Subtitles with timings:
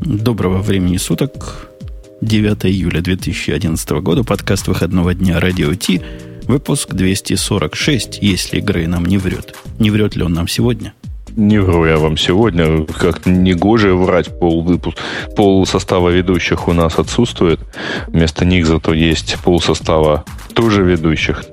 [0.00, 1.70] Доброго времени суток.
[2.20, 4.22] 9 июля 2011 года.
[4.22, 6.00] Подкаст выходного дня Радио Ти.
[6.44, 9.56] Выпуск 246, если Грей нам не врет.
[9.78, 10.94] Не врет ли он нам сегодня?
[11.36, 12.84] Не вру я вам сегодня.
[12.84, 14.38] Как-то негоже врать.
[14.38, 14.98] Пол, выпуск,
[15.36, 17.60] пол состава ведущих у нас отсутствует.
[18.06, 20.24] Вместо них зато есть пол состава
[20.54, 21.44] тоже ведущих.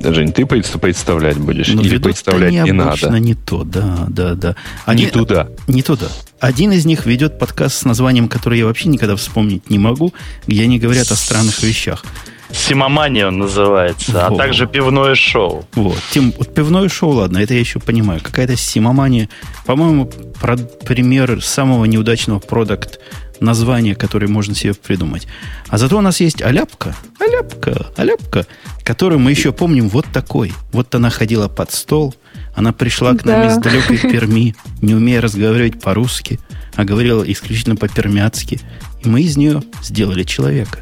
[0.00, 1.68] Жень, ты представлять будешь?
[1.68, 3.10] Но Или представлять не надо?
[3.18, 4.56] не то, да, да, да.
[4.86, 5.48] Они, не туда.
[5.66, 6.06] Не туда.
[6.40, 10.14] Один из них ведет подкаст с названием, которое я вообще никогда вспомнить не могу,
[10.46, 12.04] где они говорят о странных вещах.
[12.50, 14.40] Симомания он называется, а вот.
[14.40, 15.66] а также пивное шоу.
[15.74, 15.98] Вот.
[16.10, 18.20] Тем, вот пивное шоу, ладно, это я еще понимаю.
[18.22, 19.28] Какая-то симомания.
[19.66, 20.06] По-моему,
[20.40, 23.00] про, пример самого неудачного продукт
[23.40, 25.26] названия, которое можно себе придумать.
[25.68, 28.46] А зато у нас есть Аляпка, Аляпка, Аляпка,
[28.88, 30.54] которую мы еще помним вот такой.
[30.72, 32.14] Вот она ходила под стол,
[32.54, 33.52] она пришла к нам да.
[33.52, 36.40] из далекой Перми, не умея разговаривать по-русски,
[36.74, 38.58] а говорила исключительно по-пермяцки.
[39.04, 40.78] И мы из нее сделали человека.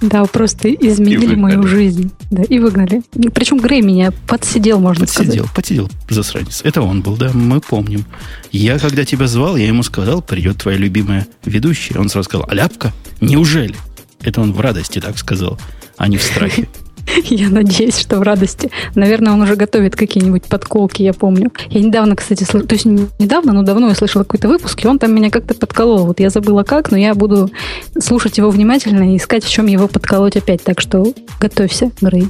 [0.00, 2.10] Да, просто изменили мою жизнь.
[2.30, 3.02] Да, и выгнали.
[3.34, 5.54] Причем Грей меня подсидел, можно подсидел, сказать.
[5.54, 6.62] Подсидел, засранец.
[6.64, 8.06] Это он был, да, мы помним.
[8.50, 11.98] Я, когда тебя звал, я ему сказал, придет твоя любимая ведущая.
[11.98, 12.94] Он сразу сказал, аляпка?
[13.20, 13.76] Неужели?
[14.22, 15.60] Это он в радости так сказал,
[15.98, 16.66] а не в страхе.
[17.24, 18.70] Я надеюсь, что в радости.
[18.94, 21.52] Наверное, он уже готовит какие-нибудь подколки, я помню.
[21.68, 24.88] Я недавно, кстати, слышала, то есть не недавно, но давно я слышала какой-то выпуск, и
[24.88, 26.06] он там меня как-то подколол.
[26.06, 27.50] Вот я забыла как, но я буду
[27.98, 30.62] слушать его внимательно и искать, в чем его подколоть опять.
[30.62, 32.28] Так что готовься, Грей.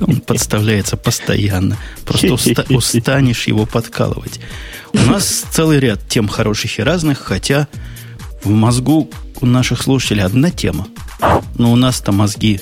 [0.00, 1.76] Он подставляется постоянно.
[2.04, 4.40] Просто уста- устанешь его подкалывать.
[4.92, 7.68] У нас целый ряд тем хороших и разных, хотя
[8.42, 10.86] в мозгу у наших слушателей одна тема.
[11.58, 12.60] Но у нас-то мозги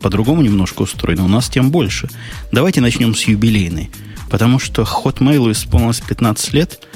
[0.00, 2.08] по-другому немножко устроено, у нас тем больше.
[2.52, 3.90] Давайте начнем с юбилейной.
[4.30, 6.86] Потому что Hotmail исполнилось 15 лет,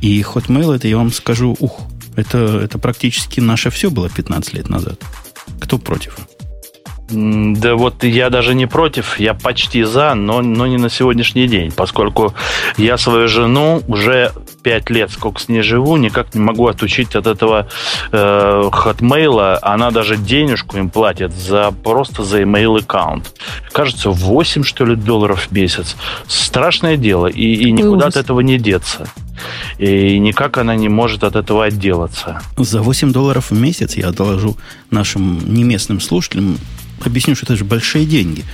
[0.00, 1.80] и Hotmail, это я вам скажу, ух,
[2.16, 5.00] это, это практически наше все было 15 лет назад.
[5.60, 6.16] Кто против?
[7.10, 11.70] Да вот я даже не против, я почти за, но, но не на сегодняшний день,
[11.70, 12.34] поскольку
[12.78, 17.26] я свою жену уже пять лет, сколько с ней живу, никак не могу отучить от
[17.26, 17.68] этого
[18.10, 19.58] э, хотмейла.
[19.60, 23.34] Она даже денежку им платит за просто за email аккаунт.
[23.72, 25.96] Кажется, 8, что ли, долларов в месяц.
[26.26, 29.06] Страшное дело, и, и никуда от этого не деться.
[29.78, 32.40] И никак она не может от этого отделаться.
[32.56, 34.56] За 8 долларов в месяц я доложу
[34.90, 36.56] нашим неместным слушателям
[37.06, 38.44] объясню, что это же большие деньги.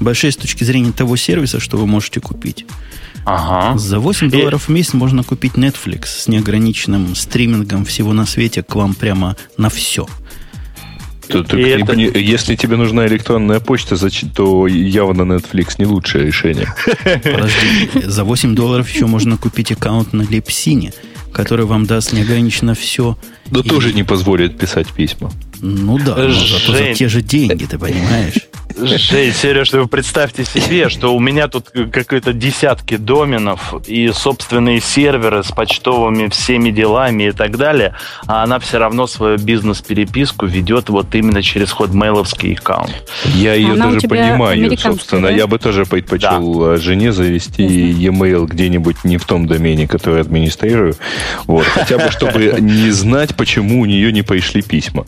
[0.00, 2.64] Большие с точки зрения того сервиса, что вы можете купить.
[3.24, 3.76] Ага.
[3.78, 8.74] За 8 долларов в месяц можно купить Netflix с неограниченным стримингом всего на свете к
[8.74, 10.06] вам прямо на все.
[11.28, 11.94] То, то, это...
[11.94, 13.96] не, если тебе нужна электронная почта,
[14.34, 16.74] то явно Netflix не лучшее решение.
[17.04, 20.92] Подожди, за 8 долларов еще можно купить аккаунт на Лепсине,
[21.32, 23.16] который вам даст неограниченно все.
[23.50, 23.68] Но и...
[23.68, 25.30] тоже не позволит писать письма.
[25.62, 28.48] Ну да, но зато за те же деньги, ты понимаешь?
[28.76, 35.42] Жень, Сереж, вы представьте себе, что у меня тут какие-то десятки доменов и собственные серверы
[35.42, 37.94] с почтовыми всеми делами и так далее,
[38.26, 42.94] а она все равно свою бизнес-переписку ведет вот именно через ход мейловский аккаунт.
[43.24, 45.28] Я ее она тоже понимаю, собственно.
[45.28, 45.30] Да?
[45.30, 46.74] Я бы тоже предпочел да.
[46.74, 50.94] Э, жене завести e-mail где-нибудь не в том домене, который администрирую.
[51.46, 51.64] Вот.
[51.64, 55.06] Хотя бы, чтобы не знать, почему у нее не пришли письма.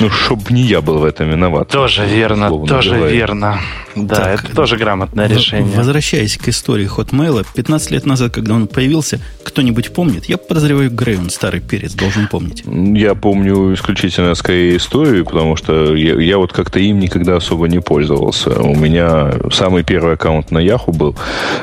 [0.00, 1.68] Ну, чтобы не я был в этом виноват.
[1.68, 3.16] Тоже верно, тоже говоря.
[3.16, 3.60] верно.
[3.96, 5.76] Да, так, это тоже грамотное решение.
[5.76, 10.26] Возвращаясь к истории Hotmail, 15 лет назад, когда он появился, кто-нибудь помнит?
[10.26, 12.62] Я подозреваю, Грей, он старый перец, должен помнить.
[12.66, 17.80] Я помню исключительно скорее историю, потому что я, я вот как-то им никогда особо не
[17.80, 18.60] пользовался.
[18.60, 21.16] У меня самый первый аккаунт на Яху был,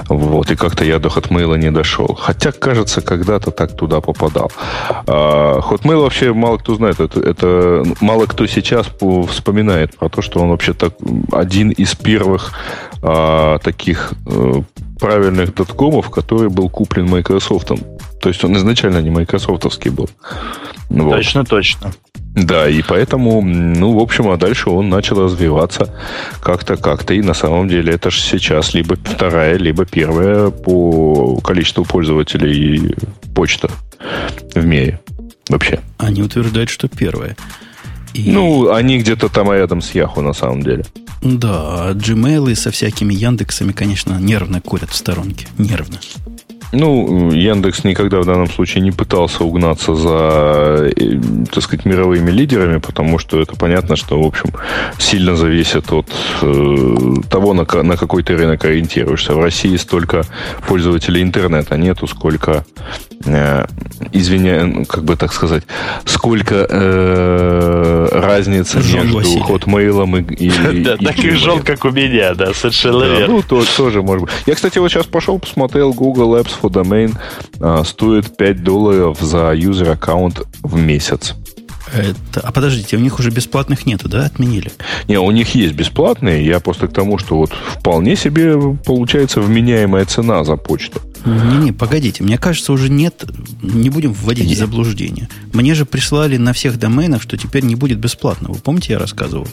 [0.09, 2.13] вот, и как-то я до Hotmail не дошел.
[2.19, 4.51] Хотя, кажется, когда-то так туда попадал.
[5.07, 6.99] А, Hotmail вообще мало кто знает.
[6.99, 8.87] Это, это мало кто сейчас
[9.29, 10.93] вспоминает про то, что он вообще так
[11.31, 12.53] один из первых
[13.01, 14.61] а, таких а,
[14.99, 17.71] правильных доткомов, который был куплен Microsoft.
[18.21, 20.09] То есть он изначально не майкрософтовский был.
[20.89, 21.15] Вот.
[21.15, 21.91] Точно, точно.
[22.35, 25.93] Да, и поэтому, ну, в общем, а дальше он начал развиваться
[26.39, 27.13] как-то, как-то.
[27.13, 32.95] И на самом деле это же сейчас либо вторая, либо первая по количеству пользователей
[33.33, 33.69] почта
[34.53, 34.99] в мире.
[35.49, 35.79] Вообще.
[35.97, 37.35] Они утверждают, что первая.
[38.17, 38.31] И...
[38.31, 40.85] Ну, они где-то там рядом с Яху на самом деле.
[41.21, 45.47] Да, Gmail со всякими Яндексами, конечно, нервно курят в сторонке.
[45.59, 45.99] Нервно.
[46.73, 51.19] Ну, Яндекс никогда в данном случае не пытался угнаться за, э,
[51.51, 54.49] так сказать, мировыми лидерами, потому что это понятно, что, в общем,
[54.97, 56.07] сильно зависит от
[56.41, 56.95] э,
[57.29, 59.33] того, на, на какой ты рынок ориентируешься.
[59.33, 60.23] В России столько
[60.67, 62.65] пользователей интернета нету, сколько,
[63.25, 63.65] э,
[64.11, 65.63] извиняю, как бы так сказать,
[66.03, 73.05] сколько э, разницы между Hotmail и, и, да, таких жен, как у меня, да, совершенно
[73.05, 73.35] верно.
[73.35, 74.33] Ну, то, тоже может быть.
[74.45, 77.15] Я, кстати, вот сейчас пошел, посмотрел Google Apps for Domain,
[77.59, 81.35] а, стоит 5 долларов за юзер аккаунт в месяц.
[81.93, 84.25] Это, а подождите, у них уже бесплатных нету, да?
[84.25, 84.71] Отменили?
[85.07, 86.45] Не, у них есть бесплатные.
[86.45, 91.01] Я просто к тому, что вот вполне себе получается вменяемая цена за почту.
[91.25, 93.25] Не-не, погодите, мне кажется, уже нет,
[93.61, 95.27] не будем вводить в заблуждение.
[95.53, 98.49] Мне же прислали на всех доменах, что теперь не будет бесплатно.
[98.49, 99.47] Вы помните, я рассказывал?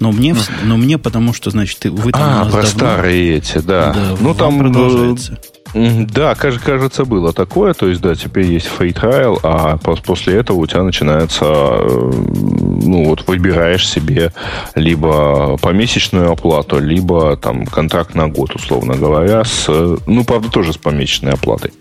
[0.00, 3.58] Но мне, но мне потому что, значит, ты, вы там а, про давно, старые эти,
[3.58, 3.92] да.
[3.92, 5.38] да ну, там э, продолжается.
[5.74, 7.74] Да, кажется, было такое.
[7.74, 13.06] То есть, да, теперь есть free trial, а после этого у тебя начинается, э, ну,
[13.06, 14.32] вот выбираешь себе
[14.76, 19.66] либо помесячную оплату, либо там контракт на год, условно говоря, с,
[20.06, 21.72] ну, правда, тоже с помесячной оплатой.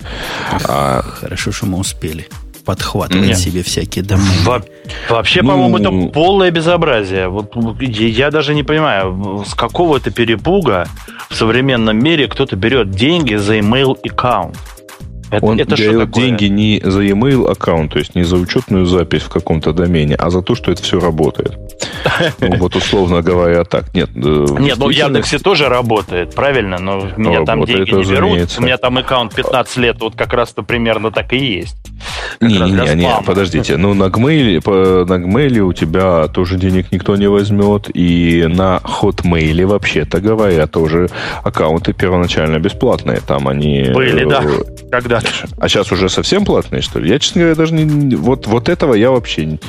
[0.67, 2.27] А, Хорошо, что мы успели
[2.65, 3.37] подхватывать Нет.
[3.37, 4.27] себе всякие домены.
[4.43, 4.63] Во-
[5.09, 7.27] вообще, ну, по-моему, это полное безобразие.
[7.27, 10.87] Вот я даже не понимаю, с какого это перепуга
[11.29, 14.57] в современном мире кто-то берет деньги за email аккаунт.
[15.33, 19.23] Это, Он это дает деньги не за email аккаунт, то есть не за учетную запись
[19.23, 21.57] в каком-то домене, а за то, что это все работает.
[22.39, 23.93] Ну, вот условно говоря так.
[23.93, 28.55] Нет, э, Нет ну в Яндексе тоже работает, правильно, но меня там деньги не берут.
[28.57, 31.75] У меня там аккаунт 15 лет, вот как раз-то примерно так и есть.
[32.39, 33.77] Не, не, не, подождите.
[33.77, 37.89] Ну, на Gmail, на Gmail у тебя тоже денег никто не возьмет.
[37.93, 41.09] И на Hotmail, вообще-то говоря, тоже
[41.43, 43.21] аккаунты первоначально бесплатные.
[43.25, 43.91] Там они...
[43.93, 44.43] Были, да.
[44.93, 47.09] Э, когда А сейчас уже совсем платные, что ли?
[47.09, 48.15] Я, честно говоря, даже не...
[48.15, 49.59] Вот, вот этого я вообще не,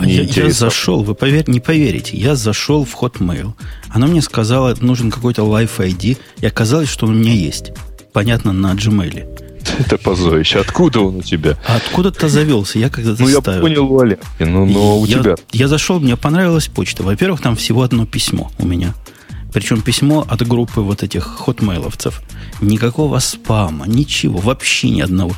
[0.00, 1.48] не я, я зашел, вы повер...
[1.48, 3.52] не поверите, я зашел в Hotmail.
[3.90, 7.72] Она мне сказала, нужен какой-то Life ID, и оказалось, что он у меня есть.
[8.12, 9.46] Понятно, на Gmail.
[9.78, 10.60] Это позорище.
[10.60, 11.56] Откуда он у тебя?
[11.66, 12.78] А откуда-то завелся.
[12.78, 14.18] Я когда-то Ну, я понял, Валя.
[14.38, 15.34] Ну, но у я, тебя...
[15.52, 17.02] Я зашел, мне понравилась почта.
[17.02, 18.94] Во-первых, там всего одно письмо у меня.
[19.56, 22.20] Причем письмо от группы вот этих хотмейловцев.
[22.60, 25.32] Никакого спама, ничего, вообще ни одного.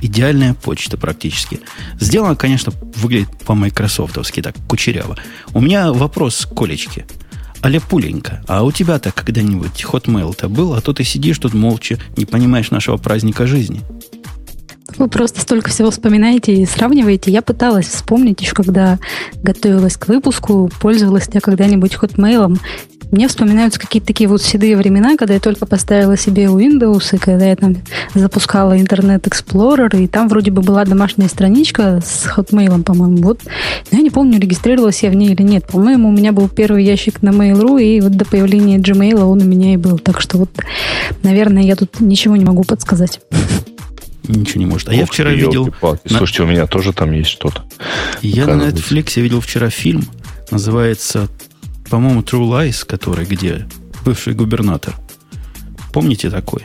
[0.00, 1.58] Идеальная почта практически.
[1.98, 5.18] Сделано, конечно, выглядит по-майкрософтовски, так, кучеряво.
[5.54, 7.04] У меня вопрос к Колечке.
[7.64, 12.26] Аля Пуленька, а у тебя-то когда-нибудь хотмейл-то был, а то ты сидишь тут молча, не
[12.26, 13.80] понимаешь нашего праздника жизни.
[14.96, 17.30] Вы просто столько всего вспоминаете и сравниваете.
[17.30, 18.98] Я пыталась вспомнить еще, когда
[19.42, 22.58] готовилась к выпуску, пользовалась я когда-нибудь хотмейлом.
[23.10, 27.46] Мне вспоминаются какие-то такие вот седые времена, когда я только поставила себе Windows, и когда
[27.46, 27.76] я там
[28.14, 33.18] запускала Internet Explorer, и там вроде бы была домашняя страничка с Hotmail, по-моему.
[33.18, 33.40] Вот.
[33.90, 35.64] Но я не помню, регистрировалась я в ней или нет.
[35.66, 39.44] По-моему, у меня был первый ящик на Mail.ru, и вот до появления Gmail он у
[39.44, 39.98] меня и был.
[39.98, 40.50] Так что вот,
[41.22, 43.20] наверное, я тут ничего не могу подсказать.
[44.26, 44.88] Ничего не может.
[44.88, 45.74] А Ох я вчера видел...
[45.82, 45.98] На...
[46.06, 47.64] Слушайте, у меня тоже там есть что-то.
[48.22, 50.04] Я на Netflix видел вчера фильм,
[50.50, 51.28] называется
[51.90, 53.66] по-моему, True Lies, который где
[54.04, 54.94] бывший губернатор.
[55.92, 56.62] Помните такой?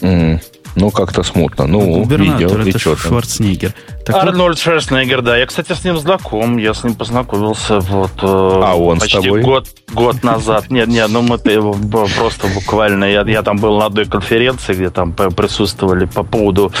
[0.00, 0.42] Mm.
[0.76, 1.66] Ну, как-то смутно.
[1.66, 3.72] Ну, Губернатор, видел, это Шварценеггер.
[4.04, 4.58] Так Арнольд вот...
[4.58, 5.36] Шварценеггер, да.
[5.36, 6.56] Я, кстати, с ним знаком.
[6.58, 10.70] Я с ним познакомился вот э, а он почти год, год назад.
[10.70, 13.04] Нет, нет, ну мы просто буквально...
[13.04, 16.72] Я, я там был на одной конференции, где там присутствовали по поводу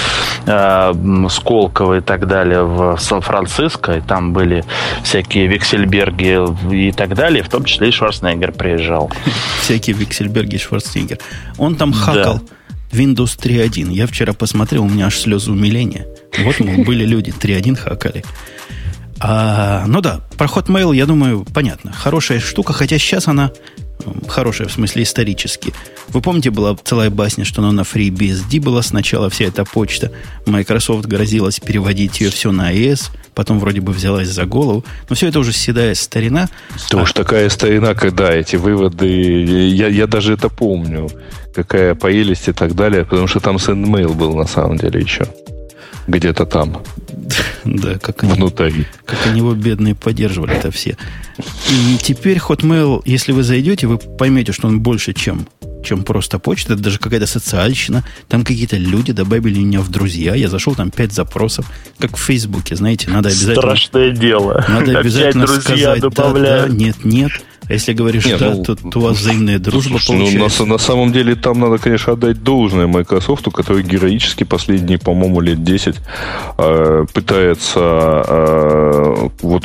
[0.46, 0.92] э,
[1.30, 3.92] Сколково и так далее в Сан-Франциско.
[3.92, 4.64] И там были
[5.04, 7.44] всякие Виксельберги и так далее.
[7.44, 9.10] В том числе и Шварценеггер приезжал.
[9.60, 11.18] Всякие Виксельберги и Шварценеггер.
[11.58, 12.34] Он там хакал.
[12.34, 12.54] Да
[12.94, 13.92] Windows 3.1.
[13.92, 16.06] Я вчера посмотрел, у меня аж слезы умиления.
[16.38, 18.24] Вот, мы были люди, 3.1 хакали.
[19.20, 21.92] А, ну да, про Hotmail, я думаю, понятно.
[21.92, 23.52] Хорошая штука, хотя сейчас она
[24.28, 25.72] хорошая, в смысле исторически.
[26.08, 30.10] Вы помните, была целая басня, что она на FreeBSD была сначала вся эта почта.
[30.46, 34.84] Microsoft грозилась переводить ее все на AES, потом вроде бы взялась за голову.
[35.08, 36.48] Но все это уже седая старина.
[36.86, 37.02] Это а...
[37.02, 39.06] уж такая старина, когда эти выводы...
[39.06, 41.10] Я, я даже это помню
[41.54, 45.26] какая поелись и так далее, потому что там SendMail был на самом деле еще.
[46.06, 46.82] Где-то там.
[47.64, 48.86] Да, как они, Внутри.
[49.06, 50.96] Как они его бедные поддерживали это все.
[51.70, 55.48] И теперь Hotmail, если вы зайдете, вы поймете, что он больше, чем,
[55.82, 56.74] чем просто почта.
[56.74, 58.04] Это даже какая-то социальщина.
[58.28, 60.34] Там какие-то люди добавили меня в друзья.
[60.34, 61.70] Я зашел, там пять запросов.
[61.98, 63.56] Как в Фейсбуке, знаете, надо обязательно...
[63.56, 64.64] Страшное дело.
[64.68, 66.68] Надо обязательно друзья сказать, добавляют.
[66.68, 67.32] да, да, нет, нет.
[67.68, 70.62] А если говоришь Нет, да, ну, то, то у вас взаимная дружба слушай, получается.
[70.62, 75.40] Ну, на, на самом деле там надо, конечно, отдать должное Microsoft, который героически последние, по-моему,
[75.40, 75.96] лет 10
[76.58, 79.64] э, пытается э, вот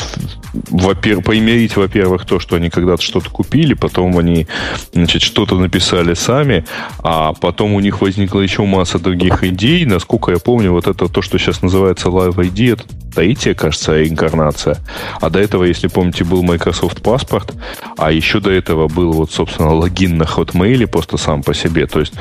[0.53, 4.48] во-первых, поимерить, во-первых, то, что они когда-то что-то купили, потом они,
[4.94, 6.65] значит, что-то написали сами,
[7.00, 9.86] а потом у них возникла еще масса других идей.
[9.86, 14.77] Насколько я помню, вот это то, что сейчас называется Live ID, это Таития, кажется, инкарнация.
[15.20, 17.53] А до этого, если помните, был Microsoft паспорт,
[18.00, 21.86] а еще до этого был вот, собственно, логин на Hotmail просто сам по себе.
[21.86, 22.13] То есть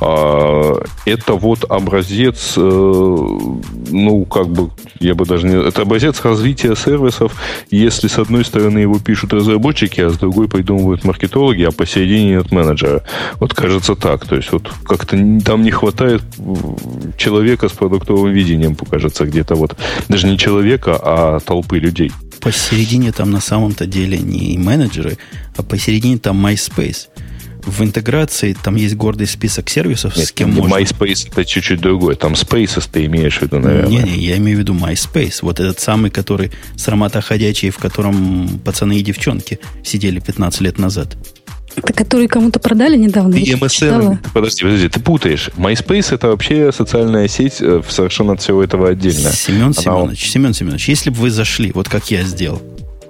[0.00, 0.74] э,
[1.06, 5.56] это вот образец, э, ну, как бы, я бы даже не...
[5.56, 7.34] Это образец развития сервисов,
[7.70, 12.52] если с одной стороны его пишут разработчики, а с другой придумывают маркетологи, а посередине нет
[12.52, 13.02] менеджера.
[13.40, 14.26] Вот кажется так.
[14.26, 16.22] То есть вот как-то там не хватает
[17.16, 19.76] человека с продуктовым видением, покажется, где-то вот.
[20.08, 22.12] Даже не человека, а толпы людей.
[22.40, 25.16] Посередине там на самом-то деле не менеджеры,
[25.56, 27.08] а посередине там MySpace.
[27.66, 30.74] В интеграции там есть гордый список сервисов, Нет, с кем можно...
[30.74, 32.14] MySpace это чуть-чуть другое.
[32.14, 33.88] Там Spaces ты имеешь в виду, наверное.
[33.88, 35.38] Не-не, я имею в виду MySpace.
[35.42, 40.78] Вот этот самый, который с аромата ходячий, в котором пацаны и девчонки сидели 15 лет
[40.78, 41.16] назад.
[41.76, 43.34] Это который кому-то продали недавно?
[43.34, 45.50] И MSN, подожди, подожди, ты путаешь.
[45.56, 49.32] MySpace это вообще социальная сеть э, совершенно от всего этого отдельно.
[49.32, 49.72] Семен Она...
[49.72, 52.62] Семенович, Семен Семенович, если бы вы зашли, вот как я сделал,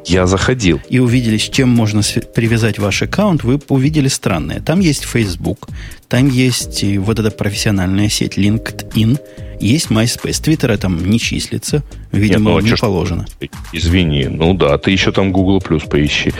[0.06, 0.80] я заходил.
[0.88, 2.02] И увидели, с чем можно
[2.34, 4.61] привязать ваш аккаунт, вы увидели странное.
[4.61, 5.68] Там есть Facebook,
[6.08, 9.18] там есть вот эта профессиональная сеть LinkedIn,
[9.61, 10.42] есть MySpace.
[10.42, 11.82] Твиттера там не числится.
[12.12, 13.26] Видимо, нет, ну, а не положено.
[13.73, 16.32] Извини, ну да, ты еще там Google Plus поищи.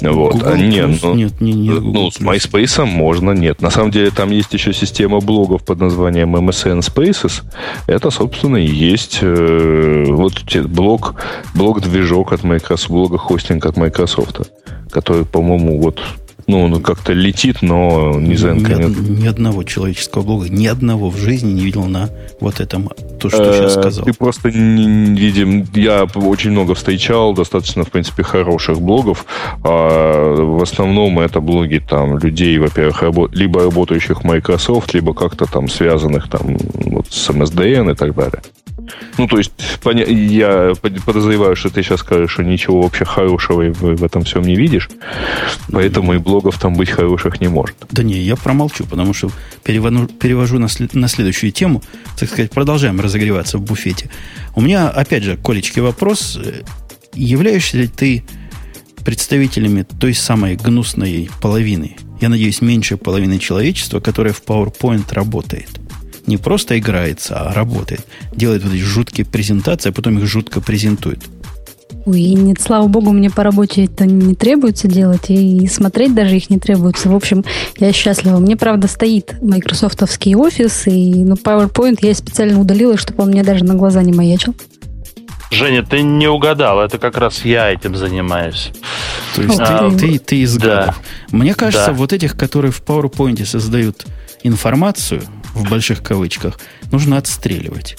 [0.00, 0.34] Вот.
[0.34, 3.60] Google а, нет, ну, нет, не, не Google ну, с MySpace можно, нет.
[3.60, 7.42] На самом деле там есть еще система блогов под названием MSN Spaces.
[7.86, 11.14] Это, собственно, и есть э, вот блог,
[11.54, 14.50] блог-движок от Microsoft, блога-хостинг от Microsoft,
[14.90, 16.00] который, по-моему, вот
[16.48, 18.66] ну, он как-то летит, но не занят.
[18.66, 22.08] Ни, ни одного человеческого блога, ни одного в жизни не видел на
[22.40, 22.88] вот этом,
[23.20, 24.06] то, что сейчас э, сказал.
[24.06, 25.66] Ты просто не видим.
[25.74, 29.26] Я очень много встречал, достаточно, в принципе, хороших блогов.
[29.62, 33.02] А в основном это блоги там людей, во-первых,
[33.32, 38.40] либо работающих в Microsoft, либо как-то там связанных там вот с MSDN и так далее.
[39.16, 39.52] Ну, то есть,
[39.84, 40.72] я
[41.04, 44.88] подозреваю, что ты сейчас скажешь, что ничего вообще хорошего в, этом всем не видишь,
[45.70, 47.76] поэтому и блогов там быть хороших не может.
[47.90, 49.30] Да не, я промолчу, потому что
[49.64, 51.82] перевожу, перевожу на, на следующую тему,
[52.18, 54.10] так сказать, продолжаем разогреваться в буфете.
[54.54, 56.38] У меня, опять же, Колечки, вопрос.
[57.14, 58.24] Являешься ли ты
[59.04, 65.68] представителями той самой гнусной половины, я надеюсь, меньшей половины человечества, которая в PowerPoint работает–
[66.28, 68.06] не просто играется, а работает.
[68.32, 71.20] Делает вот эти жуткие презентации, а потом их жутко презентует.
[72.06, 76.48] Ой, нет, слава богу, мне по работе это не требуется делать, и смотреть даже их
[76.48, 77.08] не требуется.
[77.10, 77.44] В общем,
[77.78, 78.38] я счастлива.
[78.38, 83.64] Мне, правда, стоит майкрософтовский офис, и ну, PowerPoint я специально удалила, чтобы он мне даже
[83.64, 84.54] на глаза не маячил.
[85.50, 88.70] Женя, ты не угадал, это как раз я этим занимаюсь.
[89.34, 90.94] То есть а, ты, ты, ты из да.
[91.30, 91.92] Мне кажется, да.
[91.92, 94.06] вот этих, которые в PowerPoint создают
[94.42, 95.22] информацию,
[95.54, 96.58] в больших кавычках,
[96.90, 97.96] нужно отстреливать.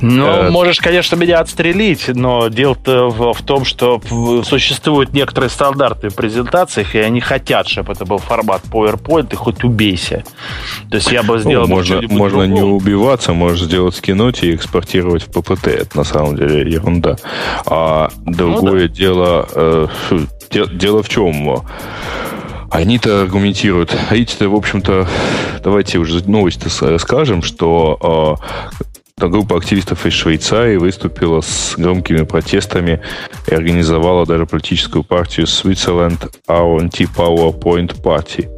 [0.00, 4.00] Ну, э, можешь, конечно, меня отстрелить, но дело-то в, в том, что
[4.44, 9.62] существуют некоторые стандарты в презентациях, и они хотят, чтобы это был формат PowerPoint, и хоть
[9.62, 10.24] убейся.
[10.90, 11.68] То есть я бы сделал...
[11.68, 15.70] Ну, можно можно не убиваться, можешь сделать скинуть и экспортировать в PPT.
[15.70, 17.16] Это на самом деле ерунда.
[17.66, 18.94] А другое ну, да.
[18.94, 19.48] дело...
[19.54, 19.86] Э,
[20.50, 21.62] дело в чем?
[22.72, 23.94] Они-то аргументируют.
[24.10, 25.06] Эти-то, в общем-то,
[25.62, 28.38] давайте уже новости скажем, что
[29.18, 33.02] э, группа активистов из Швейцарии выступила с громкими протестами
[33.46, 38.48] и организовала даже политическую партию Switzerland RNT PowerPoint Party.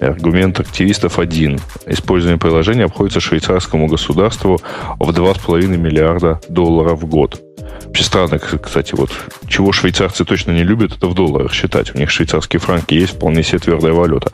[0.00, 1.58] Аргумент активистов один.
[1.86, 4.60] Использование приложения обходится швейцарскому государству
[5.00, 7.42] в 2,5 миллиарда долларов в год.
[7.84, 9.10] Вообще странно, кстати, вот
[9.48, 11.94] чего швейцарцы точно не любят, это в долларах считать.
[11.94, 14.30] У них швейцарские франки есть вполне себе твердая валюта.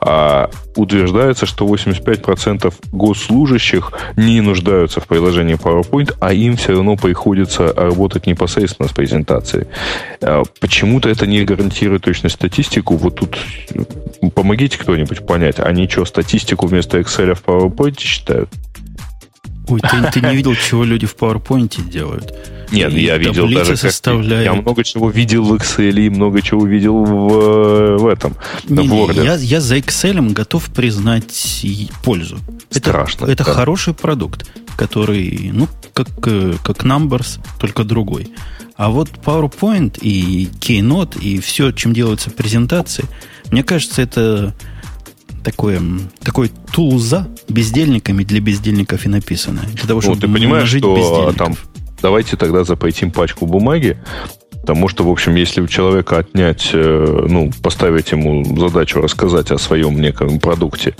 [0.00, 7.72] А утверждается, что 85% госслужащих не нуждаются в приложении PowerPoint, а им все равно приходится
[7.72, 9.68] работать непосредственно с презентацией.
[10.20, 12.96] А почему-то это не гарантирует точно статистику.
[12.96, 13.38] Вот тут
[14.34, 18.50] помогите кто-нибудь понять, они что, статистику вместо Excel в PowerPoint считают?
[19.68, 22.34] Ой, ты, ты не видел, чего люди в PowerPoint делают.
[22.70, 23.70] Нет, И я видел даже...
[23.72, 24.44] как- составляет.
[24.44, 28.34] я много чего видел в Excel и много чего видел в, в этом,
[28.68, 29.24] Не, в Word.
[29.24, 31.64] я, я за Excel готов признать
[32.04, 32.38] пользу.
[32.70, 33.52] Страшно, Это, это да.
[33.52, 34.46] хороший продукт,
[34.76, 38.28] который, ну, как, э, как Numbers, только другой.
[38.76, 43.04] А вот PowerPoint и Keynote и все, чем делаются презентации,
[43.50, 44.54] мне кажется, это
[45.42, 45.80] такое,
[46.22, 49.62] такой тулза бездельниками для бездельников и написано.
[49.72, 51.36] Для того, чтобы Ну, ты понимаешь, что бездельников.
[51.36, 51.56] там
[52.02, 53.96] давайте тогда запойтим пачку бумаги,
[54.60, 59.58] потому что, в общем, если у человека отнять, э, ну, поставить ему задачу рассказать о
[59.58, 60.94] своем неком продукте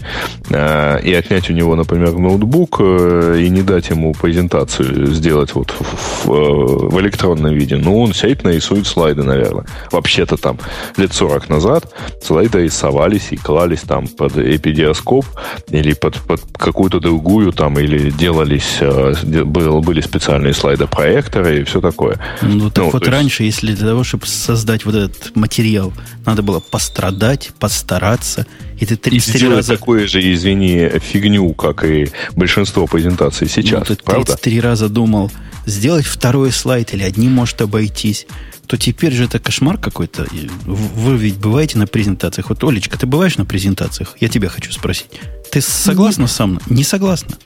[0.50, 5.71] э, и отнять у него, например, ноутбук э, и не дать ему презентацию сделать вот
[5.71, 9.67] в, в, в электронном виде, ну, он сядет нарисует слайды, наверное.
[9.93, 10.59] Вообще-то там
[10.97, 15.25] лет 40 назад слайды рисовались и клались там под эпидиоскоп
[15.71, 18.79] или под, под какую-то другую там, или делались,
[19.23, 22.19] де- был- были специальные слайдопроекторы и все такое.
[22.43, 25.93] Ну, так Ну, вот раньше, если для того, чтобы создать вот этот материал,
[26.26, 28.47] надо было пострадать, постараться,
[28.78, 29.76] и ты И 33 сделать раза...
[29.76, 34.33] такое же, извини, фигню, как и большинство презентаций сейчас, ну, ты правда?
[34.37, 35.31] 33 раза думал,
[35.67, 38.26] сделать второй слайд или одним может обойтись,
[38.67, 40.25] то теперь же это кошмар какой-то.
[40.25, 42.50] И Вы ведь бываете на презентациях.
[42.50, 44.17] Вот, Олечка, ты бываешь на презентациях?
[44.21, 45.09] Я тебя хочу спросить.
[45.50, 46.61] Ты согласна со мной?
[46.69, 47.37] Не согласна?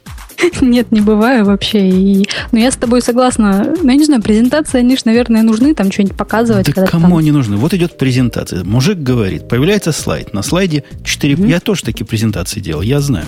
[0.61, 1.89] Нет, не бываю вообще.
[1.89, 2.29] И...
[2.53, 3.75] Но я с тобой согласна.
[3.83, 6.73] Ну, я не знаю, презентации, они же, наверное, нужны там что-нибудь показывать.
[6.75, 7.57] Да кому там- они нужны?
[7.57, 8.65] Вот идет презентация.
[8.65, 10.33] Мужик говорит, появляется слайд.
[10.33, 11.35] На слайде 4...
[11.49, 13.27] Я тоже такие презентации делал, я знаю.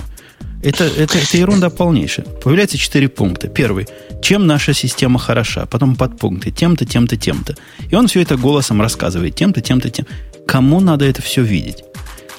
[0.63, 2.25] Это, это, это ерунда полнейшая.
[2.25, 3.47] Появляется четыре пункта.
[3.47, 3.87] Первый.
[4.21, 5.67] Чем наша система хороша?
[5.67, 6.49] Потом подпункты.
[6.49, 7.55] Тем-то, тем-то, тем-то.
[7.91, 9.35] И он все это голосом рассказывает.
[9.35, 10.07] Тем-то, тем-то, тем.
[10.47, 11.83] Кому надо это все видеть?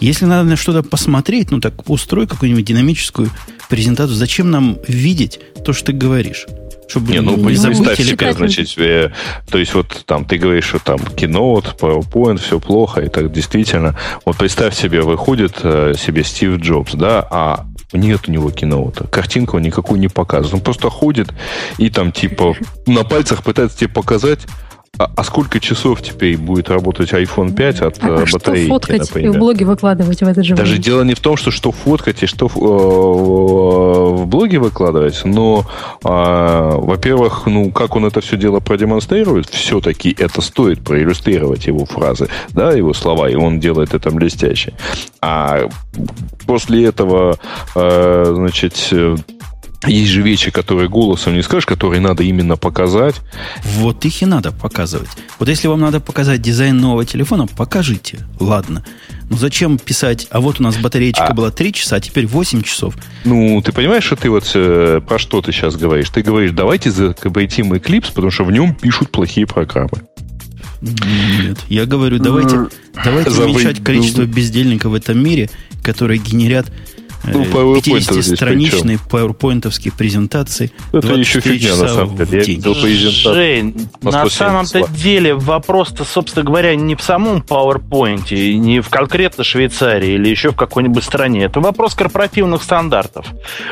[0.01, 3.31] Если надо на что-то посмотреть, ну так устрой какую-нибудь динамическую
[3.69, 4.17] презентацию.
[4.17, 6.47] Зачем нам видеть то, что ты говоришь?
[6.89, 9.11] Чтобы Не, ну, Ну, представь себе, значит, э,
[9.51, 13.99] то есть вот там ты говоришь, что там Keynote, PowerPoint, все плохо, и так действительно.
[14.25, 19.07] Вот представь себе, выходит э, себе Стив Джобс, да, а нет у него киноута.
[19.09, 20.55] Картинку он никакую не показывает.
[20.55, 21.29] Он просто ходит
[21.79, 22.55] и там типа
[22.87, 24.41] на пальцах пытается тебе показать,
[24.99, 29.03] а, а сколько часов теперь будет работать iPhone 5 от А, э, а что фоткать
[29.03, 29.39] и в например.
[29.39, 30.83] блоге выкладывать в это же Даже время?
[30.85, 35.65] дело не в том, что что фоткать и что э, в блоге выкладывать, но,
[36.05, 42.29] а, во-первых, ну, как он это все дело продемонстрирует, все-таки это стоит проиллюстрировать его фразы,
[42.51, 44.73] да, его слова, и он делает это блестяще.
[45.21, 45.69] А
[46.47, 47.39] после этого,
[47.75, 49.17] э, значит, э,
[49.87, 53.17] есть же вещи, которые голосом не скажешь, которые надо именно показать.
[53.65, 55.09] Вот их и надо показывать.
[55.39, 58.21] Вот если вам надо показать дизайн нового телефона, покажите.
[58.41, 58.85] Ладно.
[59.29, 61.35] Но зачем писать, а вот у нас батареечка А.
[61.35, 62.95] была 3 часа, а теперь 8 часов.
[63.25, 66.11] Ну, ты понимаешь, что ты вот э, про что ты сейчас говоришь?
[66.11, 70.03] Ты говоришь, давайте закабайтим Eclipse, потому что в нем пишут плохие программы.
[70.81, 71.59] Нет.
[71.69, 72.67] Я говорю, давайте,
[73.05, 73.57] давайте Забыть.
[73.57, 75.51] уменьшать количество бездельников в этом мире,
[75.83, 76.67] которые генерят
[77.27, 80.73] Ну, PowerPoint здесь 50-страничные PowerPoint презентации.
[80.93, 82.39] Это 24 еще фигня, на самом деле.
[82.39, 83.35] Я видел презентацию.
[83.35, 88.89] Жень, на на 170 самом-то деле вопрос-то, собственно говоря, не в самом PowerPoint, не в
[88.89, 91.45] конкретно Швейцарии или еще в какой-нибудь стране.
[91.45, 93.27] Это вопрос корпоративных стандартов.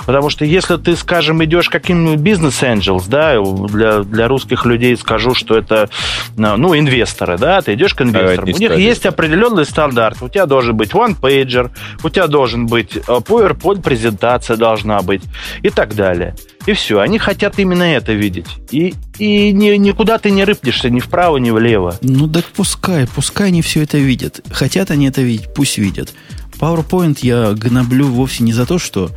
[0.06, 5.34] Потому что если ты, скажем, идешь каким-нибудь бизнес angels, да, для, для русских людей скажу,
[5.34, 5.88] что это,
[6.36, 8.46] ну, инвесторы, да, ты идешь к инвесторам.
[8.46, 10.22] не У них есть определенный стандарт.
[10.22, 11.70] У тебя должен быть one-pager,
[12.02, 12.98] у тебя должен быть
[13.44, 15.22] э, PowerPoint презентация должна быть
[15.62, 16.34] и так далее.
[16.66, 18.46] И все, они хотят именно это видеть.
[18.70, 21.96] И, и ни- никуда ты не рыпнешься ни вправо, ни влево.
[22.00, 24.40] Ну так пускай, пускай они все это видят.
[24.50, 26.12] Хотят они это видеть, пусть видят.
[26.58, 29.10] PowerPoint я гноблю вовсе не за то, что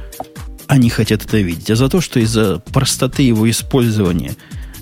[0.68, 4.36] они хотят это видеть, а за то, что из-за простоты его использования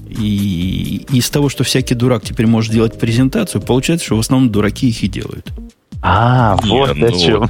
[0.08, 4.90] и из того, что всякий дурак теперь может делать презентацию, получается, что в основном дураки
[4.90, 5.52] их и делают.
[6.08, 7.50] А, Не, вот ну, о чем.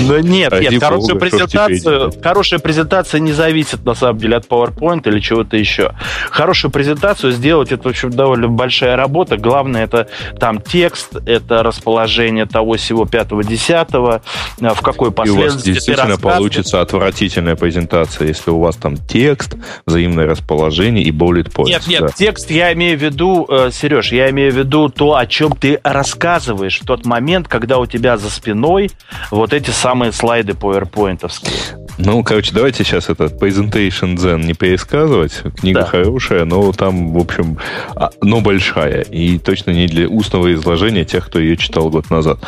[0.00, 2.20] Но нет, ради нет, хорошая бога, делать?
[2.20, 5.92] хорошая презентация не зависит на самом деле от PowerPoint или чего-то еще.
[6.30, 9.36] Хорошую презентацию сделать это, в общем, довольно большая работа.
[9.36, 10.08] Главное это
[10.40, 14.20] там текст, это расположение того всего пятого, десятого,
[14.60, 18.96] а, в какой И у вас последовательности действительно получится отвратительная презентация, если у вас там
[18.96, 19.54] текст,
[19.86, 21.66] взаимное расположение и bullet points.
[21.66, 22.08] Нет, нет, да.
[22.08, 25.78] текст я имею в виду, э, Сереж, я имею в виду то, о чем ты
[25.84, 28.90] рассказываешь в тот момент, когда у тебя за спиной
[29.30, 31.52] вот эти самые слайды PowerPointовские.
[31.98, 35.42] Ну, короче, давайте сейчас этот Presentation Zen не пересказывать.
[35.58, 35.86] Книга да.
[35.86, 37.58] хорошая, но там, в общем,
[37.94, 39.02] а, но большая.
[39.02, 42.38] И точно не для устного изложения тех, кто ее читал год назад.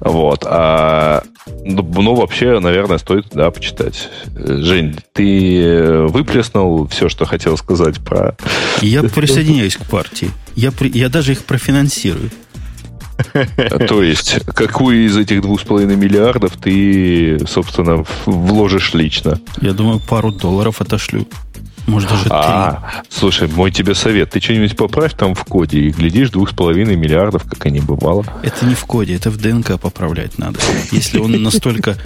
[0.00, 0.44] Вот.
[0.44, 1.22] А,
[1.64, 4.10] ну, ну вообще, наверное, стоит, да, почитать.
[4.34, 8.36] Жень, ты э, выплеснул все, что хотел сказать про...
[8.82, 10.30] Я присоединяюсь к партии.
[10.54, 10.90] Я, при...
[10.90, 12.30] я даже их профинансирую.
[13.88, 19.40] То есть, какую из этих двух с половиной миллиардов ты, собственно, вложишь лично?
[19.60, 21.26] Я думаю, пару долларов отошлю.
[21.86, 23.08] Может, даже а, три.
[23.08, 24.30] Слушай, мой тебе совет.
[24.30, 28.26] Ты что-нибудь поправь там в коде и глядишь двух с половиной миллиардов, как они бывало.
[28.42, 30.60] Это не в коде, это в ДНК поправлять надо.
[30.92, 31.96] Если он настолько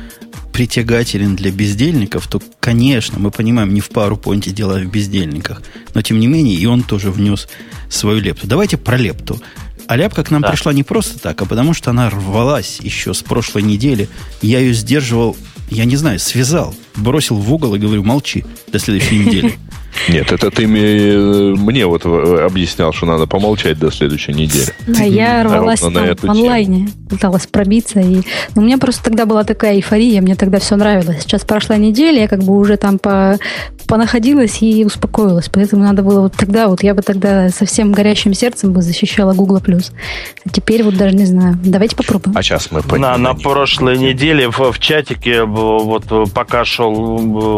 [0.53, 5.63] притягателен для бездельников, то, конечно, мы понимаем, не в пару понте дело в бездельниках.
[5.95, 7.49] Но, тем не менее, и он тоже внес
[7.89, 8.47] свою лепту.
[8.47, 9.41] Давайте про лепту.
[9.87, 10.51] А ляпка к нам да.
[10.51, 14.09] пришла не просто так, а потому что она рвалась еще с прошлой недели.
[14.41, 15.37] Я ее сдерживал,
[15.71, 19.59] я не знаю, связал, бросил в угол и говорю, молчи до следующей недели.
[20.09, 24.67] Нет, это ты мне вот объяснял, что надо помолчать до следующей недели.
[24.99, 28.01] А я рвалась там в онлайне, пыталась пробиться.
[28.01, 28.17] И...
[28.17, 28.23] Но
[28.57, 31.23] ну, у меня просто тогда была такая эйфория, мне тогда все нравилось.
[31.23, 33.39] Сейчас прошла неделя, я как бы уже там по...
[33.87, 35.49] понаходилась и успокоилась.
[35.49, 39.61] Поэтому надо было вот тогда, вот я бы тогда совсем горящим сердцем бы защищала Google+.
[39.63, 41.59] А теперь вот даже не знаю.
[41.63, 42.37] Давайте попробуем.
[42.37, 46.93] А сейчас мы На, на прошлой неделе в, в чатике вот пока шел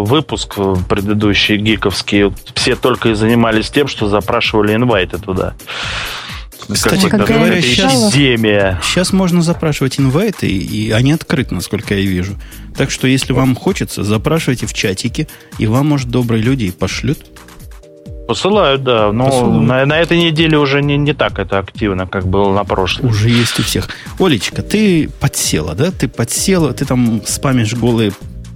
[0.04, 0.56] выпуск
[0.88, 2.23] предыдущий гиковский,
[2.54, 5.54] все только и занимались тем, что запрашивали инвайты туда.
[6.68, 12.36] Кстати как говоря, сейчас, сейчас можно запрашивать инвайты, и они открыты, насколько я вижу.
[12.76, 17.18] Так что, если вам хочется, запрашивайте в чатике, и вам, может, добрые люди и пошлют.
[18.26, 19.12] Посылают, да.
[19.12, 23.10] Но на, на этой неделе уже не, не так это активно, как было на прошлой.
[23.10, 23.88] Уже есть у всех.
[24.18, 25.90] Олечка, ты подсела, да?
[25.90, 28.12] Ты подсела, ты там спамишь голые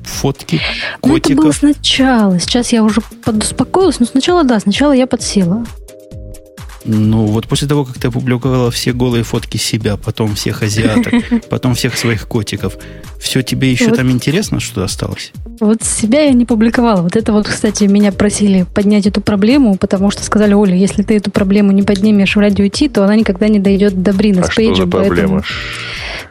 [0.09, 0.61] фотки
[1.01, 1.05] котиков.
[1.05, 2.39] Ну, это было сначала.
[2.41, 4.01] Сейчас я уже подуспокоилась.
[4.01, 5.65] Но сначала, да, сначала я подсела.
[6.91, 11.13] Ну, вот после того, как ты опубликовала все голые фотки себя, потом всех азиаток,
[11.51, 12.79] потом всех своих котиков,
[13.21, 13.97] все тебе еще вот.
[13.97, 15.33] там интересно, что осталось?
[15.61, 17.03] Вот себя я не публиковала.
[17.03, 21.17] Вот это вот, кстати, меня просили поднять эту проблему, потому что сказали, Оля, если ты
[21.17, 24.51] эту проблему не поднимешь в радио Ти, то она никогда не дойдет до Брина а
[24.51, 24.89] с пейджем.
[24.89, 25.43] Что за проблема?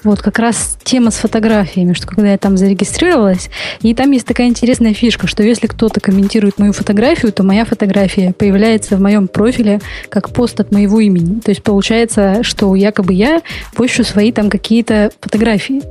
[0.04, 3.50] Вот как раз тема с фотографиями, что когда я там зарегистрировалась,
[3.82, 8.34] и там есть такая интересная фишка, что если кто-то комментирует мою фотографию, то моя фотография
[8.34, 11.40] появляется в моем профиле как пост от моего имени.
[11.40, 13.42] То есть получается, что якобы я
[13.76, 15.82] пощу свои там какие-то фотографии.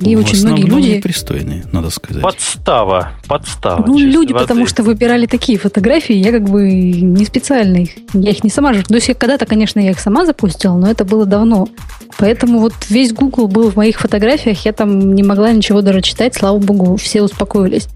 [0.00, 0.88] И в очень многие люди...
[0.90, 2.22] непристойные, надо сказать.
[2.22, 3.84] Подстава, подстава.
[3.84, 4.44] Ну, люди, воды.
[4.44, 8.74] потому что выбирали такие фотографии, я как бы не специально их, я их не сама
[8.74, 8.84] же.
[8.84, 11.68] То есть когда-то, конечно, я их сама запустила, но это было давно.
[12.16, 16.36] Поэтому вот весь Google был в моих фотографиях, я там не могла ничего даже читать,
[16.36, 17.88] слава богу, все успокоились.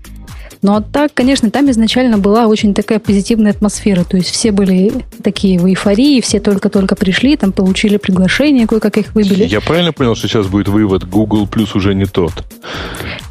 [0.62, 4.04] Но так, конечно, там изначально была очень такая позитивная атмосфера.
[4.04, 9.14] То есть все были такие в эйфории, все только-только пришли, там получили приглашение, кое-как их
[9.14, 9.44] выбили.
[9.44, 12.32] Я правильно понял, что сейчас будет вывод, Google Plus уже не тот?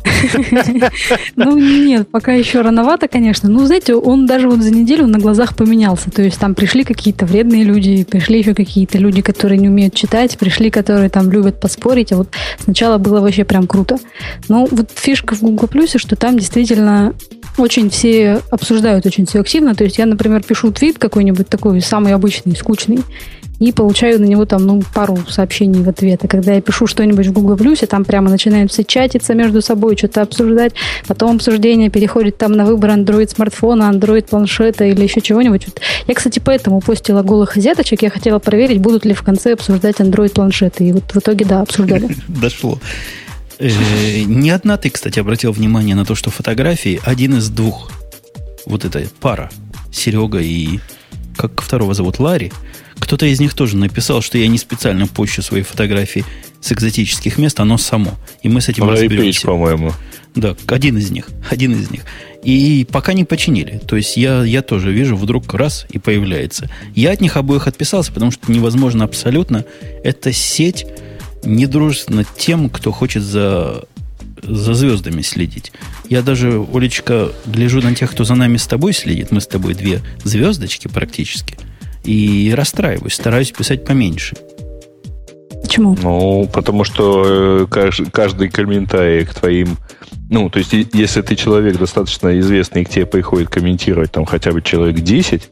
[1.36, 3.50] Ну, нет, пока еще рановато, конечно.
[3.50, 6.12] Ну, знаете, он даже вот за неделю на глазах поменялся.
[6.12, 10.38] То есть там пришли какие-то вредные люди, пришли еще какие-то люди, которые не умеют читать,
[10.38, 12.12] пришли, которые там любят поспорить.
[12.12, 12.30] А вот
[12.64, 13.98] сначала было вообще прям круто.
[14.48, 17.14] Но вот фишка в Google Plus, что там действительно
[17.58, 19.76] очень все обсуждают очень все активно.
[19.76, 23.00] То есть я, например, пишу твит какой-нибудь такой самый обычный, скучный,
[23.62, 26.22] и получаю на него там, ну, пару сообщений в ответ.
[26.24, 29.96] А когда я пишу что-нибудь в Google Plus, там прямо начинают все чатиться между собой,
[29.96, 30.74] что-то обсуждать.
[31.08, 35.68] Потом обсуждение переходит там на выбор Android смартфона, Android планшета или еще чего-нибудь.
[35.68, 35.80] Вот.
[36.08, 38.02] Я, кстати, поэтому постила голых азиаточек.
[38.02, 40.86] Я хотела проверить, будут ли в конце обсуждать Android планшеты.
[40.86, 42.10] И вот в итоге, да, обсуждали.
[42.28, 42.80] Дошло.
[43.60, 43.70] Э,
[44.24, 47.92] не одна ты, кстати, обратил внимание на то, что фотографии один из двух.
[48.66, 49.52] Вот эта пара.
[49.92, 50.80] Серега и...
[51.38, 52.18] Как второго зовут?
[52.18, 52.52] Ларри.
[53.02, 56.24] Кто-то из них тоже написал, что я не специально пощу свои фотографии
[56.62, 58.14] с экзотических мест, оно само.
[58.44, 59.48] И мы с этим Ларри разберемся.
[59.48, 59.92] по-моему.
[60.36, 61.28] Да, один из них.
[61.50, 62.06] Один из них.
[62.44, 63.82] И пока не починили.
[63.86, 66.70] То есть я, я тоже вижу, вдруг раз и появляется.
[66.96, 69.66] Я от них обоих отписался, потому что невозможно абсолютно.
[70.04, 70.86] Это сеть
[71.44, 73.84] недружественна тем, кто хочет за,
[74.44, 75.74] за звездами следить.
[76.08, 79.32] Я даже, Олечка, гляжу на тех, кто за нами с тобой следит.
[79.32, 81.58] Мы с тобой две звездочки практически.
[82.04, 84.36] И расстраиваюсь, стараюсь писать поменьше.
[85.62, 85.96] Почему?
[86.02, 89.78] Ну, потому что э, каждый комментарий к твоим
[90.32, 94.54] Ну, то есть, если ты человек достаточно известный, и к тебе приходит комментировать там хотя
[94.54, 95.50] бы человек 10,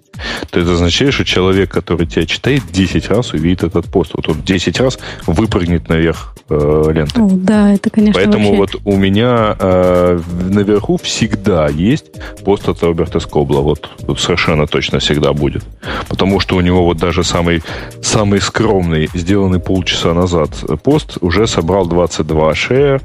[0.50, 4.12] то это означает, что человек, который тебя читает, 10 раз увидит этот пост.
[4.14, 7.22] Вот он 10 раз выпрыгнет наверх э, ленты.
[7.22, 8.78] О, да, это, конечно, Поэтому вообще...
[8.80, 12.06] вот у меня э, наверху всегда есть
[12.46, 13.60] пост от Роберта Скобла.
[13.60, 15.66] Вот, вот совершенно точно всегда будет.
[16.08, 17.64] Потому что у него вот даже самый,
[18.02, 20.52] самый скромный, сделанный полчаса назад
[20.84, 23.02] пост уже собрал 22 шея,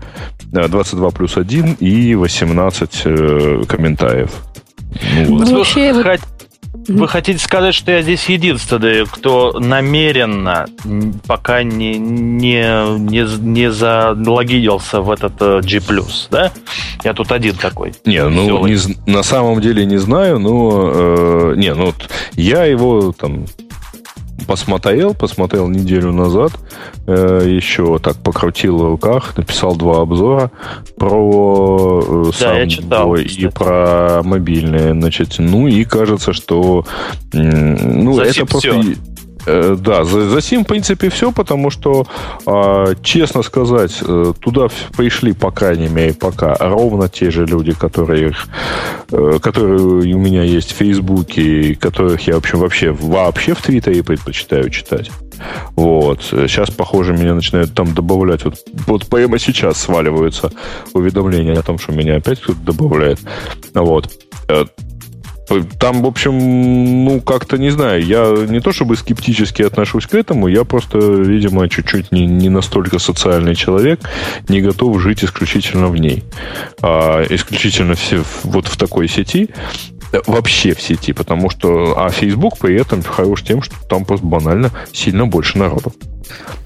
[0.52, 4.30] 22 плюс 1 и 18 э, комментариев.
[5.26, 6.20] Ну, ну, вообще, вот...
[6.88, 10.66] Вы хотите сказать, что я здесь единственный, кто намеренно
[11.26, 12.62] пока не, не,
[12.98, 15.80] не, не залогинился в этот э, G+,
[16.30, 16.52] да?
[17.02, 17.94] Я тут один такой.
[18.04, 18.76] Не, ну, не,
[19.10, 20.92] на самом деле не знаю, но...
[20.94, 21.94] Э, не, ну,
[22.34, 23.46] я его там
[24.44, 26.52] посмотрел, посмотрел неделю назад,
[27.06, 30.50] э, еще так покрутил в руках, написал два обзора
[30.96, 36.84] про э, да, сам я читал, и про мобильные, значит, ну и кажется, что
[37.32, 38.94] ну это просто все.
[39.46, 42.06] Э, да, за, за сим, в принципе, все, потому что,
[42.46, 48.34] э, честно сказать, э, туда пришли, по крайней мере, пока ровно те же люди, которые,
[49.10, 54.02] э, которые у меня есть в Фейсбуке, которых я, в общем, вообще, вообще в Твиттере
[54.02, 55.10] предпочитаю читать.
[55.76, 56.22] Вот.
[56.22, 58.44] Сейчас, похоже, меня начинают там добавлять.
[58.44, 58.54] Вот,
[58.86, 60.50] вот прямо сейчас сваливаются
[60.92, 63.18] уведомления о том, что меня опять кто-то добавляет.
[63.74, 64.10] Вот.
[65.50, 70.14] Э, там, в общем, ну, как-то не знаю, я не то чтобы скептически отношусь к
[70.14, 74.00] этому, я просто, видимо, чуть-чуть не, не настолько социальный человек,
[74.48, 76.24] не готов жить исключительно в ней.
[76.82, 79.50] А, исключительно все вот в такой сети
[80.26, 84.70] вообще в сети, потому что а Facebook при этом хорош тем, что там просто банально
[84.92, 85.92] сильно больше народу.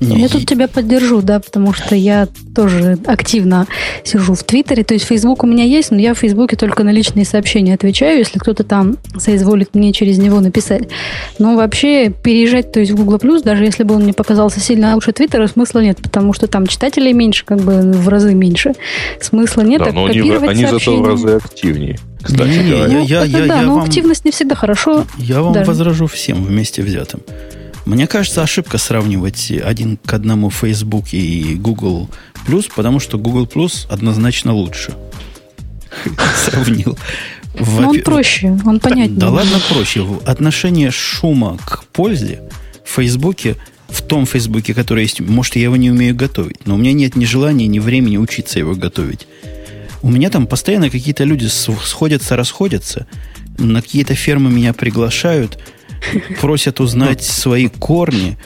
[0.00, 3.66] Не, я тут тебя поддержу, да, потому что я тоже активно
[4.04, 4.84] сижу в Твиттере.
[4.84, 8.18] То есть Facebook у меня есть, но я в Фейсбуке только на личные сообщения отвечаю,
[8.18, 10.88] если кто-то там соизволит мне через него написать.
[11.38, 14.94] Но вообще переезжать, то есть в Google Plus, даже если бы он мне показался сильно
[14.94, 18.74] лучше Твиттера, смысла нет, потому что там читателей меньше, как бы в разы меньше.
[19.20, 21.98] Смысла нет, да, а но они, они зато в разы активнее.
[22.22, 22.98] Кстати не, говоря.
[22.98, 25.06] Я, я, ну, я, да, я но вам, активность не всегда хорошо.
[25.18, 25.66] Я вам даже.
[25.66, 27.20] возражу всем вместе взятым.
[27.88, 32.10] Мне кажется, ошибка сравнивать один к одному Facebook и Google
[32.46, 34.92] Plus, потому что Google Plus однозначно лучше.
[36.44, 36.98] Сравнил.
[37.58, 39.18] Но он проще, он понятнее.
[39.18, 40.06] Да ладно проще.
[40.26, 42.42] Отношение шума к пользе
[42.84, 43.56] в Фейсбуке,
[43.88, 47.16] в том Фейсбуке, который есть, может, я его не умею готовить, но у меня нет
[47.16, 49.26] ни желания, ни времени учиться его готовить.
[50.02, 53.06] У меня там постоянно какие-то люди сходятся, расходятся,
[53.56, 55.58] на какие-то фермы меня приглашают–
[56.40, 58.36] просят узнать свои корни,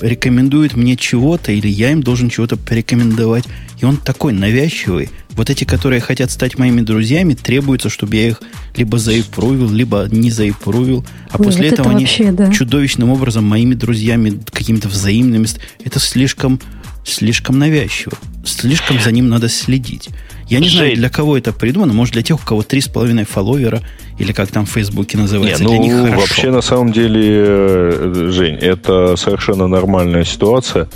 [0.00, 3.44] рекомендуют мне чего-то, или я им должен чего-то порекомендовать.
[3.80, 5.10] И он такой навязчивый.
[5.30, 8.42] Вот эти, которые хотят стать моими друзьями, требуется, чтобы я их
[8.76, 11.04] либо заипрувил, либо не заипрувил.
[11.30, 12.52] А Ой, после вот этого они вообще, да.
[12.52, 15.46] чудовищным образом моими друзьями, какими-то взаимными...
[15.84, 16.60] Это слишком,
[17.04, 18.18] слишком навязчиво.
[18.44, 20.08] Слишком за ним надо следить.
[20.48, 20.78] Я не Жень.
[20.78, 21.92] знаю, для кого это придумано.
[21.92, 23.82] Может, для тех, у кого 3,5 фолловера,
[24.18, 25.62] или как там в Фейсбуке называется.
[25.62, 26.20] Не, ну, для них хорошо.
[26.20, 30.88] вообще, на самом деле, э, Жень, это совершенно нормальная ситуация.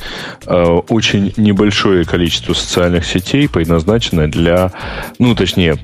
[0.46, 4.72] Э, очень небольшое количество социальных сетей предназначено для,
[5.18, 5.78] ну, точнее,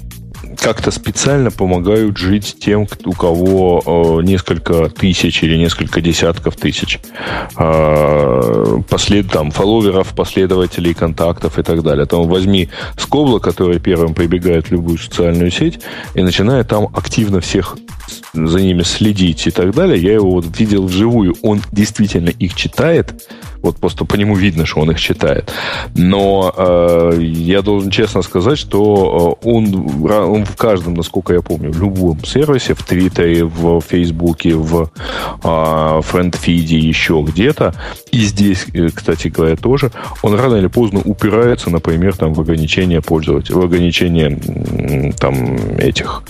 [0.60, 3.82] как-то специально помогают жить тем, у кого
[4.20, 7.00] э, несколько тысяч или несколько десятков тысяч
[7.56, 12.06] э, послед, там, фолловеров, последователей, контактов и так далее.
[12.06, 15.80] Там возьми Скобла, который первым прибегает в любую социальную сеть
[16.14, 17.76] и начинает там активно всех
[18.32, 20.00] за ними следить и так далее.
[20.00, 21.34] Я его вот видел вживую.
[21.42, 23.14] Он действительно их читает,
[23.62, 25.52] вот просто по нему видно, что он их читает.
[25.94, 31.70] Но э, я должен честно сказать, что э, он, он в каждом, насколько я помню,
[31.70, 34.90] в любом сервисе, в Твиттере, в Фейсбуке, в
[35.42, 37.74] э, френдфиде, еще где-то,
[38.12, 39.90] и здесь, э, кстати говоря, тоже,
[40.22, 44.38] он рано или поздно упирается, например, там, в ограничение пользователей, в ограничение
[45.18, 46.22] там, этих,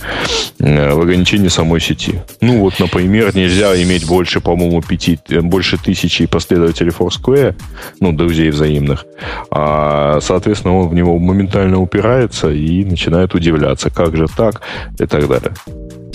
[0.59, 2.21] э, в ограничение самой сети.
[2.41, 7.55] Ну вот, например, нельзя иметь больше, по-моему, пяти, больше тысячи последователей Force Square,
[7.99, 9.05] ну, друзей взаимных,
[9.51, 14.61] а, соответственно, он в него моментально упирается и начинает удивляться, как же так
[14.99, 15.51] и так далее.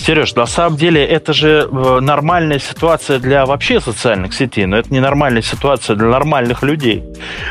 [0.05, 4.93] Сереж, на самом деле это же э, нормальная ситуация для вообще социальных сетей, но это
[4.93, 7.03] не нормальная ситуация для нормальных людей.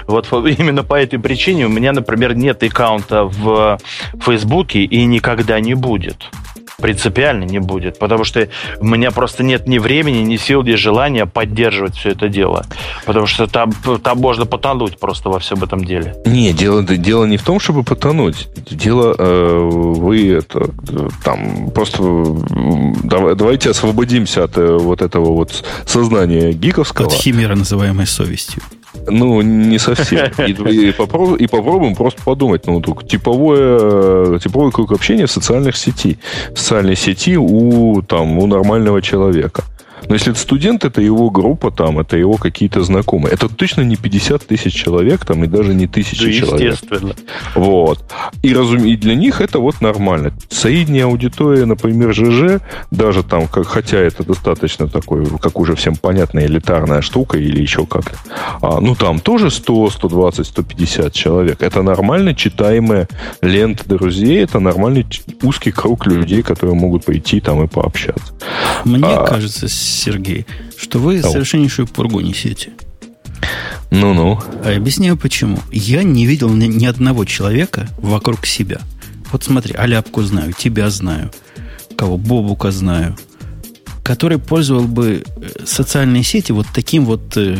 [0.07, 3.81] Вот именно по этой причине у меня, например, нет аккаунта в
[4.21, 6.31] Фейсбуке и никогда не будет.
[6.79, 8.49] Принципиально не будет, потому что
[8.81, 12.67] у меня просто нет ни времени, ни сил, ни желания поддерживать все это дело,
[13.07, 16.15] потому что там, там можно потонуть просто во всем этом деле.
[16.27, 18.49] Не, дело, дело не в том, чтобы потонуть.
[18.71, 20.71] Дело, э, вы это,
[21.25, 22.03] там, просто
[23.05, 27.07] давай, давайте освободимся от э, вот этого вот сознания гиковского.
[27.07, 28.63] От химеры, называемой совестью.
[29.07, 30.31] Ну, не совсем.
[30.47, 32.67] И, и, попробуем, и попробуем просто подумать.
[32.67, 36.19] Ну, типовое, типовой круг общения в социальных сети.
[36.55, 39.65] В социальной сети у, там, у нормального человека.
[40.09, 43.33] Но если это студент, это его группа там, это его какие-то знакомые.
[43.33, 46.73] Это точно не 50 тысяч человек там и даже не тысячи да, человек.
[46.73, 47.14] Естественно.
[47.55, 48.05] Вот.
[48.43, 48.85] И, разум...
[48.85, 50.33] и для них это вот нормально.
[50.51, 56.47] Средняя аудитория, например, ЖЖ, даже там, как, хотя это достаточно такой, как уже всем понятная
[56.47, 58.17] элитарная штука или еще как-то,
[58.61, 61.62] а, ну там тоже 100, 120, 150 человек.
[61.62, 63.09] Это нормально читаемая
[63.40, 65.07] лента друзей, это нормальный
[65.43, 68.35] узкий круг людей, которые могут пойти там и пообщаться.
[68.85, 71.31] Мне а, кажется, Сергей, что вы Ау.
[71.31, 72.73] совершеннейшую пургу несете.
[73.91, 74.41] Ну-ну.
[74.65, 75.59] А объясняю почему.
[75.71, 78.81] Я не видел ни, ни одного человека вокруг себя.
[79.31, 81.31] Вот смотри, Аляпку знаю, тебя знаю,
[81.97, 83.17] кого Бобука знаю,
[84.03, 87.59] который пользовал бы э, социальные сети вот таким вот э,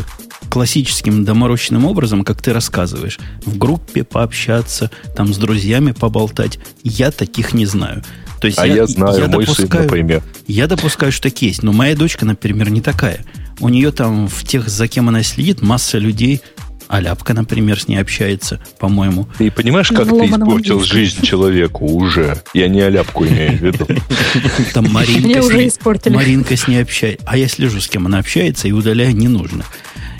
[0.51, 3.19] классическим доморощенным образом, как ты рассказываешь.
[3.45, 6.59] В группе пообщаться, там с друзьями поболтать.
[6.83, 8.05] Я таких не знаю.
[8.45, 10.23] То есть а я, я знаю, я мой допускаю, сын, например.
[10.47, 11.63] Я допускаю, что так есть.
[11.63, 13.21] Но моя дочка, например, не такая.
[13.59, 16.43] У нее там в тех, за кем она следит, масса людей.
[16.87, 19.27] А Ляпка, например, с ней общается, по-моему.
[19.39, 22.43] Ты понимаешь, как ты испортил жизнь человеку уже?
[22.53, 23.87] Я не Аляпку имею в виду.
[24.75, 27.25] Там Маринка, с ней, Маринка с ней общается.
[27.27, 29.65] А я слежу, с кем она общается, и удаляю ненужных.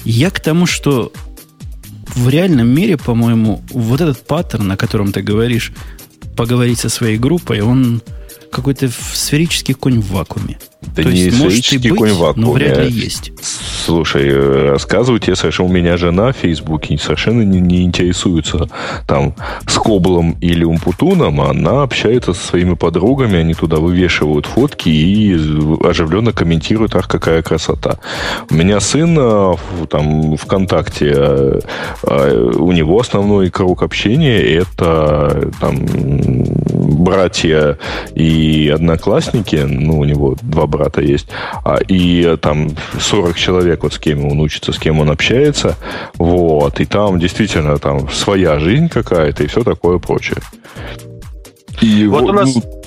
[0.07, 1.13] Я к тому, что
[2.15, 5.73] в реальном мире, по-моему, вот этот паттерн, о котором ты говоришь,
[6.37, 8.03] поговорить со своей группой, он
[8.55, 10.59] какой-то сферический конь в вакууме.
[10.95, 12.47] Да То не есть, может и быть, конь в вакууме.
[12.47, 13.33] но вряд ли есть.
[13.85, 18.69] Слушай, э, рассказываю тебе совершенно, у меня жена в Фейсбуке совершенно не, не интересуется
[19.07, 19.35] там
[19.67, 25.35] с Коблом или Умпутуном, она общается со своими подругами, они туда вывешивают фотки и
[25.83, 27.99] оживленно комментируют, ах, какая красота.
[28.51, 29.55] У меня сын э,
[29.89, 35.79] там ВКонтакте, э, у него основной круг общения это там
[36.95, 37.79] братья
[38.15, 41.29] и одноклассники, ну, у него два брата есть,
[41.65, 45.77] а, и там 40 человек, вот с кем он учится, с кем он общается,
[46.15, 50.39] вот, и там действительно там своя жизнь какая-то и все такое прочее.
[51.81, 52.55] И вот, вот у нас...
[52.55, 52.84] Ну,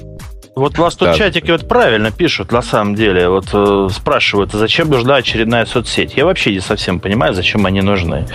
[0.57, 1.13] вот у вас тут да.
[1.13, 3.29] чатики вот правильно пишут, на самом деле.
[3.29, 6.15] Вот э, спрашивают, зачем нужна очередная соцсеть?
[6.15, 8.25] Я вообще не совсем понимаю, зачем они нужны.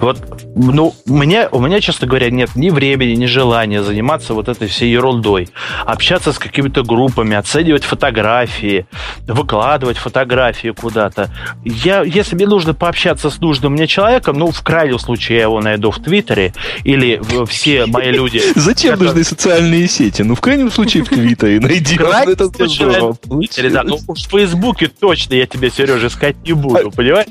[0.00, 0.18] Вот,
[0.54, 4.90] ну, мне, у меня, честно говоря, нет ни времени, ни желания заниматься вот этой всей
[4.90, 5.50] ерундой.
[5.84, 8.86] Общаться с какими-то группами, оценивать фотографии,
[9.26, 11.30] выкладывать фотографии куда-то.
[11.62, 15.60] Я, если мне нужно пообщаться с нужным мне человеком, ну, в крайнем случае я его
[15.60, 18.40] найду в Твиттере или все мои люди...
[18.54, 20.22] Зачем нужны социальные сети?
[20.22, 21.94] Ну, в крайнем случае в Твиттере найди.
[21.94, 22.48] Это
[23.70, 27.26] да, ну в Фейсбуке точно я тебя, Сережа, искать не буду, понимаешь?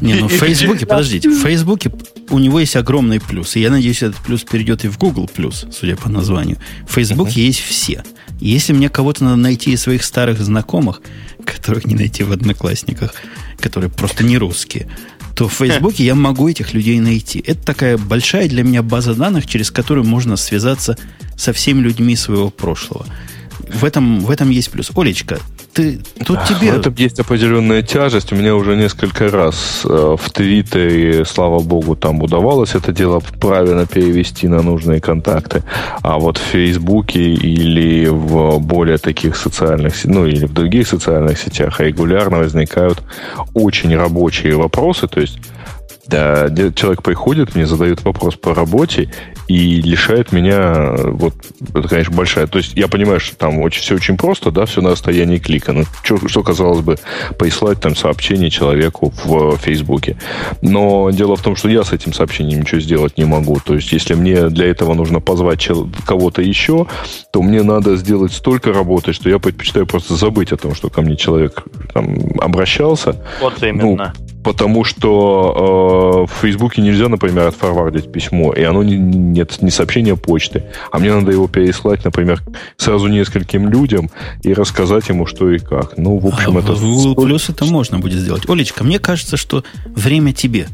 [0.00, 1.90] Не, ну в Фейсбуке, подождите, в Фейсбуке
[2.30, 3.56] у него есть огромный плюс.
[3.56, 6.58] И я надеюсь, этот плюс перейдет и в Google плюс, судя по названию.
[6.88, 8.02] В Фейсбуке есть все.
[8.40, 11.00] Если мне кого-то надо найти из своих старых знакомых,
[11.44, 13.14] которых не найти в Одноклассниках,
[13.58, 14.88] которые просто не русские,
[15.36, 17.44] то в Фейсбуке я могу этих людей найти.
[17.46, 20.96] Это такая большая для меня база данных, через которую можно связаться
[21.36, 23.04] со всеми людьми своего прошлого.
[23.58, 24.90] В этом, в этом есть плюс.
[24.96, 25.38] Олечка,
[25.76, 26.72] ты тут тебе...
[26.72, 28.32] В этом есть определенная тяжесть.
[28.32, 33.86] У меня уже несколько раз э, в Твиттере, слава богу, там удавалось это дело правильно
[33.86, 35.62] перевести на нужные контакты.
[36.02, 41.78] А вот в Фейсбуке или в более таких социальных, ну или в других социальных сетях
[41.80, 43.02] регулярно возникают
[43.52, 45.08] очень рабочие вопросы.
[45.08, 45.38] То есть
[46.08, 49.10] да, человек приходит, мне задает вопрос по работе
[49.48, 51.34] и лишает меня, вот,
[51.74, 52.46] это, конечно, большая.
[52.46, 55.72] То есть я понимаю, что там очень, все очень просто, да, все на расстоянии клика.
[55.72, 56.96] Ну, что, что казалось бы,
[57.38, 60.16] прислать там сообщение человеку в Фейсбуке.
[60.62, 63.60] Но дело в том, что я с этим сообщением ничего сделать не могу.
[63.64, 65.68] То есть если мне для этого нужно позвать
[66.06, 66.86] кого-то еще,
[67.30, 71.02] то мне надо сделать столько работы, что я предпочитаю просто забыть о том, что ко
[71.02, 71.64] мне человек
[71.94, 73.24] там обращался.
[73.40, 74.12] Вот именно.
[74.16, 79.72] Ну, потому что э, в Фейсбуке нельзя, например, отфорвардить письмо, и оно не, нет не
[79.72, 82.40] сообщение почты, а мне надо его переслать, например,
[82.76, 84.08] сразу нескольким людям
[84.44, 85.98] и рассказать ему, что и как.
[85.98, 86.74] Ну, в общем, а это...
[86.74, 88.48] В Google Plus это можно будет сделать.
[88.48, 90.68] Олечка, мне кажется, что время тебе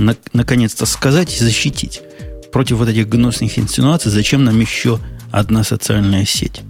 [0.00, 2.02] на, наконец-то сказать и защитить
[2.50, 4.98] против вот этих гнусных инсинуаций, зачем нам еще
[5.30, 6.62] одна социальная сеть.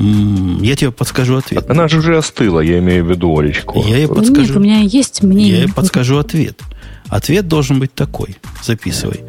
[0.00, 1.68] Я тебе подскажу ответ.
[1.68, 3.84] Она же уже остыла, я имею в виду Олечку.
[3.84, 5.52] Я ей подскажу, Нет, у меня есть мнение.
[5.52, 6.60] Я ей подскажу ответ.
[7.08, 8.36] Ответ должен быть такой.
[8.62, 9.20] Записывай.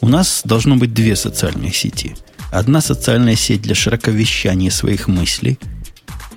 [0.00, 2.16] У нас должно быть две социальные сети.
[2.50, 5.58] Одна социальная сеть для широковещания своих мыслей,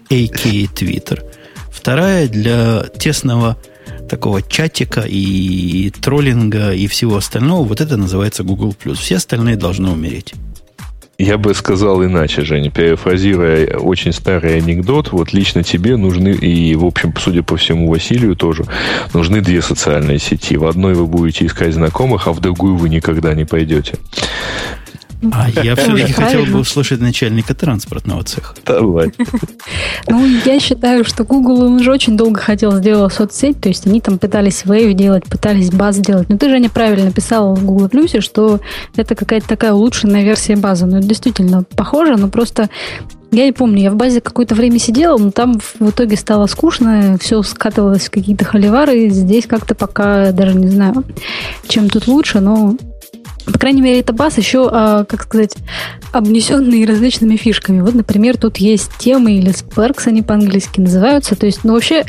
[0.10, 0.66] a.k.a.
[0.66, 1.24] Twitter.
[1.72, 3.58] Вторая для тесного
[4.10, 7.64] такого чатика и троллинга и всего остального.
[7.64, 8.76] Вот это называется Google+.
[8.96, 10.34] Все остальные должны умереть.
[11.20, 16.86] Я бы сказал иначе, Женя, перефразируя очень старый анекдот, вот лично тебе нужны, и, в
[16.86, 18.66] общем, судя по всему, Василию тоже,
[19.16, 20.58] нужны две социальные сети.
[20.58, 23.96] В одной вы будете искать знакомых, а в другую вы никогда не пойдете.
[25.32, 28.54] А я все-таки хотел бы услышать начальника транспортного цеха.
[28.66, 29.12] Давай.
[30.10, 34.00] Ну, я считаю, что Google он уже очень долго хотел сделать соцсеть, то есть они
[34.00, 36.30] там пытались Wave делать, пытались баз делать.
[36.30, 38.62] Но ты же неправильно писал в Google Plus, что
[38.96, 40.86] это какая-то такая улучшенная версия базы.
[40.86, 42.70] Ну, это действительно похоже, но просто
[43.32, 47.18] я не помню, я в базе какое-то время сидела, но там в итоге стало скучно,
[47.20, 49.10] все скатывалось в какие-то холивары.
[49.10, 51.04] Здесь как-то пока даже не знаю,
[51.68, 52.78] чем тут лучше, но
[53.52, 55.56] по крайней мере, это бас еще, а, как сказать,
[56.12, 57.82] обнесенный различными фишками.
[57.82, 61.36] Вот, например, тут есть темы или sparks, они по-английски называются.
[61.36, 62.06] То есть, ну, вообще,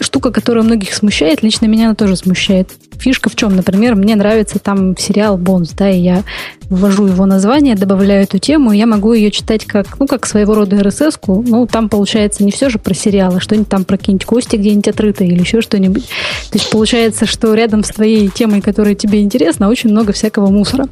[0.00, 2.70] штука, которая многих смущает, лично меня она тоже смущает.
[2.98, 3.56] Фишка в чем?
[3.56, 6.24] Например, мне нравится там сериал Бонс, да, и я
[6.68, 10.54] ввожу его название, добавляю эту тему, и я могу ее читать как, ну, как своего
[10.54, 11.42] рода RSS-ку.
[11.46, 14.88] Ну, там получается не все же про сериал, а что-нибудь там про какие-нибудь кости где-нибудь
[14.88, 16.04] отрыто или еще что-нибудь.
[16.50, 20.88] То есть получается, что рядом с твоей темой, которая тебе интересна, очень много всякого мусора.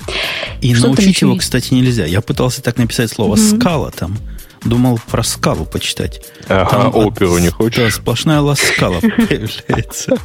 [0.61, 1.45] И что научить его, есть?
[1.45, 2.07] кстати, нельзя.
[2.07, 3.61] Я пытался так написать слово mm-hmm.
[3.61, 4.17] «скала» там.
[4.67, 6.21] Думал про скалу почитать.
[6.49, 7.85] Ага, Там оперу не хочешь?
[7.85, 10.17] Да, сплошная ласкала появляется.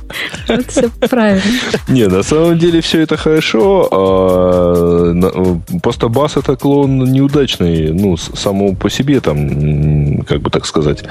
[0.47, 1.41] Это все правильно.
[1.87, 3.87] Не, на самом деле все это хорошо.
[3.91, 11.03] А, просто бас это клон неудачный, ну, само по себе там, как бы так сказать,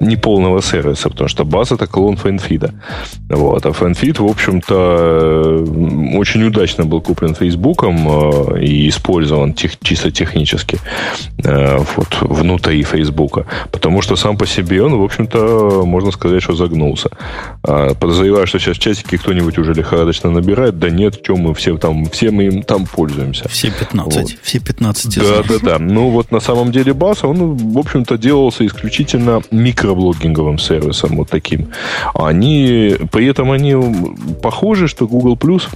[0.00, 2.74] не полного сервиса, потому что бас это клон фэнфида.
[3.30, 3.66] Вот.
[3.66, 5.64] А фэнфид, в общем-то,
[6.18, 10.78] очень удачно был куплен Фейсбуком а, и использован чисто технически
[11.44, 13.46] а, вот, внутри и Фейсбука.
[13.70, 17.10] Потому что сам по себе он, в общем-то, можно сказать, что загнулся.
[17.62, 20.78] А, подозреваю, что сейчас чатики кто-нибудь уже лихорадочно набирает.
[20.78, 23.48] Да нет, чем мы все там, все мы им там пользуемся.
[23.48, 24.22] Все 15.
[24.22, 24.30] Вот.
[24.42, 25.78] Все 15 Да, да, да.
[25.78, 31.68] Ну вот на самом деле Бас, он, в общем-то, делался исключительно микроблогинговым сервисом вот таким.
[32.14, 33.74] Они, при этом они
[34.42, 35.68] похожи, что Google Plus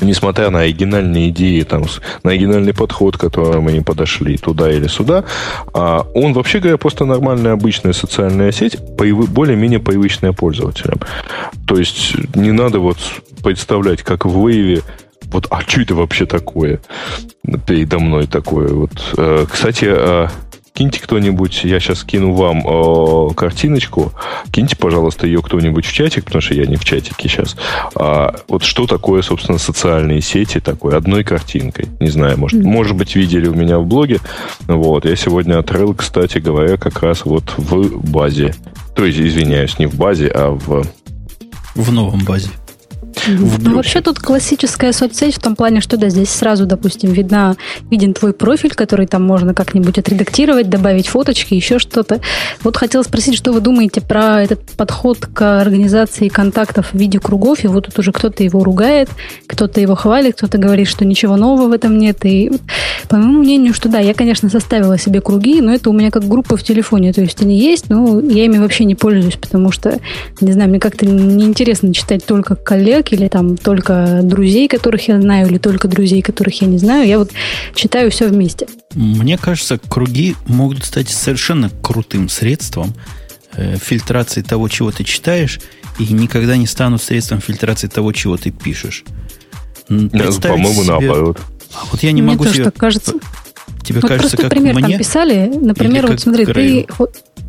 [0.00, 1.84] несмотря на оригинальные идеи, там,
[2.22, 5.24] на оригинальный подход, к которому они подошли туда или сюда,
[5.72, 11.00] а он, вообще говоря, просто нормальная обычная социальная сеть, более-менее привычная пользователям.
[11.66, 12.98] То есть не надо вот
[13.42, 14.82] представлять, как в Wave
[15.26, 16.80] вот, а что это вообще такое?
[17.66, 18.68] Передо мной такое.
[18.68, 18.92] Вот.
[19.16, 20.30] Э, кстати, а
[20.76, 24.12] киньте кто-нибудь, я сейчас кину вам э, картиночку,
[24.50, 27.56] киньте, пожалуйста, ее кто-нибудь в чатик, потому что я не в чатике сейчас.
[27.94, 31.88] А, вот что такое, собственно, социальные сети такой, одной картинкой.
[31.98, 32.68] Не знаю, может, mm-hmm.
[32.68, 34.20] может быть, видели у меня в блоге.
[34.66, 38.54] Вот, я сегодня отрыл, кстати говоря, как раз вот в базе.
[38.94, 40.84] То есть, извиняюсь, не в базе, а в...
[41.74, 42.50] В новом базе.
[43.28, 47.56] Ну, вообще тут классическая соцсеть в том плане, что да, здесь сразу, допустим, видна,
[47.90, 52.20] виден твой профиль, который там можно как-нибудь отредактировать, добавить фоточки, еще что-то.
[52.62, 57.64] Вот хотела спросить, что вы думаете про этот подход к организации контактов в виде кругов,
[57.64, 59.08] и вот тут уже кто-то его ругает,
[59.46, 62.52] кто-то его хвалит, кто-то говорит, что ничего нового в этом нет, и
[63.08, 66.26] по моему мнению, что да, я, конечно, составила себе круги, но это у меня как
[66.26, 69.98] группа в телефоне, то есть они есть, но я ими вообще не пользуюсь, потому что,
[70.40, 75.48] не знаю, мне как-то неинтересно читать только коллег или там только друзей, которых я знаю,
[75.48, 77.06] или только друзей, которых я не знаю.
[77.06, 77.30] Я вот
[77.74, 78.68] читаю все вместе.
[78.94, 82.94] Мне кажется, круги могут стать совершенно крутым средством
[83.54, 85.60] э, фильтрации того, чего ты читаешь,
[85.98, 89.04] и никогда не станут средством фильтрации того, чего ты пишешь.
[89.88, 90.92] По-моему, себе...
[90.92, 91.40] наоборот.
[91.74, 92.64] А вот я не Мне могу тоже себе...
[92.64, 93.14] так кажется.
[93.86, 94.82] Тебе вот кажется, просто как пример мне?
[94.82, 95.52] там писали.
[95.54, 96.86] Например, вот смотри, ты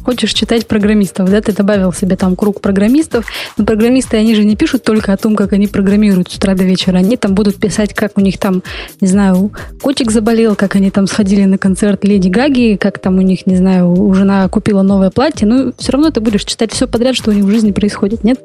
[0.03, 3.25] хочешь читать программистов, да, ты добавил себе там круг программистов,
[3.57, 6.63] но программисты, они же не пишут только о том, как они программируют с утра до
[6.63, 8.63] вечера, они там будут писать, как у них там,
[9.01, 13.21] не знаю, котик заболел, как они там сходили на концерт Леди Гаги, как там у
[13.21, 16.87] них, не знаю, у жена купила новое платье, ну, все равно ты будешь читать все
[16.87, 18.39] подряд, что у них в жизни происходит, нет?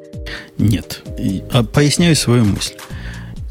[0.57, 1.01] Нет.
[1.51, 2.73] А поясняю свою мысль.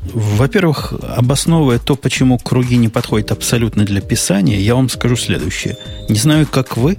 [0.03, 5.77] Во-первых, обосновывая то, почему круги не подходят абсолютно для писания, я вам скажу следующее.
[6.09, 6.99] Не знаю, как вы,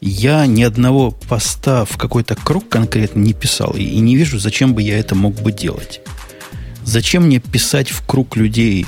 [0.00, 4.82] я ни одного поста в какой-то круг конкретно не писал, и не вижу, зачем бы
[4.82, 6.00] я это мог бы делать.
[6.84, 8.86] Зачем мне писать в круг людей?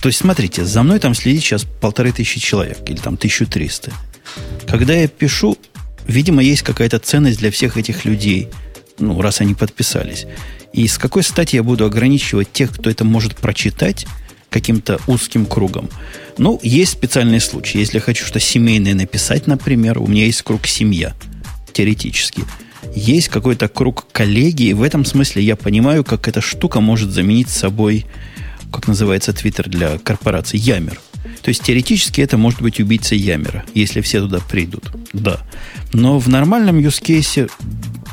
[0.00, 3.90] То есть, смотрите, за мной там следит сейчас полторы тысячи человек, или там 1300.
[4.68, 5.56] Когда я пишу,
[6.06, 8.50] видимо, есть какая-то ценность для всех этих людей,
[8.98, 10.26] ну, раз они подписались.
[10.74, 14.06] И с какой стати я буду ограничивать тех, кто это может прочитать,
[14.50, 15.88] каким-то узким кругом?
[16.36, 17.78] Ну, есть специальные случаи.
[17.78, 21.14] Если я хочу что семейное написать, например, у меня есть круг семья,
[21.72, 22.42] теоретически.
[22.92, 27.50] Есть какой-то круг коллеги, и в этом смысле я понимаю, как эта штука может заменить
[27.50, 28.04] собой,
[28.72, 31.00] как называется Твиттер для корпораций, Ямер.
[31.42, 34.84] То есть теоретически это может быть убийца Ямера, если все туда придут.
[35.12, 35.40] Да.
[35.92, 37.50] Но в нормальном case,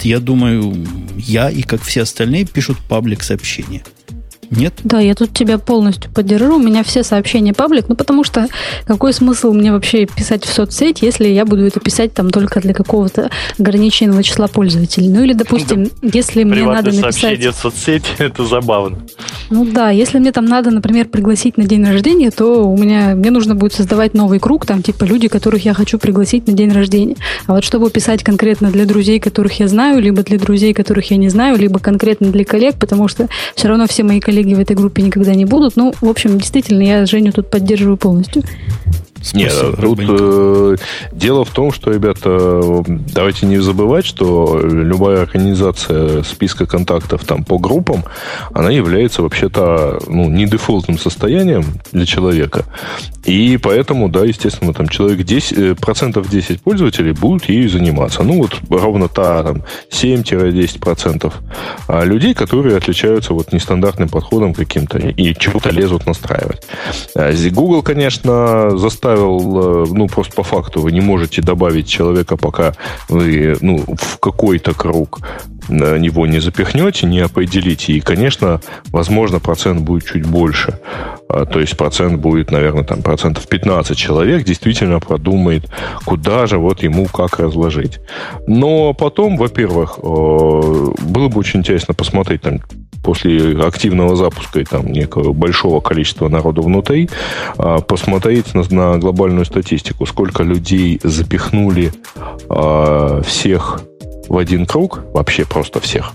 [0.01, 0.87] я думаю,
[1.17, 3.83] я и как все остальные пишут паблик сообщения–
[4.51, 4.73] нет?
[4.83, 6.55] Да, я тут тебя полностью поддержу.
[6.55, 8.47] У меня все сообщения паблик, ну потому что
[8.85, 12.73] какой смысл мне вообще писать в соцсеть, если я буду это писать там только для
[12.73, 15.09] какого-то ограниченного числа пользователей?
[15.09, 17.15] Ну или, допустим, да, если мне надо написать...
[17.15, 18.99] сообщение в соцсети, это забавно.
[19.49, 23.31] Ну да, если мне там надо, например, пригласить на день рождения, то у меня, мне
[23.31, 27.15] нужно будет создавать новый круг, там типа люди, которых я хочу пригласить на день рождения.
[27.47, 31.17] А вот чтобы писать конкретно для друзей, которых я знаю, либо для друзей, которых я
[31.17, 34.59] не знаю, либо конкретно для коллег, потому что все равно все мои коллеги коллеги в
[34.59, 35.75] этой группе никогда не будут.
[35.75, 38.43] Ну, в общем, действительно, я Женю тут поддерживаю полностью.
[39.33, 40.75] Нет, тут э,
[41.11, 47.57] дело в том, что, ребята, давайте не забывать, что любая организация списка контактов там по
[47.57, 48.03] группам,
[48.53, 52.65] она является вообще-то ну, не дефолтным состоянием для человека.
[53.25, 58.23] И поэтому, да, естественно, там человек 10, э, процентов 10 пользователей будут ею заниматься.
[58.23, 61.31] Ну, вот ровно та там 7-10%
[61.87, 66.63] а людей, которые отличаются вот нестандартным подходом каким-то и чего-то лезут настраивать.
[67.15, 72.37] А Google, конечно, заставил оставил, э, ну, просто по факту вы не можете добавить человека,
[72.37, 72.73] пока
[73.09, 75.19] вы, ну, в какой-то круг
[75.69, 77.93] на него не запихнете, не определите.
[77.93, 78.59] И, конечно,
[78.91, 80.79] возможно, процент будет чуть больше.
[81.29, 85.69] А, то есть процент будет, наверное, там процентов 15 человек действительно продумает,
[86.05, 87.99] куда же вот ему как разложить.
[88.47, 92.59] Но потом, во-первых, э, было бы очень интересно посмотреть там
[93.03, 97.09] после активного запуска и там некого большого количества народу внутри,
[97.57, 101.93] а, посмотреть на, на глобальную статистику, сколько людей запихнули
[102.49, 103.81] а, всех
[104.27, 106.13] в один круг, вообще просто всех,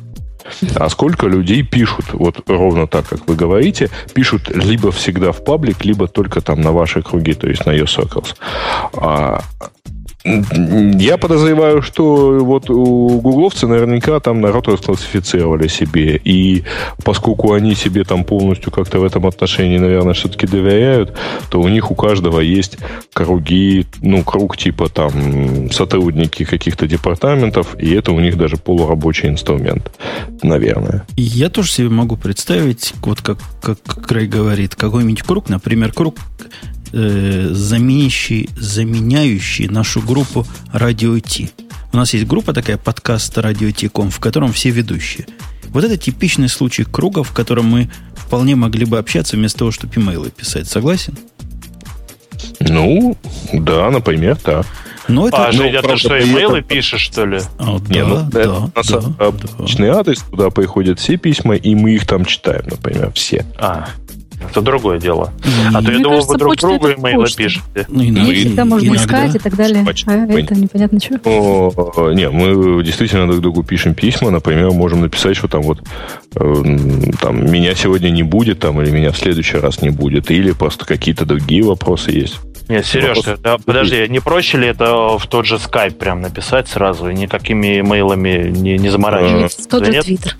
[0.76, 5.84] а сколько людей пишут, вот ровно так, как вы говорите, пишут либо всегда в паблик,
[5.84, 8.36] либо только там на ваши круги, то есть на ее circles.
[8.94, 9.42] А,
[10.26, 16.20] я подозреваю, что вот у гугловцы наверняка там народ расклассифицировали себе.
[16.24, 16.64] И
[17.04, 21.16] поскольку они себе там полностью как-то в этом отношении, наверное, все-таки доверяют,
[21.48, 22.78] то у них у каждого есть
[23.12, 29.92] круги, ну, круг типа там сотрудники каких-то департаментов, и это у них даже полурабочий инструмент,
[30.42, 31.06] наверное.
[31.16, 36.16] Я тоже себе могу представить, вот как, как Крей говорит, какой-нибудь круг, например, круг
[36.92, 41.50] э, заменяющий, заменяющий нашу группу Радио Ти.
[41.92, 45.26] У нас есть группа такая, подкаст Радио Ти.ком, в котором все ведущие.
[45.68, 49.94] Вот это типичный случай круга, в котором мы вполне могли бы общаться вместо того, чтобы
[49.96, 50.68] имейлы писать.
[50.68, 51.16] Согласен?
[52.60, 53.16] Ну,
[53.52, 54.64] да, например, да.
[55.08, 56.68] Но это, а, ну, Женя, ты что, имейлы это...
[56.68, 57.38] пишешь, что ли?
[57.58, 60.00] А, да, Не, ну, да, это да, обычный да.
[60.00, 63.46] адрес, туда приходят все письма, и мы их там читаем, например, все.
[63.56, 63.88] А,
[64.50, 65.32] это другое дело.
[65.74, 67.86] А то я думал, вы друг другу имейлы пишете.
[67.88, 69.84] Ну, иногда, всегда можно искать и так далее.
[70.06, 72.12] А это непонятно что.
[72.14, 74.30] Не, мы действительно друг другу пишем письма.
[74.30, 75.82] Например, можем написать, что там вот
[76.34, 76.78] э,
[77.20, 80.84] там меня сегодня не будет, там, или меня в следующий раз не будет, или просто
[80.86, 82.36] какие-то другие вопросы есть.
[82.68, 83.38] Нет, Сереж, Вопрос...
[83.38, 87.80] это, подожди, не проще ли это в тот же Skype прям написать сразу и никакими
[87.80, 89.58] имейлами не, не заморачиваться?
[89.60, 90.36] Или в тот же Твиттер.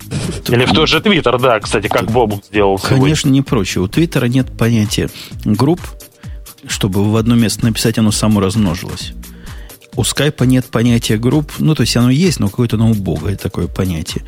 [0.49, 3.79] Или в тот же Твиттер, да, кстати, как Бобук сделал Конечно, не проще.
[3.79, 5.09] У Твиттера нет понятия
[5.45, 5.79] групп,
[6.67, 9.13] чтобы в одно место написать, оно само размножилось.
[9.95, 13.67] У Скайпа нет понятия групп, ну, то есть оно есть, но какое-то на убогое такое
[13.67, 14.23] понятие.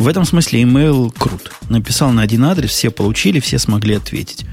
[0.00, 1.52] В этом смысле email крут.
[1.68, 4.46] Написал на один адрес, все получили, все смогли ответить.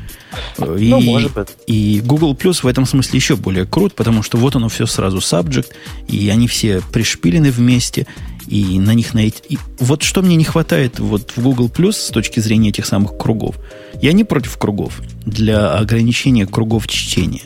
[0.77, 1.47] И, ну, может быть.
[1.67, 5.19] И Google Plus в этом смысле еще более крут, потому что вот оно все сразу
[5.19, 5.67] subject,
[6.09, 8.07] и они все пришпилены вместе,
[8.45, 9.41] и на них найти.
[9.47, 13.17] И вот что мне не хватает вот в Google Plus с точки зрения этих самых
[13.17, 13.55] кругов.
[14.01, 17.43] Я не против кругов для ограничения кругов чтения.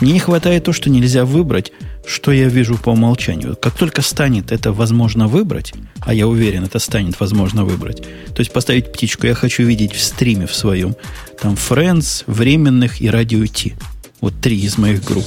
[0.00, 1.72] Мне не хватает то, что нельзя выбрать,
[2.06, 3.56] что я вижу по умолчанию.
[3.56, 8.02] Как только станет это возможно выбрать, а я уверен, это станет возможно выбрать,
[8.34, 10.96] то есть поставить птичку, я хочу видеть в стриме в своем,
[11.40, 13.74] там Friends, Временных и Радио Ти.
[14.20, 15.26] Вот три из моих групп.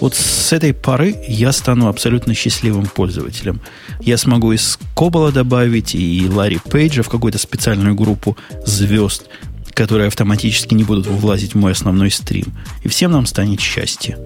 [0.00, 3.60] Вот с этой поры я стану абсолютно счастливым пользователем.
[4.00, 8.36] Я смогу из Кобола добавить и Ларри Пейджа в какую-то специальную группу
[8.66, 9.26] звезд,
[9.74, 12.46] которые автоматически не будут влазить в мой основной стрим.
[12.82, 14.18] И всем нам станет счастье.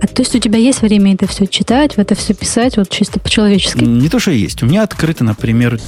[0.00, 2.88] А то есть у тебя есть время это все читать, в это все писать, вот
[2.88, 3.82] чисто по-человечески?
[3.82, 4.62] Не то, что есть.
[4.62, 5.80] У меня открыто, например,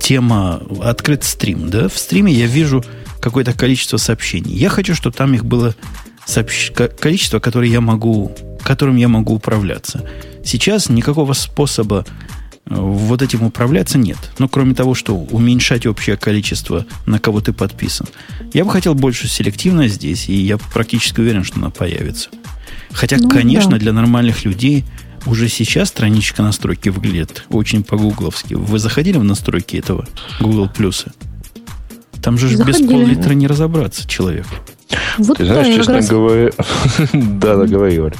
[0.00, 1.88] тема, открыт стрим, да?
[1.88, 2.84] В стриме я вижу
[3.20, 4.54] какое-то количество сообщений.
[4.54, 5.74] Я хочу, чтобы там их было
[6.26, 6.70] сообщ...
[6.72, 8.32] количество, которое я могу,
[8.62, 10.08] которым я могу управляться.
[10.44, 12.06] Сейчас никакого способа
[12.66, 14.18] э, вот этим управляться нет.
[14.38, 18.06] Ну, кроме того, что уменьшать общее количество, на кого ты подписан.
[18.54, 22.30] Я бы хотел больше селективность здесь, и я практически уверен, что она появится.
[22.92, 23.78] Хотя, ну, конечно, да.
[23.78, 24.84] для нормальных людей
[25.26, 28.54] уже сейчас страничка настройки выглядит очень по-гугловски.
[28.54, 30.06] Вы заходили в настройки этого
[30.40, 31.12] Google Плюса?
[32.22, 32.82] Там же Заходили.
[32.82, 34.46] без пол-литра не разобраться человек.
[35.18, 36.08] Вот Ты знаешь, да, честно раз...
[36.08, 36.50] говоря...
[37.12, 38.12] да, Оля.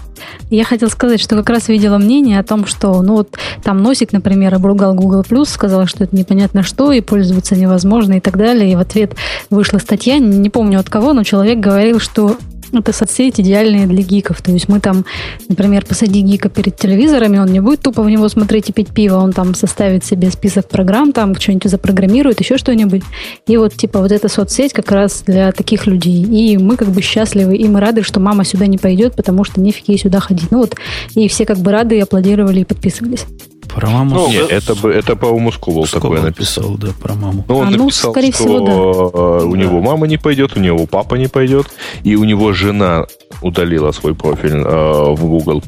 [0.51, 4.13] Я хотела сказать, что как раз видела мнение о том, что, ну вот, там Носик,
[4.13, 8.73] например, обругал Google+, сказал, что это непонятно что, и пользоваться невозможно, и так далее.
[8.73, 9.17] И в ответ
[9.51, 12.37] вышла статья, не помню от кого, но человек говорил, что
[12.73, 14.43] это соцсеть идеальные для гиков.
[14.43, 15.05] То есть мы там,
[15.49, 19.17] например, посади гика перед телевизорами, он не будет тупо в него смотреть и пить пиво,
[19.17, 23.03] он там составит себе список программ, там что-нибудь запрограммирует, еще что-нибудь.
[23.47, 26.23] И вот типа вот эта соцсеть как раз для таких людей.
[26.23, 29.61] И мы как бы счастливы, и мы рады, что мама сюда не пойдет, потому что
[29.61, 30.51] нефиг ей сюда ходить.
[30.51, 30.77] Ну вот,
[31.15, 33.27] и все как бы рады и аплодировали и подписывались.
[33.75, 34.15] Про маму.
[34.15, 36.77] Ну, нет, это, это по-моему Скобл такое написал.
[36.77, 37.45] да, про маму.
[37.49, 39.45] Ну, он а, ну, написал, скорее что всего, да.
[39.45, 41.67] у него мама не пойдет, у него папа не пойдет,
[42.03, 43.07] и у него жена
[43.43, 45.63] удалила свой профиль э, в Google+.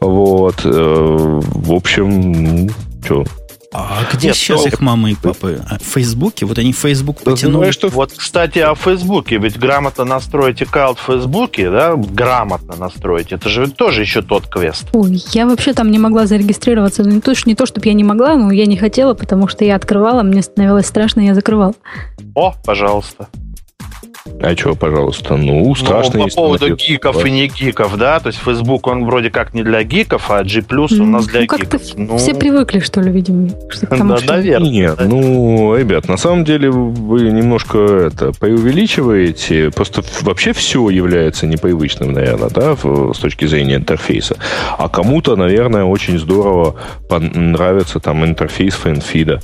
[0.00, 0.60] Вот.
[0.64, 2.70] Э, в общем,
[3.04, 3.24] что,
[3.72, 4.68] а где Нет, сейчас то...
[4.68, 5.60] их мамы и папы?
[5.68, 6.46] А в Фейсбуке?
[6.46, 7.66] Вот они в Фейсбук потянули.
[7.66, 7.88] Ну, что...
[7.88, 9.36] Вот, кстати, о Фейсбуке.
[9.36, 14.86] Ведь грамотно настроить аккаунт в Фейсбуке, да, грамотно настроить, это же тоже еще тот квест.
[14.94, 17.04] Ой, я вообще там не могла зарегистрироваться.
[17.04, 19.64] Ну, не то, не то чтобы я не могла, но я не хотела, потому что
[19.64, 21.74] я открывала, мне становилось страшно, я закрывала.
[22.34, 23.28] О, пожалуйста.
[24.40, 25.36] А что, пожалуйста?
[25.36, 26.20] Ну, страшно.
[26.20, 28.20] Ну, по поводу гиков и не гиков, да?
[28.20, 31.46] То есть Facebook, он вроде как не для гиков, а G+, у нас для ну,
[31.46, 31.82] гиков.
[31.96, 33.48] Ну, все привыкли, что ли, видимо.
[33.68, 34.70] Что да, наверное.
[34.70, 35.04] Нет, да.
[35.04, 39.70] ну, ребят, на самом деле вы немножко это преувеличиваете.
[39.74, 44.36] Просто вообще все является непривычным, наверное, да, с точки зрения интерфейса.
[44.78, 46.76] А кому-то, наверное, очень здорово
[47.10, 49.40] нравится там интерфейс фэнфида.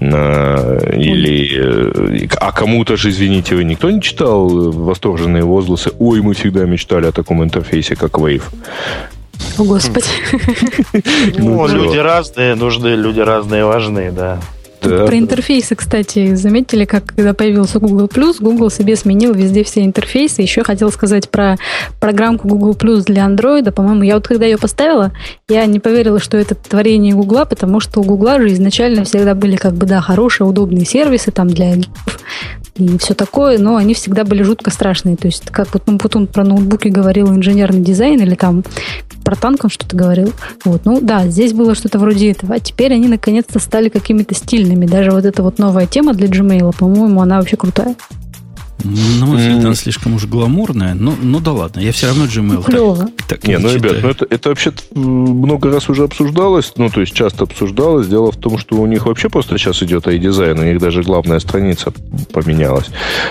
[0.00, 2.24] Или...
[2.24, 6.64] Э, а кому-то же, извините, вы никто не читал слышал восторженные возгласы «Ой, мы всегда
[6.64, 8.42] мечтали о таком интерфейсе, как Wave».
[9.58, 10.06] О, Господи.
[11.38, 14.38] Ну, люди разные, нужны, люди разные, важны, да.
[14.82, 15.06] Да.
[15.06, 18.08] Про интерфейсы, кстати, заметили, как когда появился Google
[18.40, 20.42] Google себе сменил везде все интерфейсы.
[20.42, 21.56] Еще хотел сказать про
[22.00, 22.74] программку Google
[23.04, 23.70] для Android.
[23.72, 25.12] По-моему, я вот когда ее поставила,
[25.48, 29.56] я не поверила, что это творение Google, потому что у Google же изначально всегда были
[29.56, 31.74] как бы, да, хорошие, удобные сервисы там для
[32.78, 35.16] и все такое, но они всегда были жутко страшные.
[35.16, 38.64] То есть, как вот Путун про ноутбуки говорил инженерный дизайн или там
[39.24, 40.32] про танк он что-то говорил.
[40.64, 42.54] Вот, ну да, здесь было что-то вроде этого.
[42.54, 44.86] А теперь они наконец-то стали какими-то стильными.
[44.86, 47.96] Даже вот эта вот новая тема для Gmail, по-моему, она вообще крутая.
[48.84, 52.62] На мой взгляд, она слишком уж гламурная, но ну да ладно, я все равно Gmail
[52.62, 57.00] так, так не, ну, ребят, ну это, это вообще много раз уже обсуждалось, ну, то
[57.00, 58.06] есть часто обсуждалось.
[58.06, 61.40] Дело в том, что у них вообще просто сейчас идет i-дизайн, у них даже главная
[61.40, 61.92] страница
[62.32, 62.86] поменялась,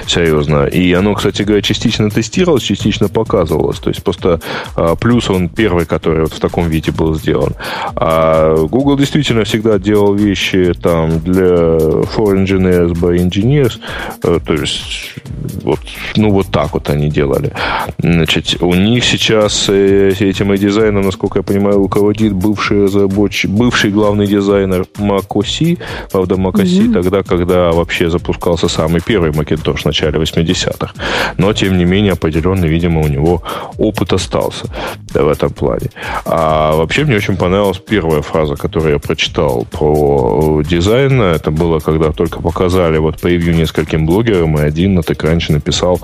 [0.06, 0.66] серьезно.
[0.66, 3.80] И оно, кстати говоря, частично тестировалось, частично показывалось.
[3.80, 4.42] То есть просто
[4.76, 7.54] а, плюс он первый, который вот в таком виде был сделан.
[7.96, 13.80] А Google действительно всегда делал вещи там для for engineers by engineers,
[14.24, 15.16] э, то есть
[15.64, 15.80] вот,
[16.16, 17.52] ну, вот так вот они делали.
[17.98, 23.92] Значит, у них сейчас э, этим и дизайном, насколько я понимаю, руководит бывший разработчик, бывший
[23.92, 25.80] главный дизайнер macOS.
[26.12, 26.94] Правда, macOS mm-hmm.
[26.94, 30.94] тогда, когда вообще запускался самый первый Macintosh в начале 80-х.
[31.38, 33.44] Но, тем не менее, определенный, видимо, у него
[33.78, 34.66] опыт остался
[35.14, 35.90] да, в этом плане.
[36.26, 41.22] А вообще мне очень понравилась первая фраза, которую я прочитал про дизайн.
[41.22, 46.02] Это было, когда только показали вот превью нескольким блогерам, и один на так раньше написал,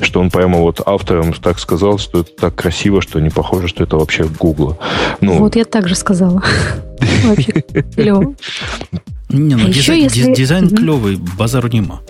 [0.00, 3.84] что он прямо вот автором так сказал, что это так красиво, что не похоже, что
[3.84, 4.78] это вообще Гугла.
[5.20, 6.42] Ну, вот я так же сказала.
[9.32, 12.00] Не, ну а дизайн, клевый, базару нема.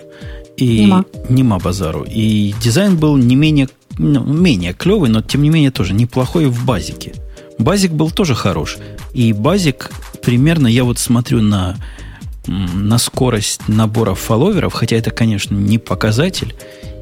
[0.57, 1.05] И нема.
[1.29, 2.03] нема базару.
[2.09, 6.65] И дизайн был не менее, ну, менее клевый, но тем не менее тоже неплохой в
[6.65, 7.13] базике.
[7.59, 8.77] Базик был тоже хорош.
[9.13, 9.91] И базик
[10.23, 11.75] примерно, я вот смотрю на
[12.47, 16.55] на скорость набора фолловеров, хотя это, конечно, не показатель,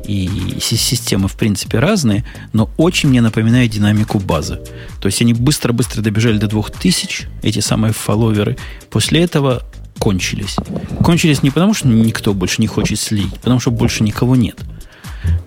[0.06, 4.60] и системы, в принципе, разные, но очень мне напоминает динамику базы.
[5.00, 8.58] То есть они быстро-быстро добежали до 2000, эти самые фолловеры.
[8.90, 9.62] После этого
[10.00, 10.56] кончились.
[11.04, 14.58] Кончились не потому, что никто больше не хочет слить, потому что больше никого нет.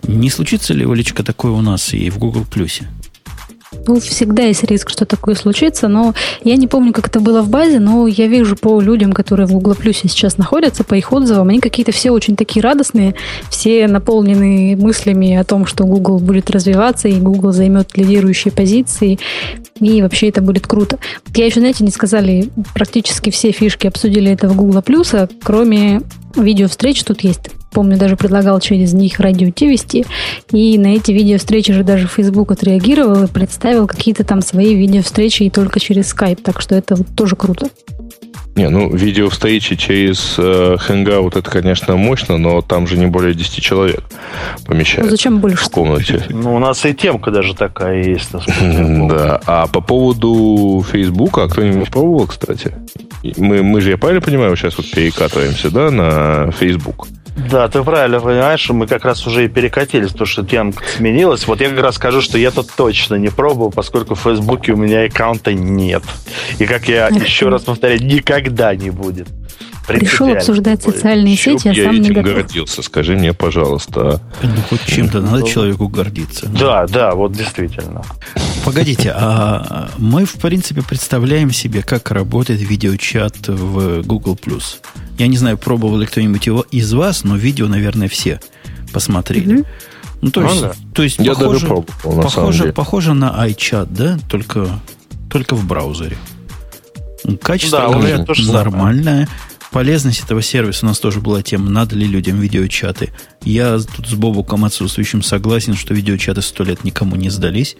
[0.05, 2.86] Не случится ли, Олечка, такое у нас и в Google Плюсе?
[3.87, 6.14] Ну, всегда есть риск, что такое случится, но
[6.45, 9.53] я не помню, как это было в базе, но я вижу по людям, которые в
[9.53, 13.14] Google Plus сейчас находятся, по их отзывам, они какие-то все очень такие радостные,
[13.51, 19.18] все наполнены мыслями о том, что Google будет развиваться, и Google займет лидирующие позиции,
[19.80, 20.99] и вообще это будет круто.
[21.35, 26.03] Я еще, знаете, не сказали, практически все фишки обсудили это в Google Plus, кроме
[26.37, 30.05] видео встреч тут есть помню, даже предлагал через них радио Ти вести,
[30.53, 35.03] и на эти видео встречи же даже Facebook отреагировал и представил какие-то там свои видео
[35.03, 37.68] встречи и только через Skype, так что это вот тоже круто.
[38.55, 43.33] Не, ну, видео встречи через э, Hangout это, конечно, мощно, но там же не более
[43.33, 44.05] 10 человек
[44.66, 45.05] помещается.
[45.05, 45.64] Ну, зачем больше?
[45.64, 46.23] В комнате.
[46.29, 48.31] Ну, у нас и темка даже такая есть.
[48.33, 49.41] Да.
[49.47, 52.75] А по поводу Фейсбука, а кто-нибудь пробовал, кстати?
[53.37, 57.09] Мы, мы же, я правильно понимаю, сейчас вот перекатываемся, да, на Facebook?
[57.37, 61.47] Да, ты правильно понимаешь, что мы как раз уже и перекатились, потому что тема сменилась.
[61.47, 64.76] Вот я как раз скажу, что я тут точно не пробовал, поскольку в Фейсбуке у
[64.76, 66.03] меня аккаунта нет.
[66.59, 69.28] И как я еще раз повторяю, никогда не будет.
[69.87, 72.35] Пришел обсуждать социальные Еще сети, а сам не готов.
[72.35, 74.20] гордился, скажи мне, пожалуйста.
[74.43, 76.47] Ну, хоть чем-то надо ну, человеку гордиться.
[76.47, 78.03] Да, да, вот действительно.
[78.64, 84.39] Погодите, а мы, в принципе, представляем себе, как работает видеочат в Google+.
[85.19, 88.41] Я не знаю, пробовал ли кто-нибудь его из вас, но видео, наверное, все
[88.93, 89.61] посмотрели.
[89.61, 89.67] Mm-hmm.
[90.23, 90.75] Ну, то есть, ну, да.
[90.95, 94.19] то есть Я похоже, даже пробовал, на похоже, похоже на iChat, да?
[94.31, 94.81] Только,
[95.29, 96.17] только в браузере.
[97.43, 99.29] Качество, да, говорят, нормальное.
[99.73, 103.11] Полезность этого сервиса у нас тоже была тема, надо ли людям видеочаты.
[103.43, 107.77] Я тут с Бобуком отсутствующим согласен, что видеочаты сто лет никому не сдались.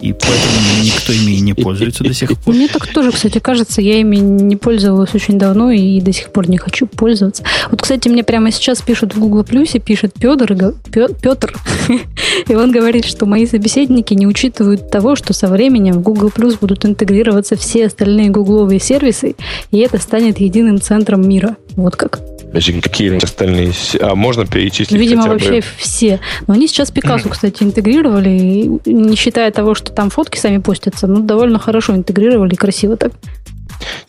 [0.00, 2.54] И поэтому никто ими не пользуется до сих пор.
[2.54, 6.50] Мне так тоже, кстати, кажется, я ими не пользовалась очень давно и до сих пор
[6.50, 7.44] не хочу пользоваться.
[7.70, 11.56] Вот, кстати, мне прямо сейчас пишут в Google Плюсе, пишет Петр, Петр,
[12.48, 16.58] и он говорит, что мои собеседники не учитывают того, что со временем в Google Plus
[16.60, 19.34] будут интегрироваться все остальные гугловые сервисы,
[19.70, 21.56] и это станет единым центром мира.
[21.74, 22.20] Вот как.
[22.50, 23.72] Значит, какие остальные?
[24.00, 24.98] А можно перечислить?
[24.98, 25.64] Видимо, вообще бы?
[25.78, 26.20] все.
[26.46, 31.20] Но они сейчас Пикассу, кстати, интегрировали, не считая того, что там фотки сами постятся, ну,
[31.20, 33.12] довольно хорошо интегрировали, красиво так.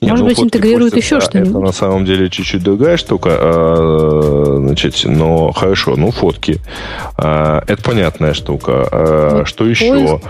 [0.02, 1.50] Не, Может ну, быть, интегрируют еще что-нибудь.
[1.50, 3.32] Это на самом деле чуть-чуть другая штука.
[3.34, 6.60] А, значит, но хорошо, ну, фотки.
[7.18, 8.88] А, это понятная штука.
[8.92, 10.22] А, вот что еще?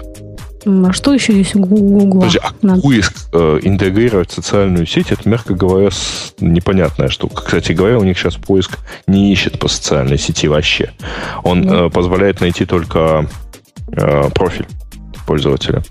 [0.91, 2.19] Что еще есть у Google?
[2.19, 2.81] Подожди, а Надо.
[2.81, 6.33] поиск э, интегрировать в социальную сеть, это, мягко говоря, с...
[6.39, 7.43] непонятная штука.
[7.43, 8.77] Кстати говоря, у них сейчас поиск
[9.07, 10.91] не ищет по социальной сети вообще.
[11.43, 11.87] Он mm.
[11.87, 13.29] э, позволяет найти только
[13.91, 14.67] э, профиль
[15.25, 15.83] пользователя.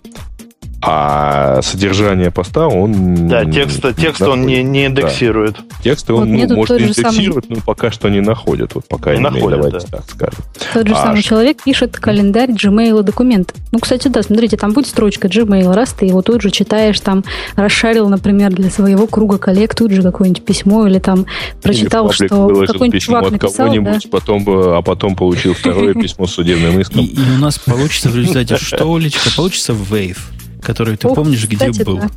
[0.82, 3.28] А содержание поста он...
[3.28, 5.54] Да, текст, текст он не, не индексирует.
[5.54, 5.82] Да.
[5.82, 7.56] Тексты он вот ну, может индексировать, самый...
[7.56, 8.74] но пока что не находит.
[8.74, 9.98] Вот пока не находит, давайте да.
[9.98, 10.38] так скажем.
[10.74, 11.28] Тот же а самый ш...
[11.28, 13.54] человек пишет календарь Gmail документ.
[13.72, 17.24] Ну, кстати, да, смотрите, там будет строчка Gmail, раз ты его тут же читаешь, там
[17.56, 21.26] расшарил, например, для своего круга коллег тут же какое-нибудь письмо или там
[21.62, 23.74] прочитал, или что какой-нибудь чувак написал.
[23.74, 23.98] Да?
[24.10, 27.00] Потом, а потом получил второе письмо с судебным иском.
[27.00, 29.30] И, и у нас получится в результате что, Олечка?
[29.34, 30.18] Получится Wave
[30.66, 31.98] который ты Ох, помнишь, кстати, где был.
[31.98, 32.10] Да.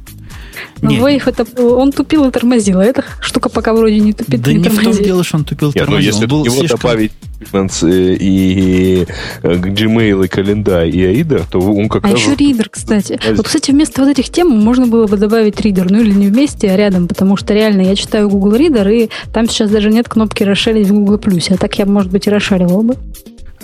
[0.81, 4.41] Но ну, Wave это он тупил и тормозил, а эта штука пока вроде не тупит.
[4.41, 5.99] Да не, не в том дело, что он тупил и тормозил.
[5.99, 6.79] Нет, ну, если он был его слишком...
[6.79, 7.11] добавить
[7.53, 9.05] э, и
[9.43, 12.19] э, Gmail, и календарь, и Аида, то он как а раз...
[12.19, 13.19] еще Reader, кстати.
[13.35, 16.71] Вот, кстати, вместо вот этих тем можно было бы добавить Reader, ну или не вместе,
[16.71, 20.43] а рядом, потому что реально я читаю Google Reader, и там сейчас даже нет кнопки
[20.43, 21.19] расширить в Google
[21.49, 22.95] а так я, может быть, и расшаривал бы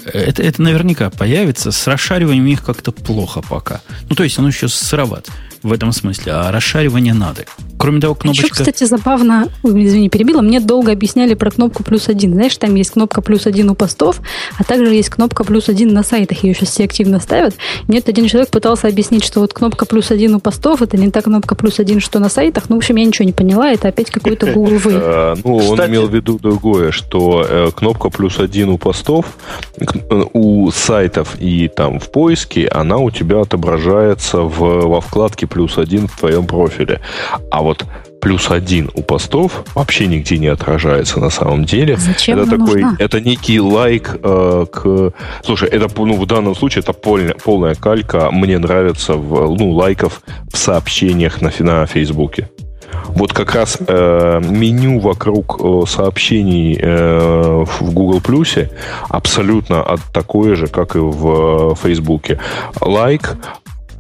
[0.06, 1.72] это, это наверняка появится.
[1.72, 3.82] С расшариванием у них как-то плохо пока.
[4.10, 5.30] Ну, то есть оно еще сыроват
[5.64, 7.46] в этом смысле, а расшаривание надо.
[7.86, 8.48] Кроме того, кнопочка...
[8.48, 12.34] Еще, кстати, забавно, извини, перебила, мне долго объясняли про кнопку плюс один.
[12.34, 14.22] Знаешь, там есть кнопка плюс один у постов,
[14.58, 17.54] а также есть кнопка плюс один на сайтах, ее сейчас все активно ставят.
[17.88, 21.22] Мне один человек пытался объяснить, что вот кнопка плюс один у постов, это не та
[21.22, 22.70] кнопка плюс один, что на сайтах.
[22.70, 24.94] Ну, в общем, я ничего не поняла, это опять какой-то Google вы.
[24.96, 29.38] Э, ну, он имел в виду другое, что э, кнопка плюс один у постов,
[29.78, 35.78] э, у сайтов и там в поиске, она у тебя отображается в, во вкладке плюс
[35.78, 37.00] один в твоем профиле.
[37.52, 37.75] А вот
[38.22, 41.96] плюс один у постов вообще нигде не отражается на самом деле.
[41.98, 42.96] Зачем это такой, нужна?
[42.98, 45.14] это некий лайк э, к.
[45.44, 48.32] Слушай, это ну в данном случае это полная, полная калька.
[48.32, 52.50] Мне нравится в, ну лайков в сообщениях на на Фейсбуке.
[53.10, 58.72] Вот как раз э, меню вокруг э, сообщений э, в Google Плюсе
[59.08, 62.38] абсолютно от такое же, как и в э.
[62.82, 63.38] Лайк,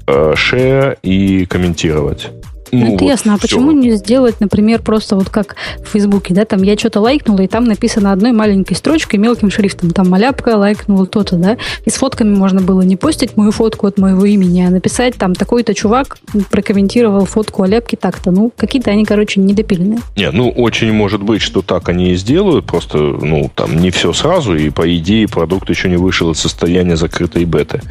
[0.07, 2.31] э, share и комментировать.
[2.71, 3.33] Ну, ну это вот ясно.
[3.35, 7.41] А почему не сделать, например, просто вот как в Фейсбуке, да, там я что-то лайкнула,
[7.41, 11.95] и там написано одной маленькой строчкой мелким шрифтом, там маляпка лайкнула то-то, да, и с
[11.95, 16.17] фотками можно было не постить мою фотку от моего имени, а написать там такой-то чувак
[16.49, 18.31] прокомментировал фотку Аляпки так-то.
[18.31, 19.99] Ну, какие-то они, короче, недопиленные.
[20.15, 24.13] Не, ну, очень может быть, что так они и сделают, просто, ну, там, не все
[24.13, 27.81] сразу, и, по идее, продукт еще не вышел из состояния закрытой беты,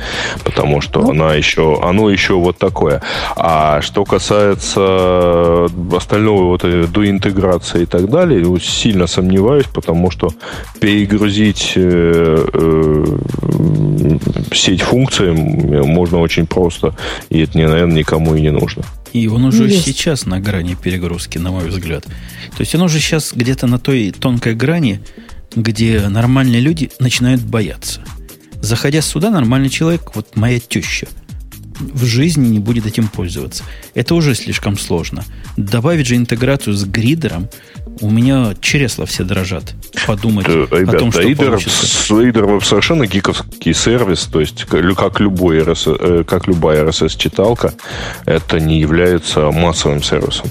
[0.45, 3.03] потому что ну, она еще, оно еще вот такое.
[3.37, 10.11] А что касается касается остального вот э, до интеграции и так далее, сильно сомневаюсь, потому
[10.11, 10.31] что
[10.81, 14.19] перегрузить э, э,
[14.53, 16.95] сеть функций можно очень просто,
[17.31, 18.83] и это, наверное, никому и не нужно.
[19.13, 19.85] И он уже Есть.
[19.85, 22.05] сейчас на грани перегрузки, на мой взгляд.
[22.05, 25.01] То есть он уже сейчас где-то на той тонкой грани,
[25.55, 28.01] где нормальные люди начинают бояться.
[28.61, 31.07] Заходя сюда, нормальный человек, вот моя теща–
[31.79, 33.65] в жизни не будет этим пользоваться.
[33.95, 35.25] Это уже слишком сложно.
[35.57, 37.49] Добавить же интеграцию с GReader ом,
[38.01, 39.75] у меня чресла все дрожат.
[40.07, 42.15] Подумать да, о ребят, том, что Reader, получится.
[42.15, 47.75] Reader совершенно гиковский сервис, то есть как, любой RSS, э, как любая RSS-читалка,
[48.27, 50.51] это не является массовым сервисом.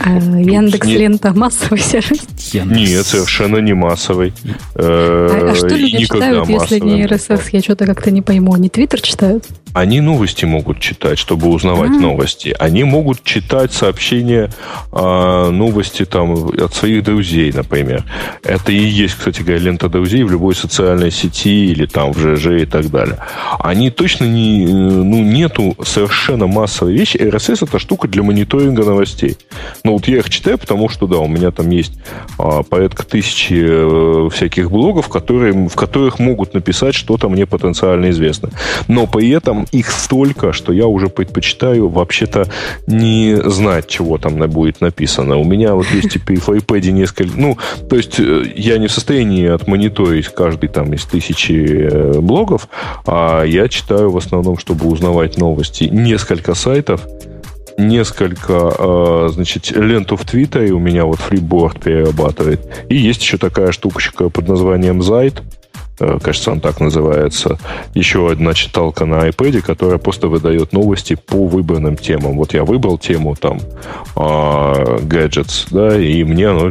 [0.00, 0.86] А Яндекс.
[0.86, 2.26] Лента массовый сервис?
[2.54, 4.32] Нет, совершенно не массовый.
[4.74, 7.48] А, а что люди читают, если не RSS?
[7.52, 8.54] Я что-то как-то не пойму.
[8.54, 9.44] Они Твиттер читают?
[9.74, 12.00] Они новости могут читать, чтобы узнавать а.
[12.00, 12.54] новости.
[12.58, 14.50] Они могут читать сообщения,
[14.92, 18.04] э, новости там от своих друзей, например.
[18.42, 22.62] Это и есть, кстати говоря, лента друзей в любой социальной сети или там в ЖЖ
[22.62, 23.18] и так далее.
[23.58, 27.16] Они точно не, ну, нету совершенно массовой вещи.
[27.16, 29.36] RSS это штука для мониторинга новостей.
[29.88, 31.92] Ну, вот я их читаю, потому что, да, у меня там есть
[32.38, 38.50] а, порядка тысячи э, всяких блогов, которые, в которых могут написать что-то мне потенциально известно.
[38.86, 42.50] Но при этом их столько, что я уже предпочитаю вообще-то
[42.86, 45.38] не знать, чего там будет написано.
[45.38, 47.30] У меня вот есть типа в iPad несколько...
[47.34, 47.56] Ну,
[47.88, 52.68] то есть э, я не в состоянии отмониторить каждый там из тысячи э, блогов,
[53.06, 57.06] а я читаю в основном, чтобы узнавать новости, несколько сайтов,
[57.78, 62.60] несколько, э, значит, ленту в Твиттере у меня вот фриборд перерабатывает.
[62.88, 65.42] И есть еще такая штучка под названием Зайт.
[66.00, 67.58] Э, кажется, он так называется.
[67.94, 72.36] Еще одна читалка на iPad, которая просто выдает новости по выбранным темам.
[72.36, 76.70] Вот я выбрал тему там э, gadgets, да, и мне оно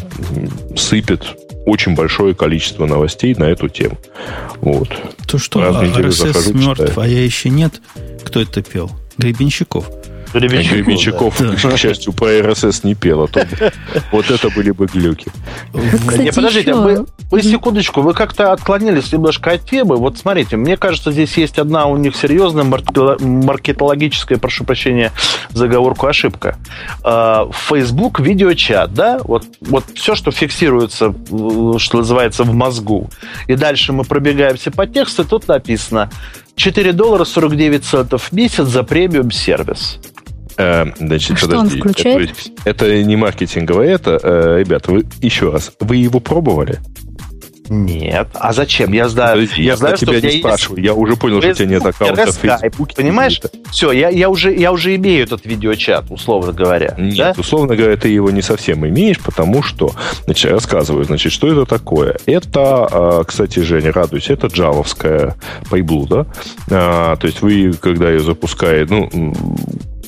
[0.76, 3.98] сыпет очень большое количество новостей на эту тему.
[4.62, 4.90] Вот.
[5.28, 7.00] То что, Раз а, RSS мертв, читаю.
[7.02, 7.82] а я еще нет?
[8.24, 8.90] Кто это пел?
[9.18, 9.90] Гребенщиков.
[10.34, 11.56] Гребенщиков, Гребенщиков да.
[11.56, 13.46] к счастью, по RSS не пел, а то
[14.12, 15.32] вот это были бы глюки.
[15.74, 19.98] Не, подождите, вы, вы секундочку, вы как-то отклонились немножко от темы.
[19.98, 25.12] Вот смотрите, мне кажется, здесь есть одна у них серьезная маркетологическая, прошу прощения,
[25.50, 26.58] заговорку ошибка.
[27.04, 31.14] А, Facebook видеочат, да, вот, вот все, что фиксируется,
[31.78, 33.10] что называется, в мозгу.
[33.48, 36.10] И дальше мы пробегаемся по тексту, тут написано
[36.58, 40.00] 4 доллара 49 центов в месяц за премиум сервис.
[40.58, 42.32] Э, значит, а что он включает?
[42.66, 46.80] Это, это не маркетинговое, это, э, ребята, вы еще раз, вы его пробовали?
[47.70, 48.30] Нет.
[48.34, 48.94] А зачем?
[48.94, 50.78] Я знаю, Подожди, я, я знаю, тебя что не спрашиваю.
[50.78, 50.88] Есть...
[50.88, 52.96] Я уже понял, что у тебя нет аккаунта в Фейсбуке.
[52.96, 53.42] Понимаешь?
[53.72, 56.96] Все, я, я, уже, я уже имею этот видеочат, условно говоря.
[56.98, 57.34] Нет, да?
[57.38, 59.92] условно говоря, ты его не совсем имеешь, потому что,
[60.26, 62.18] значит, я рассказываю, значит, что это такое.
[62.26, 65.36] Это, а, кстати, Женя, радуйся, это джавовская
[65.70, 66.26] приблуда.
[66.68, 69.34] То есть вы, когда ее запускаете, ну,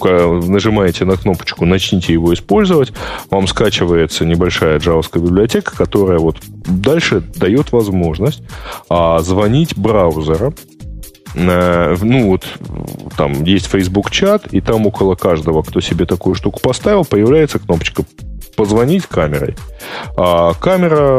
[0.05, 2.93] нажимаете на кнопочку «Начните его использовать»,
[3.29, 8.43] вам скачивается небольшая джавовская библиотека, которая вот дальше дает возможность
[8.89, 10.55] а, звонить браузером,
[11.35, 12.45] ну вот
[13.17, 18.03] там есть Facebook чат, и там около каждого, кто себе такую штуку поставил, появляется кнопочка
[18.59, 19.55] позвонить камерой.
[20.17, 21.17] А камера,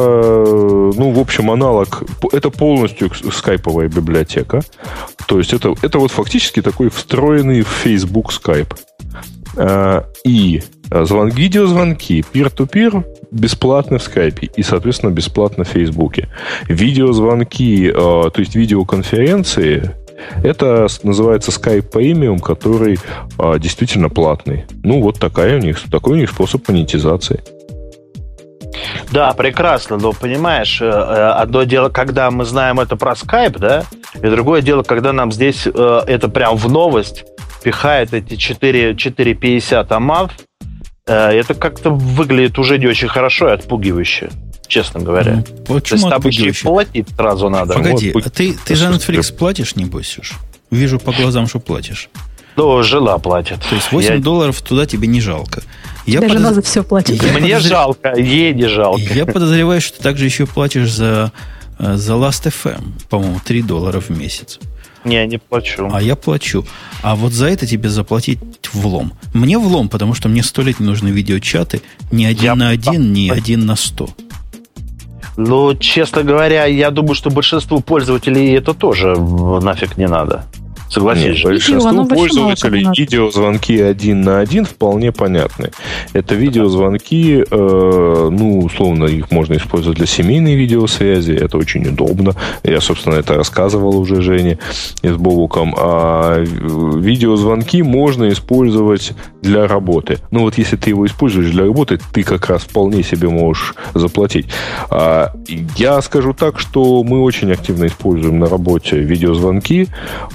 [0.95, 4.61] ну, в общем, аналог, это полностью скайповая библиотека.
[5.26, 8.76] То есть это, это вот фактически такой встроенный в Facebook Skype.
[9.57, 16.28] А, и звон, видеозвонки peer-to-peer бесплатно в скайпе и, соответственно, бесплатно в Фейсбуке.
[16.68, 19.93] Видеозвонки, а, то есть видеоконференции,
[20.43, 22.99] это называется Skype Premium, который
[23.39, 24.64] а, действительно платный.
[24.83, 27.43] Ну, вот такая у них, такой у них способ монетизации.
[29.11, 33.85] Да, прекрасно, но понимаешь, э, э, одно дело, когда мы знаем это про Skype, да,
[34.14, 37.25] и другое дело, когда нам здесь э, это прям в новость
[37.62, 40.33] пихает эти 4, 4,50 АМАВ,
[41.07, 44.31] это как-то выглядит уже не очень хорошо и отпугивающе
[44.71, 45.45] честно говоря.
[45.68, 47.75] Ну, почему То есть там платить сразу надо.
[47.75, 50.35] Погоди, вот, а ты, ты за Netflix платишь, небось, уж?
[50.71, 52.09] Вижу по глазам, что платишь.
[52.57, 53.61] Ну, жена платит.
[53.68, 54.18] То есть 8 я...
[54.18, 55.62] долларов туда тебе не жалко.
[56.07, 56.55] Я Даже подоз...
[56.55, 57.23] за все платит.
[57.23, 57.68] Я Мне подозр...
[57.68, 59.03] жалко, ей не жалко.
[59.14, 61.33] Я подозреваю, что ты также еще платишь за,
[61.79, 64.59] э, за Last.fm, по-моему, 3 доллара в месяц.
[65.05, 65.89] Не, не плачу.
[65.93, 66.66] А я плачу.
[67.03, 68.41] А вот за это тебе заплатить
[68.73, 69.14] влом.
[69.33, 71.81] Мне влом, потому что мне сто лет не нужны видеочаты.
[72.11, 72.55] Ни один я...
[72.55, 74.11] на один, ни один на сто.
[75.37, 80.45] Ну, честно говоря, я думаю, что большинству пользователей это тоже нафиг не надо.
[80.91, 81.49] Согласись Нет, же.
[81.49, 85.70] Большинству пользователей видеозвонки один на один вполне понятны.
[86.12, 91.32] Это видеозвонки, э, ну, условно, их можно использовать для семейной видеосвязи.
[91.32, 92.34] Это очень удобно.
[92.64, 94.59] Я, собственно, это рассказывал уже Жене
[95.03, 95.74] с Бобуком.
[95.78, 99.12] А видеозвонки можно использовать
[99.43, 100.18] для работы.
[100.32, 104.47] Ну, вот если ты его используешь для работы, ты как раз вполне себе можешь заплатить.
[104.91, 105.32] А,
[105.76, 109.88] я скажу так, что мы очень активно используем на работе видеозвонки.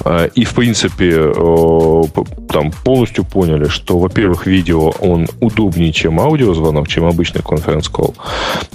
[0.04, 2.04] А, и в принципе, э,
[2.50, 8.14] там полностью поняли, что, во-первых, видео, он удобнее, чем аудиозвонок, чем обычный конференц-колл.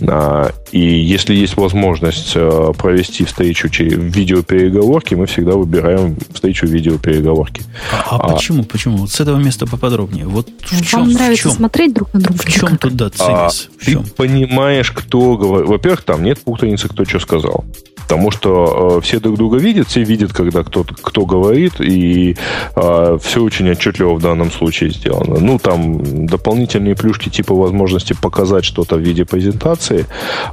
[0.09, 7.63] А, и если есть возможность э, провести встречу через видеопереговорки, мы всегда выбираем встречу видеопереговорки.
[7.93, 8.65] А, а, а почему?
[8.65, 8.97] Почему?
[8.97, 10.27] Вот с этого места поподробнее.
[10.27, 11.57] Вот в чем, Вам нравится в чем?
[11.57, 12.43] смотреть друг на друга?
[12.43, 13.69] В чем туда цимис?
[13.81, 15.69] А, ты понимаешь, кто говорит.
[15.69, 17.65] Во-первых, там нет путаницы, кто что сказал.
[18.11, 22.37] Потому что э, все друг друга видят, все видят, когда кто, кто говорит, и
[22.75, 25.39] э, все очень отчетливо в данном случае сделано.
[25.39, 30.07] Ну, там дополнительные плюшки типа возможности показать что-то в виде презентации,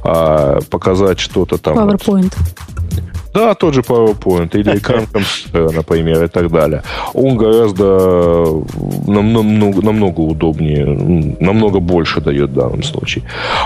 [0.04, 1.76] э, показать что-то там...
[1.76, 2.32] PowerPoint.
[3.34, 6.84] Да, тот же PowerPoint или экран компьютера, например, и так далее.
[7.12, 8.62] Он гораздо
[9.08, 10.86] намного, намного удобнее,
[11.40, 13.24] намного больше дает в данном случае.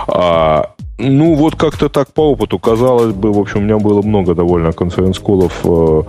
[0.08, 2.58] А, ну, вот как-то так по опыту.
[2.58, 6.02] Казалось бы, в общем, у меня было много довольно конференц-колов э,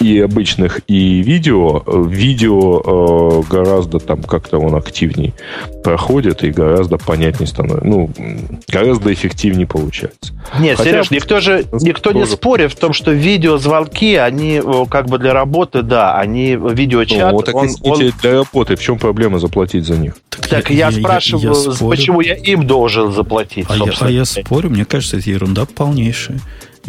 [0.00, 1.82] и обычных, и видео.
[1.86, 5.34] Видео э, гораздо там как-то он активней
[5.84, 7.86] проходит и гораздо понятнее становится.
[7.86, 8.10] Ну,
[8.68, 10.32] гораздо эффективнее получается.
[10.58, 12.18] Нет, Хотя, Сереж, никто же никто тоже...
[12.18, 17.18] не спорит в том, что видеозвонки, они как бы для работы, да, они видеочат.
[17.18, 18.12] Ну, вот так он, он...
[18.22, 18.76] для работы.
[18.76, 20.14] В чем проблема заплатить за них?
[20.30, 23.66] Так, так я, я, я спрашиваю, я почему я им должен заплатить?
[23.68, 26.40] А я, а я спорю, мне кажется, это ерунда полнейшая.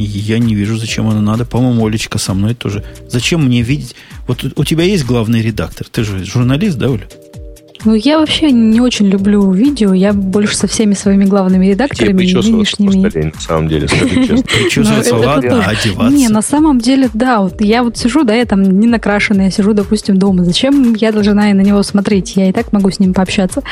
[0.06, 1.46] Я не вижу, зачем оно надо.
[1.46, 2.84] По-моему, Олечка со мной тоже.
[3.08, 3.96] Зачем мне видеть?
[4.28, 5.88] Вот у тебя есть главный редактор.
[5.92, 7.08] Ты же журналист, да, Оля?
[7.84, 9.94] Ну, я вообще не очень люблю видео.
[9.94, 13.10] Я больше со всеми своими главными редакторами нынешними.
[13.10, 14.44] Столе, на самом деле, скажи честно.
[14.44, 16.16] Причесываться, ну, ладно, одеваться.
[16.16, 17.42] Не, на самом деле, да.
[17.42, 20.44] Вот я вот сижу, да, я там не накрашенная, сижу, допустим, дома.
[20.44, 22.36] Зачем я должна на него смотреть?
[22.36, 23.64] Я и так могу с ним пообщаться.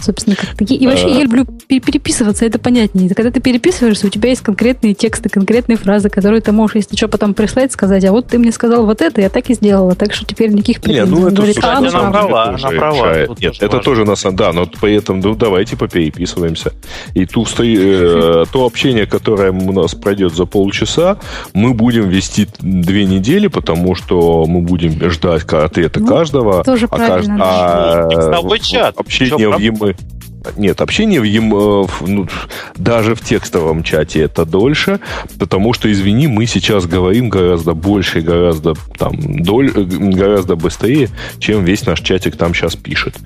[0.00, 0.64] Собственно, как-то.
[0.64, 3.12] И вообще я люблю переписываться, это понятнее.
[3.14, 7.08] Когда ты переписываешься, у тебя есть конкретные тексты, конкретные фразы, которые ты можешь, если что,
[7.08, 10.14] потом прислать, сказать, а вот ты мне сказал вот это, я так и сделала, так
[10.14, 11.12] что теперь никаких претензий.
[11.12, 13.26] Нет, ну это, говорит, слушай, а, она права, она права.
[13.40, 16.72] Нет, это тоже на самом да, но поэтому ну, давайте попереписываемся.
[17.14, 21.18] И ту, э, то общение, которое у нас пройдет за полчаса,
[21.54, 26.64] мы будем вести две недели, потому что мы будем ждать ответа ну, каждого.
[26.64, 27.36] Тоже а правильно.
[27.40, 28.98] А, а, чат.
[28.98, 29.58] общение в
[29.90, 30.18] e
[30.56, 32.28] нет, общение в, ем, ну,
[32.76, 35.00] даже в текстовом чате это дольше,
[35.38, 41.86] потому что, извини, мы сейчас говорим гораздо больше, гораздо там доль, гораздо быстрее, чем весь
[41.86, 43.16] наш чатик там сейчас пишет.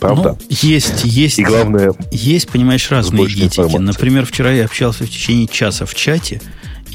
[0.00, 0.36] Правда?
[0.40, 1.38] Ну, есть, есть.
[1.38, 3.76] И главное, есть, понимаешь, разные гитики.
[3.76, 6.40] Например, вчера я общался в течение часа в чате,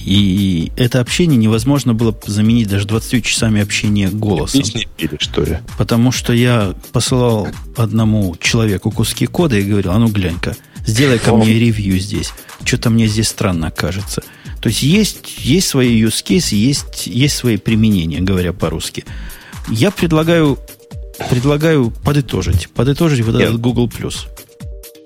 [0.07, 4.61] и это общение невозможно было заменить даже 20 часами общения голосом.
[4.61, 5.57] Песни пили, что ли?
[5.77, 10.55] Потому что я посылал одному человеку куски кода и говорил, а ну глянь-ка,
[10.85, 12.31] сделай ко мне ревью здесь.
[12.63, 14.23] Что-то мне здесь странно кажется.
[14.61, 19.03] То есть есть, есть свои use case, есть, есть свои применения, говоря по-русски.
[19.69, 20.57] Я предлагаю,
[21.29, 22.69] предлагаю подытожить.
[22.69, 23.89] Подытожить вот этот Google+.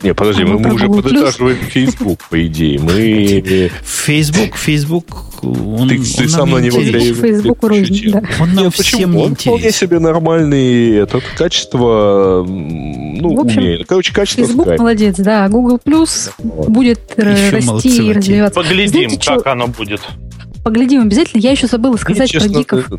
[0.04, 2.80] Не, подожди, а мы, мы уже подытаживаем Facebook, по идее.
[2.80, 3.72] Мы...
[3.84, 8.24] Facebook, Facebook, он, ты, ты сам на него Facebook рознь, да.
[8.40, 13.88] Он нам Нет, всем не Он вполне себе нормальный, этот, качество, ну, в общем, умеет.
[13.88, 14.78] Короче, качество Facebook Skype.
[14.78, 15.48] молодец, да.
[15.50, 16.70] Google Plus вот.
[16.70, 18.60] будет Еще расти и развиваться.
[18.60, 19.52] Поглядим, Знаете, как что?
[19.52, 20.02] оно будет.
[20.64, 21.42] Поглядим обязательно.
[21.42, 22.90] Я еще забыла сказать честно, про гиков.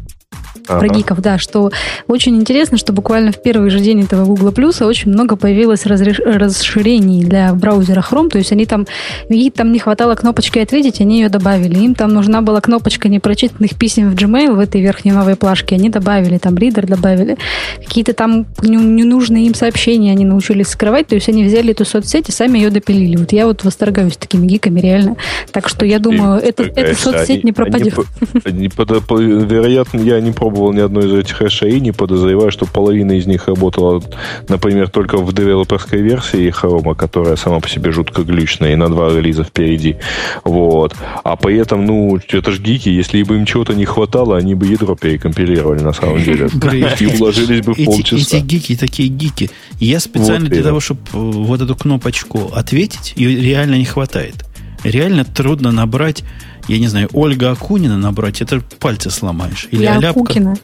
[0.69, 0.79] Ага.
[0.79, 1.71] Про гиков, да, что
[2.07, 6.19] очень интересно, что буквально в первый же день этого Google Plus очень много появилось разреш...
[6.21, 8.87] расширений для браузера Chrome, то есть они там,
[9.29, 11.79] ей там не хватало кнопочки ответить, они ее добавили.
[11.79, 15.89] Им там нужна была кнопочка непрочитанных писем в Gmail в этой верхней новой плашке, они
[15.89, 17.37] добавили, там ридер добавили.
[17.85, 22.33] Какие-то там ненужные им сообщения они научились скрывать, то есть они взяли эту соцсеть и
[22.33, 23.17] сами ее допилили.
[23.17, 25.17] Вот я вот восторгаюсь такими гиками, реально.
[25.51, 27.95] Так что я думаю, это, эта соцсеть не не пропадет.
[28.45, 32.67] Не, под, по, вероятно, я не пробовал ни одной из этих HAI, не подозреваю, что
[32.67, 34.03] половина из них работала,
[34.49, 39.13] например, только в девелоперской версии Chrome, которая сама по себе жутко глючная и на два
[39.13, 39.97] релиза впереди.
[40.45, 40.95] Вот.
[41.25, 44.67] А при этом, ну, это ж гики, если бы им чего-то не хватало, они бы
[44.67, 46.49] ядро перекомпилировали на самом деле.
[47.01, 48.37] И уложились бы в полчаса.
[48.37, 49.51] Эти гики такие гики.
[49.79, 54.35] Я специально для того, чтобы э, вот эту кнопочку ответить, ее реально не хватает.
[54.85, 56.25] Реально трудно набрать,
[56.69, 59.69] я не знаю, Ольга Акунина набрать, это пальцы сломаешь.
[59.71, 60.21] Или Я Аляпка.
[60.21, 60.57] Акукина.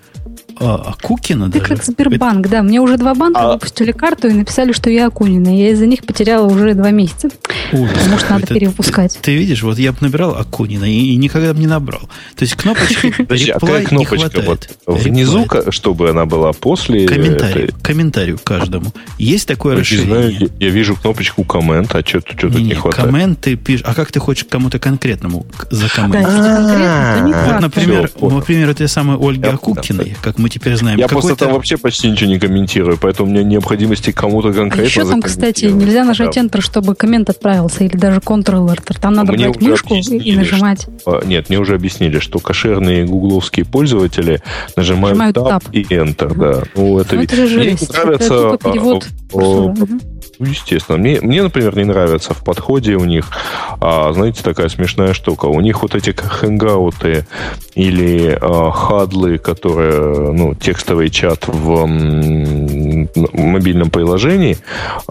[0.61, 1.75] А, Акукина Ты даже?
[1.75, 2.49] как Сбербанк, это...
[2.49, 2.63] да.
[2.63, 3.53] Мне уже два банка а...
[3.53, 5.57] выпустили карту и написали, что я Акунина.
[5.57, 7.29] Я из-за них потеряла уже два месяца.
[7.73, 7.97] Ужас.
[7.97, 9.15] Потому что надо это, перевыпускать.
[9.15, 12.03] Ты, ты видишь, вот я бы набирал Акунина и, и никогда бы не набрал.
[12.35, 14.43] То есть кнопочки Подожди, а какая кнопочка?
[14.45, 17.07] Вот внизу, чтобы она была после...
[17.07, 18.93] Комментарию, комментарию каждому.
[19.19, 20.51] Есть такое расширение?
[20.59, 23.07] Я, вижу кнопочку коммент, а что тут не, хватает?
[23.07, 23.85] Коммент ты пишешь.
[23.87, 26.29] А как ты хочешь кому-то конкретному закомментить?
[26.29, 30.99] Да, вот, например, например, это самая Ольга Акукина, как мы теперь знаем.
[30.99, 34.83] Я просто там вообще почти ничего не комментирую, поэтому у меня необходимости кому-то конкретно.
[34.83, 38.99] А еще там, кстати, нельзя нажать Enter, чтобы коммент отправился, или даже Ctrl-Enter.
[39.01, 40.87] Там надо мне брать мышку и нажимать.
[41.01, 44.43] Что, нет, мне уже объяснили, что кошерные гугловские пользователи
[44.77, 46.63] нажимают, нажимают Tab, tab и Enter, да.
[46.75, 47.91] Ну, это, ну, это же жесть.
[47.91, 48.35] Мне нравится...
[48.55, 49.75] Это перевод ну,
[50.39, 50.99] естественно.
[50.99, 53.31] Мне, мне, например, не нравится в подходе у них,
[53.81, 55.47] а, знаете, такая смешная штука.
[55.47, 57.27] У них вот эти хэнгауты
[57.75, 64.59] или а, хадлы, которые, ну, текстовый чат в м, мобильном приложении,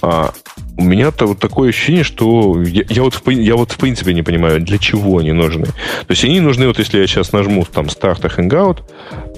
[0.01, 0.31] а,
[0.77, 4.61] у меня-то вот такое ощущение, что я, я, вот, я вот в принципе не понимаю,
[4.61, 5.65] для чего они нужны.
[5.65, 8.83] То есть они нужны, вот если я сейчас нажму там старт Hangout,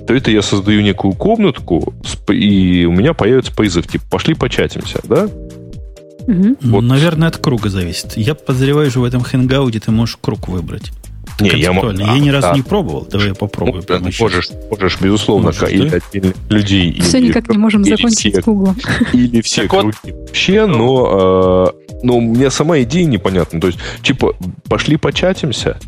[0.05, 1.93] то это я создаю некую комнатку,
[2.27, 5.29] и у меня появится призыв, типа, пошли початимся, да?
[6.30, 6.57] Угу.
[6.61, 6.82] Вот.
[6.82, 8.15] Наверное, от круга зависит.
[8.15, 10.91] Я подозреваю, что в этом хэнгауте ты можешь круг выбрать.
[11.39, 12.53] Не, я, мог, я а, ни разу да.
[12.53, 13.07] не пробовал.
[13.09, 13.84] Давай я попробую.
[13.88, 16.34] Ну, можешь, можешь, безусловно, можешь, или да?
[16.49, 16.99] людей.
[17.01, 18.75] Все или, никак не можем закончить все, с Google.
[19.13, 23.61] Или все круги вообще, но, э, но мне сама идея непонятна.
[23.61, 24.36] То есть, типа,
[24.67, 25.80] пошли початимся,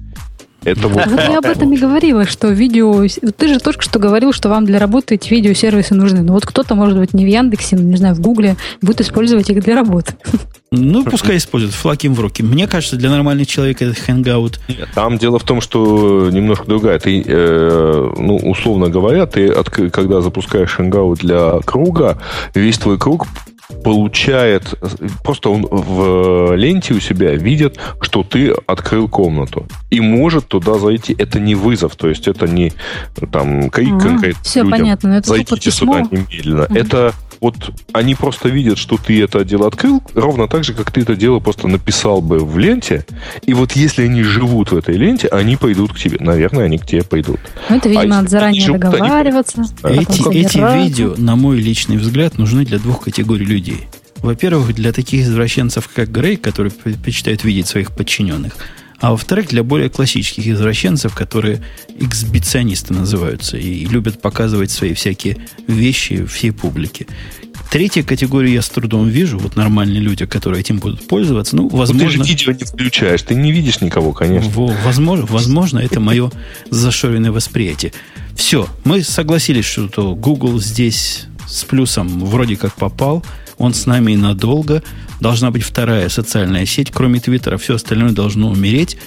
[0.64, 1.06] это вот...
[1.08, 3.06] вот я об этом и говорила, что видео...
[3.36, 6.22] Ты же только что говорил, что вам для работы эти видеосервисы нужны.
[6.22, 9.64] Но вот кто-то, может быть, не в Яндексе, не знаю, в Гугле, будет использовать их
[9.64, 10.14] для работы.
[10.72, 12.44] Ну, пускай используют, флаг им в руки.
[12.44, 14.58] Мне кажется, для нормального человека это Hangout.
[14.96, 16.98] Там дело в том, что немножко другая.
[16.98, 22.20] Ты, э, ну, условно говоря, ты, от, когда запускаешь Hangout для круга,
[22.54, 23.28] весь твой круг
[23.84, 24.74] получает,
[25.24, 29.68] просто он в ленте у себя видит, что ты открыл комнату.
[29.90, 31.16] И может туда зайти.
[31.18, 32.74] Это не вызов, то есть это не
[33.32, 34.80] там крик ага, конкретно Все людям.
[34.80, 36.66] понятно, но это Зайдите сюда немедленно.
[36.66, 36.80] Ага.
[36.80, 37.56] Это вот
[37.92, 41.40] они просто видят, что ты это дело открыл, ровно так же, как ты это дело
[41.40, 43.04] просто написал бы в ленте.
[43.44, 46.18] И вот если они живут в этой ленте, они пойдут к тебе.
[46.20, 47.40] Наверное, они к тебе пойдут.
[47.70, 49.66] Ну, это, видимо, а надо заранее живут, договариваться.
[49.84, 53.88] Эти, эти видео, на мой личный взгляд, нужны для двух категорий людей.
[54.18, 58.54] Во-первых, для таких извращенцев, как Грей, которые предпочитают видеть своих подчиненных.
[59.02, 61.64] А во-вторых, для более классических извращенцев, которые
[62.00, 65.38] эксбиционисты называются и любят показывать свои всякие
[65.68, 67.08] вещи всей публике.
[67.72, 69.40] Третья категория я с трудом вижу.
[69.40, 71.56] Вот нормальные люди, которые этим будут пользоваться.
[71.56, 72.20] Ну, возможно...
[72.20, 74.50] Но ты же видео не включаешь, ты не видишь никого, конечно.
[74.52, 76.32] Во, возможно, возможно, это мое
[76.70, 77.94] зашоренное восприятие.
[78.36, 83.26] Все, мы согласились, что Google здесь с плюсом вроде как попал–
[83.62, 84.84] он с нами надолго.
[85.20, 88.98] Должна быть вторая социальная сеть, кроме Твиттера, все остальное должно умереть.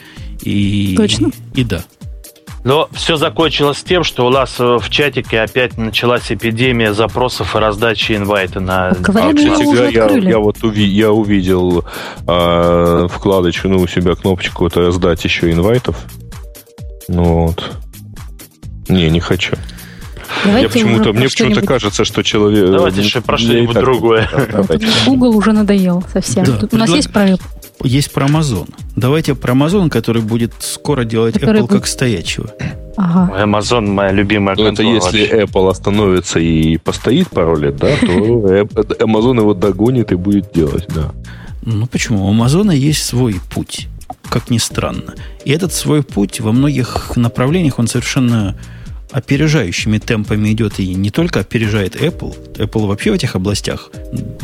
[0.42, 1.30] И, Точно?
[1.54, 1.84] И да.
[2.64, 7.58] Но все закончилось тем, что у нас э, в чатике опять началась эпидемия запросов и
[7.58, 8.88] раздачи инвайта на...
[8.88, 11.84] А, кстати говоря, я, я вот уви, я увидел
[12.26, 16.06] э, вкладочку, ну, у себя кнопочку вот раздать еще инвайтов.
[17.08, 17.70] Ну вот.
[18.88, 19.56] Не, не хочу.
[20.44, 22.70] Давайте я почему-то, мне почему-то кажется, что человек...
[22.70, 24.28] Давайте же про что-нибудь другое.
[25.06, 26.44] Google уже надоел совсем.
[26.44, 26.68] Да.
[26.70, 27.36] у нас есть про
[27.82, 28.68] есть про Amazon.
[28.96, 31.80] Давайте про Amazon, который будет скоро делать который Apple будет...
[31.80, 32.50] как стоячего.
[32.96, 33.44] Ага.
[33.44, 39.40] Amazon моя любимая ну, Это если Apple остановится и постоит пару лет, да, то Amazon
[39.40, 41.12] его догонит и будет делать, да.
[41.62, 42.26] Ну почему?
[42.26, 43.88] У Amazon есть свой путь,
[44.30, 45.14] как ни странно.
[45.44, 48.56] И этот свой путь во многих направлениях он совершенно
[49.14, 52.56] опережающими темпами идет и не только опережает Apple.
[52.56, 53.90] Apple вообще в этих областях,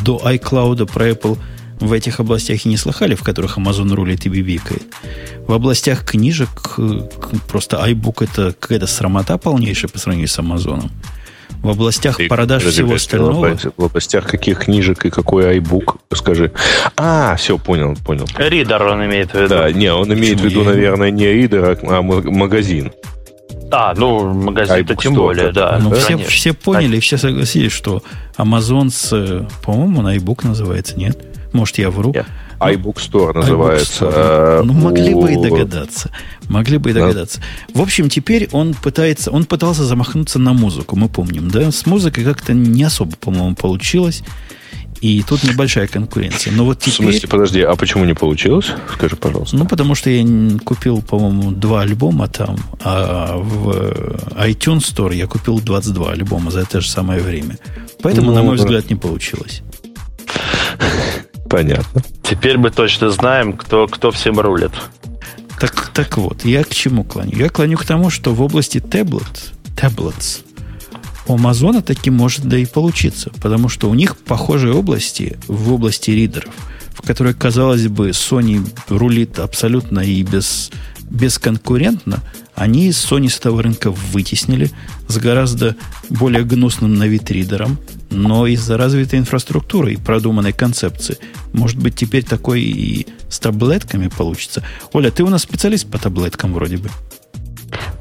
[0.05, 1.37] до iCloud про Apple
[1.81, 4.83] в этих областях и не слыхали, в которых Amazon рулит и бибикает.
[5.49, 6.77] В областях книжек
[7.49, 10.89] просто iBook это какая-то срамота полнейшая по сравнению с Amazon.
[11.63, 13.57] В областях и, продаж всего остального...
[13.77, 15.97] В областях каких книжек и какой iBook?
[16.15, 16.53] Скажи.
[16.97, 18.27] А, все, понял, понял.
[18.39, 19.49] Ридер он имеет в виду.
[19.49, 20.49] Да, не, он имеет Почему?
[20.49, 22.93] в виду, Я- наверное, не ридер, а магазин.
[23.73, 25.79] А, ну, магазин-то iBook тем более, да.
[25.81, 26.31] Ну, все, конечно.
[26.31, 28.03] все поняли, все согласились, что
[28.37, 31.19] Amazon с, э, по-моему, на iBook называется, нет?
[31.53, 32.13] Может, я вру?
[32.13, 32.27] Нет.
[32.59, 34.05] iBook Store iBook называется.
[34.05, 34.13] Store.
[34.15, 36.11] э, Ну, могли бы и догадаться.
[36.49, 37.41] Могли бы и догадаться.
[37.75, 41.71] В общем, теперь он пытается, он пытался замахнуться на музыку, мы помним, да?
[41.71, 44.23] С музыкой как-то не особо, по-моему, получилось.
[45.01, 46.53] И тут небольшая конкуренция.
[46.53, 46.95] Но вот В теперь...
[47.13, 48.71] смысле, подожди, а почему не получилось?
[48.93, 49.57] Скажи, пожалуйста.
[49.57, 53.71] Ну, потому что я купил, по-моему, два альбома там, а в
[54.37, 57.59] iTunes Store я купил 22 альбома за это же самое время.
[58.03, 58.65] Поэтому, Ну, на мой да.
[58.65, 59.63] взгляд, не получилось.
[61.49, 62.03] Понятно.
[62.23, 64.73] Теперь мы точно знаем, кто, кто всем рулит.
[65.59, 67.37] Так, так вот, я к чему клоню?
[67.37, 70.41] Я клоню к тому, что в области таблет, таблетс
[71.31, 76.11] у Амазона таки может да и получиться, потому что у них похожие области в области
[76.11, 76.53] ридеров,
[76.93, 80.71] в которой, казалось бы, Sony рулит абсолютно и без,
[81.09, 82.21] бесконкурентно,
[82.57, 84.71] они Sony с этого рынка вытеснили
[85.07, 85.77] с гораздо
[86.09, 87.79] более гнусным на вид ридером,
[88.11, 91.17] но из-за развитой инфраструктуры и продуманной концепции.
[91.53, 94.65] Может быть, теперь такой и с таблетками получится.
[94.93, 96.91] Оля, ты у нас специалист по таблеткам вроде бы.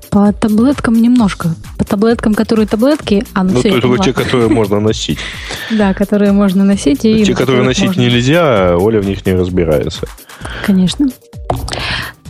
[0.09, 1.55] По таблеткам немножко.
[1.77, 4.03] По таблеткам, которые таблетки, а ну, я только поняла.
[4.03, 5.19] те, которые можно носить.
[5.71, 7.05] Да, которые можно носить.
[7.05, 10.07] И Те, которые носить нельзя, Оля в них не разбирается.
[10.65, 11.09] Конечно.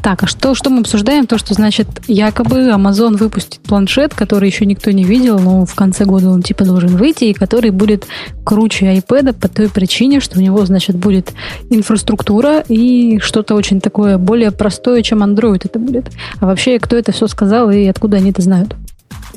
[0.02, 1.28] Так, а что, что мы обсуждаем?
[1.28, 6.06] То, что, значит, якобы Amazon выпустит планшет, который еще никто не видел, но в конце
[6.06, 8.08] года он типа должен выйти, и который будет
[8.46, 11.34] круче iPad по той причине, что у него, значит, будет
[11.70, 16.12] инфраструктура и что-то очень такое более простое, чем Android это будет.
[16.40, 18.76] А вообще, кто это все сказал и откуда они это знают?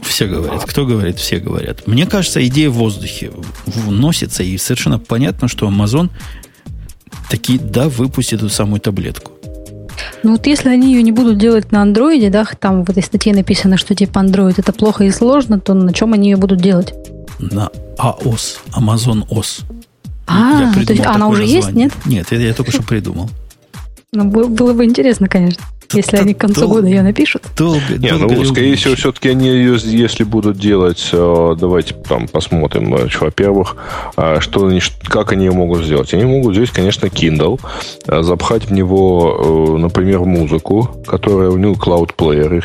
[0.03, 0.65] Все говорят.
[0.65, 1.87] Кто говорит, все говорят.
[1.87, 3.33] Мне кажется, идея в воздухе
[3.67, 6.11] вносится, и совершенно понятно, что Amazon
[7.29, 9.32] таки, да, выпустит эту самую таблетку.
[10.23, 13.35] Ну вот если они ее не будут делать на андроиде, да, там в этой статье
[13.35, 16.95] написано, что типа Android это плохо и сложно, то на чем они ее будут делать?
[17.39, 19.63] На AOS, Amazon OS.
[20.29, 21.85] А, Я то есть она уже есть, название.
[21.87, 21.93] нет?
[22.07, 23.29] Нет, это я только что придумал.
[24.13, 25.63] Ну, бы- было бы интересно, конечно,
[25.95, 26.75] если они к концу долго.
[26.77, 27.45] года ее напишут.
[27.57, 32.29] Долго, Не, долго ну, скорее всего, все-таки они ее, если будут делать, э, давайте там
[32.29, 33.77] посмотрим, э, во-первых,
[34.17, 36.13] а, что они, как они ее могут сделать.
[36.15, 37.61] Они могут взять, конечно, Kindle,
[38.07, 42.65] э, запхать в него, э, например, музыку, которая у него cloud-плеер их,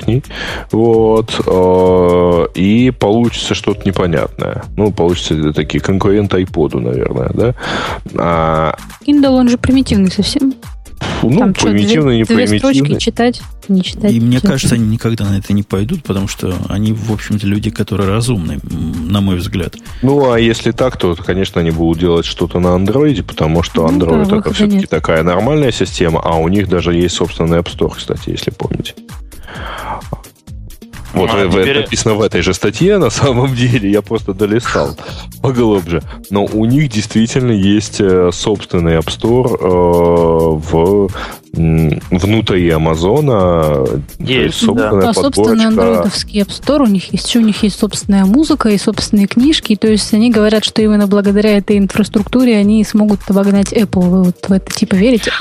[0.72, 4.64] вот, э, и получится что-то непонятное.
[4.76, 7.56] Ну, получится такие конкуренты iPod, наверное, да?
[8.16, 8.76] А,
[9.06, 10.54] Kindle, он же примитивный совсем.
[11.24, 14.12] Ну, Там что, примитивный, не две, две строчки читать, не читать.
[14.12, 17.70] И мне кажется, они никогда на это не пойдут, потому что они, в общем-то, люди,
[17.70, 19.76] которые разумные, м, на мой взгляд.
[20.02, 24.00] Ну, а если так, то, конечно, они будут делать что-то на андроиде, потому что Ну
[24.00, 24.90] да, Android это все-таки нет.
[24.90, 28.94] такая нормальная система, а у них даже есть собственный App Store, кстати, если помните.
[31.18, 34.96] Вот А в- теперь- написано в этой же статье, на самом деле, я просто долистал
[35.42, 36.02] поглубже.
[36.30, 41.10] Но у них действительно есть э, собственный App Store э, в,
[42.12, 43.86] внутри Амазона.
[44.20, 45.68] Есть, собственная Да, собственный подборочка.
[45.68, 49.76] андроидовский App Store, у них есть, еще у них есть собственная музыка и собственные книжки,
[49.76, 54.02] то есть они говорят, что именно благодаря этой инфраструктуре они смогут обогнать Apple.
[54.10, 55.32] Вы вот в это типа верите?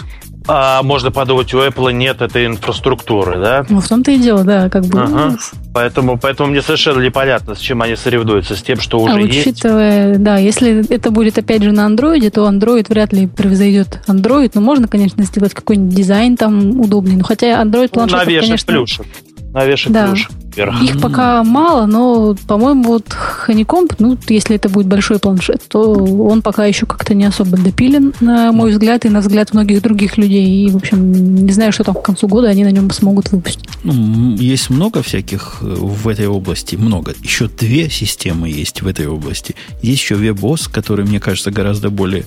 [0.48, 3.66] А можно подумать, у Apple нет этой инфраструктуры, да?
[3.68, 5.00] Ну, в том-то и дело, да, как бы.
[5.00, 5.30] Ага.
[5.30, 5.36] ну,
[5.74, 9.40] Поэтому, поэтому мне совершенно непонятно, с чем они соревнуются, с тем, что уже а есть.
[9.46, 14.52] учитывая, да, если это будет опять же на андроиде, то Android вряд ли превзойдет Android.
[14.54, 17.16] Ну, можно, конечно, сделать какой-нибудь дизайн там удобный.
[17.16, 19.06] Ну, хотя Android Ну, планшетов, навешать конечно, плюшек.
[19.52, 20.06] Навешать Да.
[20.08, 20.82] плюшек вверх.
[20.82, 23.06] их пока мало, но, по-моему, вот
[23.46, 28.14] Honeycomb, ну, если это будет большой планшет, то он пока еще как-то не особо допилен,
[28.20, 30.66] на мой взгляд, и на взгляд многих других людей.
[30.66, 33.68] И, в общем, не знаю, что там к концу года они на нем смогут выпустить.
[33.84, 37.14] Ну, есть много всяких э, в этой области, много.
[37.22, 39.54] Еще две системы есть в этой области.
[39.82, 42.24] Есть еще WebOS, который, мне кажется, гораздо более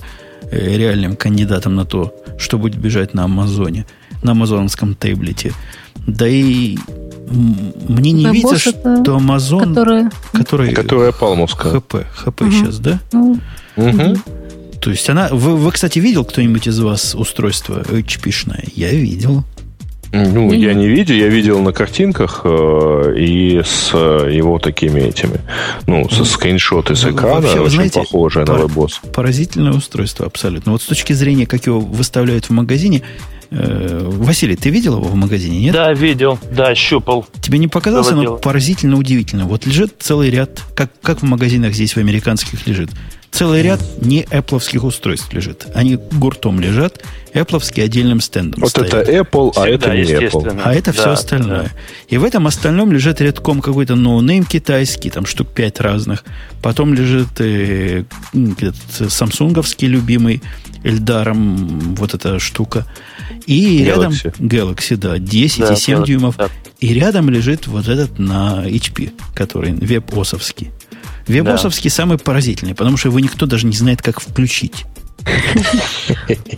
[0.50, 3.86] э, реальным кандидатом на то, что будет бежать на Амазоне,
[4.22, 5.52] на амазоновском таблете.
[6.06, 6.78] Да и
[7.30, 8.72] мне не это что
[9.16, 10.72] Amazon, Которые, который...
[10.72, 11.72] Которая палмовская.
[11.80, 12.52] ХП, ХП Мгм.
[12.52, 13.00] сейчас, да?
[13.12, 13.38] ну,
[13.76, 14.22] Мгм.
[14.80, 15.28] То есть она...
[15.30, 18.64] Вы, вы, кстати, видел кто-нибудь из вас устройство HP-шное?
[18.74, 19.44] Я видел.
[20.12, 25.02] Ну, Я я не- видел, я видел на картинках э, и с э, его такими
[25.02, 25.40] этими,
[25.86, 29.12] ну, со скриншоты с Ну, экрана, вообще, очень знаете, похожее на пар- WebOS.
[29.14, 30.72] Поразительное устройство, абсолютно.
[30.72, 33.02] Вот с точки зрения, как его выставляют в магазине...
[33.50, 35.72] э, Василий, ты видел его в магазине, нет?
[35.74, 37.26] Да, видел, да, щупал.
[37.40, 38.36] Тебе не показалось Было оно дело.
[38.36, 39.46] поразительно удивительно?
[39.46, 42.90] Вот лежит целый ряд, как, как в магазинах здесь, в американских лежит.
[43.30, 45.66] целый ряд не Apple устройств лежит.
[45.74, 47.02] Они гуртом лежат,
[47.32, 48.92] Apple отдельным стендом Вот стоят.
[48.92, 50.60] это Apple, а это не Apple.
[50.64, 51.62] А это все остальное.
[51.64, 51.70] Да.
[52.08, 56.24] И в этом остальном лежит рядком какой-то no-name китайский, там штук пять разных.
[56.62, 58.04] Потом лежит э,
[59.08, 60.42] самсунговский любимый
[60.82, 62.86] Эльдаром вот эта штука.
[63.46, 63.84] И Galaxy.
[63.84, 66.36] рядом Galaxy, да, 10,7 да, дюймов.
[66.36, 66.48] Да.
[66.80, 70.70] И рядом лежит вот этот на HP, который веб-осовский.
[71.26, 71.96] Веб-осовский да.
[71.96, 74.84] самый поразительный, потому что его никто даже не знает, как включить.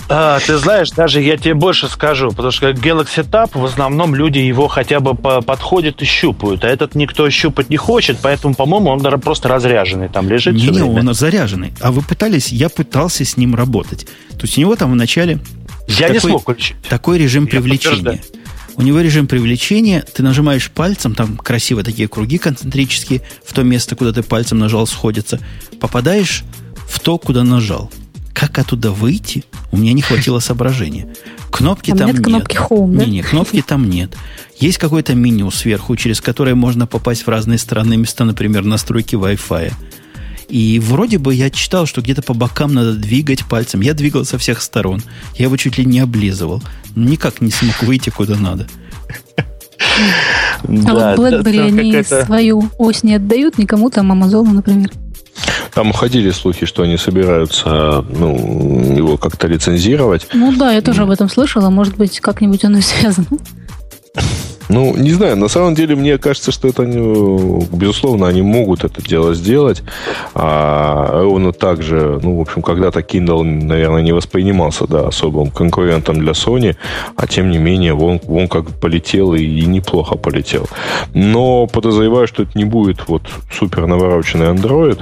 [0.09, 4.39] А, ты знаешь, даже я тебе больше скажу, потому что Galaxy Tab в основном люди
[4.39, 9.21] его хотя бы подходят и щупают, а этот никто щупать не хочет, поэтому, по-моему, он
[9.21, 10.55] просто разряженный там лежит.
[10.55, 11.73] Не, не, он заряженный.
[11.81, 14.07] А вы пытались, я пытался с ним работать.
[14.31, 15.39] То есть у него там вначале
[15.89, 16.77] я такой, не смог включить.
[16.89, 18.21] Такой режим я привлечения.
[18.75, 23.97] У него режим привлечения, ты нажимаешь пальцем, там красиво такие круги концентрические, в то место,
[23.97, 25.41] куда ты пальцем нажал, сходятся.
[25.79, 26.43] Попадаешь
[26.89, 27.91] в то, куда нажал.
[28.33, 29.45] Как оттуда выйти?
[29.71, 31.07] У меня не хватило соображения.
[31.51, 32.21] Кнопки там, там нет.
[32.21, 33.05] кнопки Home, да?
[33.05, 34.17] Не, не, кнопки там нет.
[34.59, 39.73] Есть какое-то меню сверху, через которое можно попасть в разные странные места, например, настройки Wi-Fi.
[40.49, 43.81] И вроде бы я читал, что где-то по бокам надо двигать пальцем.
[43.81, 45.03] Я двигал со всех сторон.
[45.37, 46.63] Я его чуть ли не облизывал.
[46.95, 48.67] Никак не смог выйти куда надо.
[50.65, 54.91] А вот BlackBerry они свою ось не отдают никому, там Амазону, например.
[55.75, 60.27] Там уходили слухи, что они собираются ну, его как-то лицензировать.
[60.33, 61.71] Ну да, я тоже об этом слышала.
[61.71, 63.27] Может быть, как-нибудь оно связано.
[64.69, 69.35] Ну, не знаю, на самом деле мне кажется, что это, безусловно, они могут это дело
[69.35, 69.83] сделать.
[70.35, 76.33] А он также, ну, в общем, когда-то Kindle, наверное, не воспринимался, да, особым конкурентом для
[76.33, 76.77] Sony,
[77.17, 80.67] а тем не менее, он, он как полетел и, и неплохо полетел.
[81.15, 83.23] Но подозреваю, что это не будет вот
[83.53, 85.01] супер навороченный Android,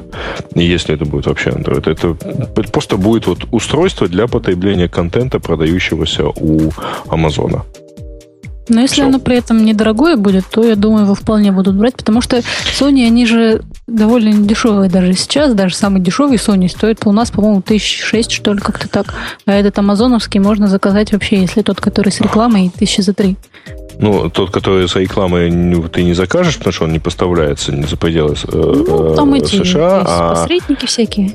[0.55, 1.91] если это будет вообще Android.
[1.91, 2.17] Это,
[2.57, 6.71] это просто будет вот устройство для потребления контента, продающегося у
[7.09, 7.65] Амазона.
[8.71, 9.05] Но если Все.
[9.05, 13.05] оно при этом недорогое будет, то я думаю, его вполне будут брать, потому что Sony,
[13.05, 18.03] они же довольно дешевые даже сейчас, даже самый дешевый Sony стоит у нас, по-моему, тысяч
[18.03, 19.15] шесть, что ли, как-то так.
[19.47, 23.37] А этот амазоновский можно заказать вообще, если тот, который с рекламой, тысячи за три.
[23.99, 25.51] Ну, тот, который с рекламой
[25.93, 29.63] ты не закажешь, потому что он не поставляется не за пределы э, ну, там эти,
[29.63, 30.05] США.
[30.07, 30.35] А...
[30.35, 31.35] Посредники всякие.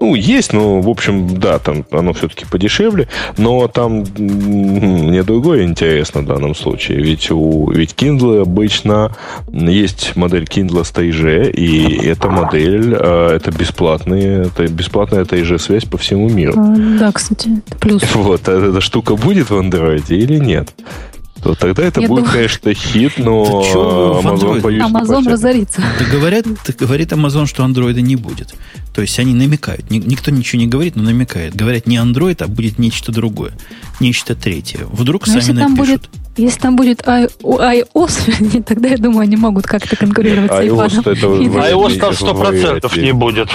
[0.00, 6.22] Ну, есть, но, в общем, да, там оно все-таки подешевле, но там мне другое интересно
[6.22, 6.98] в данном случае.
[7.02, 9.14] Ведь у ведь Kindle обычно
[9.52, 15.98] есть модель Kindle с 3G, и эта модель, э, это бесплатные, это бесплатная 3G-связь по
[15.98, 16.54] всему миру.
[16.56, 18.02] А, да, кстати, это плюс.
[18.14, 20.74] Вот, а эта штука будет в Android или нет?
[21.46, 22.32] То тогда это Я будет, думаю...
[22.32, 23.62] конечно, хит, но
[24.20, 25.80] Amazon, боюсь, Amazon разорится.
[25.80, 26.46] Да говорят,
[26.78, 28.54] говорит Amazon, что андроида не будет.
[28.92, 29.88] То есть они намекают.
[29.90, 31.54] Никто ничего не говорит, но намекает.
[31.54, 33.52] Говорят, не Android, а будет нечто другое.
[34.00, 34.86] Нечто третье.
[34.90, 35.76] Вдруг но сами напишут.
[35.76, 41.02] Будет, если там будет iOS, тогда, я думаю, они могут как-то конкурировать с iPhone.
[41.02, 43.48] iOS там 100% не будет.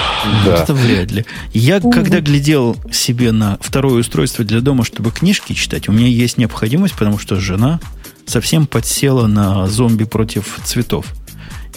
[0.45, 0.55] Да.
[0.63, 1.25] Это вряд ли.
[1.53, 6.37] Я, когда глядел себе на второе устройство для дома, чтобы книжки читать, у меня есть
[6.37, 7.79] необходимость, потому что жена
[8.25, 11.05] совсем подсела на зомби против цветов.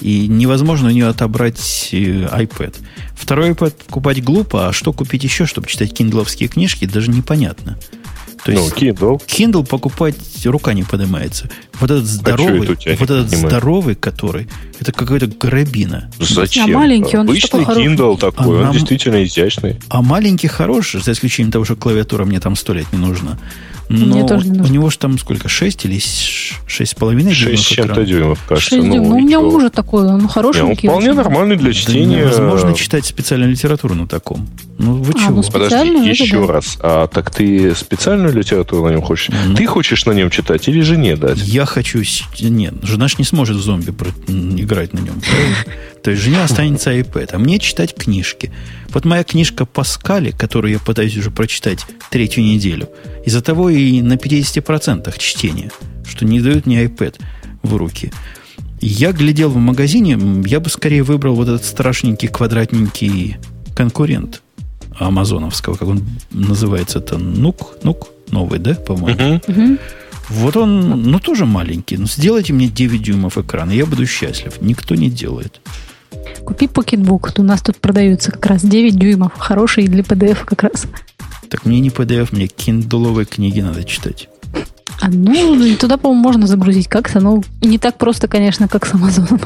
[0.01, 2.75] И невозможно у нее отобрать э, iPad.
[3.15, 7.79] Второй iPad покупать глупо, а что купить еще, чтобы читать киндловские книжки, даже непонятно.
[8.45, 9.23] То ну, есть Kindle.
[9.27, 11.49] Kindle покупать рука не поднимается.
[11.81, 14.49] Вот этот здоровый, а это вот этот здоровый, который,
[14.79, 16.11] это какая-то грабина.
[16.19, 16.77] Зачем?
[16.77, 19.81] А маленький, он Обычный такой Kindle такой, а он действительно изящный.
[19.89, 23.39] А маленький хороший, за исключением того, что клавиатура мне там сто лет не нужна.
[23.89, 27.67] Но Мне тоже не у него же там сколько, 6 или 6,5 дюймов 6 с
[27.67, 28.71] чем-то дюймов, кажется.
[28.71, 29.09] 6 дюймов.
[29.09, 30.87] Ну, у меня мужа такой, он хорошенький.
[30.87, 32.17] Не, он вполне нормальный для чтения.
[32.17, 34.49] Да невозможно читать специальную литературу на таком.
[34.79, 35.37] Ну, вы а, чего?
[35.37, 36.53] Ну, Подожди, еще да.
[36.55, 36.79] раз.
[36.81, 39.31] А так ты специальную литературу на нем хочешь?
[39.47, 41.39] Ну, ты хочешь на нем читать или жене дать?
[41.39, 42.03] Я хочу...
[42.41, 43.91] Нет, жена ж не сможет в зомби
[44.61, 45.23] играть на нем.
[46.03, 48.53] То есть жене останется iPad, а мне читать книжки.
[48.89, 52.89] Вот моя книжка по скале, которую я пытаюсь уже прочитать третью неделю,
[53.25, 55.71] из-за того и на 50% чтения,
[56.07, 57.21] что не дают мне iPad
[57.63, 58.13] в руки.
[58.81, 63.37] Я глядел в магазине, я бы скорее выбрал вот этот страшненький квадратненький
[63.75, 64.43] конкурент
[64.99, 69.19] амазоновского, как он называется, это Нук, Нук, новый, да, по-моему?
[69.21, 69.47] Uh-huh.
[69.47, 69.79] Uh-huh.
[70.31, 71.97] Вот он, ну, тоже маленький.
[71.97, 74.55] Ну, сделайте мне 9 дюймов экрана, я буду счастлив.
[74.61, 75.61] Никто не делает.
[76.45, 77.31] Купи покетбук.
[77.37, 79.33] У нас тут продаются как раз 9 дюймов.
[79.37, 80.87] Хорошие для PDF как раз.
[81.51, 84.29] Так мне не PDF, мне киндуловые книги надо читать.
[85.01, 87.21] А, ну, туда, по-моему, можно загрузить как-то.
[87.21, 89.41] Ну, не так просто, конечно, как с Амазоном.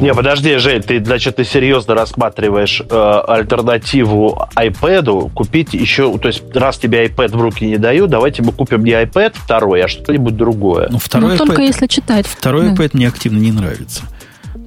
[0.00, 6.42] Не, подожди, Жень, ты, значит, ты серьезно рассматриваешь э, альтернативу iPad, купить еще, то есть,
[6.54, 10.36] раз тебе iPad в руки не дают, давайте мы купим не iPad второй, а что-нибудь
[10.36, 10.88] другое.
[10.90, 12.26] Ну, второй ну, iPad, только если читать.
[12.26, 12.74] Второй да.
[12.74, 14.02] iPad мне активно не нравится.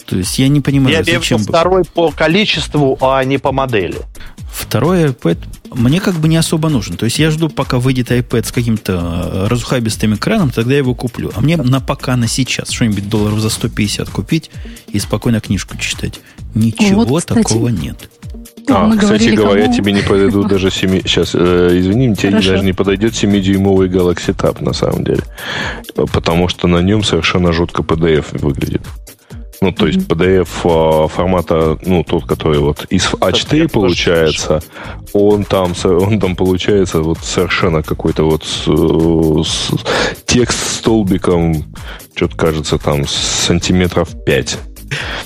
[0.05, 1.37] То есть я не понимаю, я зачем...
[1.37, 3.97] Я второй по количеству, а не по модели.
[4.51, 5.37] Второй iPad
[5.73, 6.97] мне как бы не особо нужен.
[6.97, 10.95] То есть я жду, пока выйдет iPad с каким-то э, разухабистым экраном, тогда я его
[10.95, 11.31] куплю.
[11.35, 14.49] А мне на пока на сейчас что-нибудь долларов за 150 купить
[14.87, 16.19] и спокойно книжку читать.
[16.55, 18.09] Ничего вот, такого нет.
[18.69, 19.75] А, Мы кстати говоря, кому?
[19.75, 21.01] тебе не подойдут даже 7...
[21.01, 22.51] Сейчас, э, извини, тебе Хорошо.
[22.51, 25.23] даже не подойдет 7-дюймовый Galaxy Tab, на самом деле.
[25.95, 28.81] Потому что на нем совершенно жутко PDF выглядит.
[29.59, 34.61] Ну, то есть PDF а, формата, ну, тот, который вот из А4 получается,
[35.13, 38.67] он там, он там получается вот совершенно какой-то вот с,
[39.47, 39.71] с,
[40.25, 41.65] текст столбиком,
[42.15, 44.59] что-то кажется там сантиметров 5.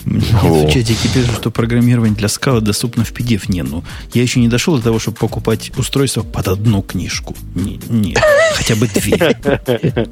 [0.05, 3.43] Мне в чате пишут, что программирование для скала доступно в PDF.
[3.47, 3.83] Не, ну,
[4.13, 7.35] я еще не дошел до того, чтобы покупать устройство под одну книжку.
[7.53, 8.15] Не, не
[8.55, 9.37] хотя бы две.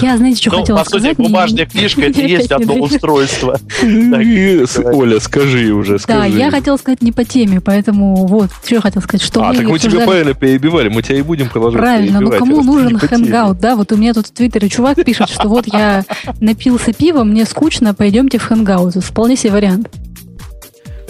[0.00, 1.16] Я, знаете, что ну, хотела по сказать?
[1.16, 3.60] По сути, бумажная книжка это есть одно устройство.
[3.82, 6.20] Оля, скажи уже, скажи.
[6.20, 9.54] Да, я хотела сказать не по теме, поэтому вот, что я хотела сказать, что А,
[9.54, 13.58] так мы тебя правильно перебивали, мы тебя и будем продолжать Правильно, но кому нужен hangout,
[13.58, 13.76] да?
[13.76, 16.04] Вот у меня тут в Твиттере чувак пишет, что вот я
[16.40, 18.94] напился пива, мне скучно, пойдемте в hangout.
[19.02, 19.88] Вполне себе вариант.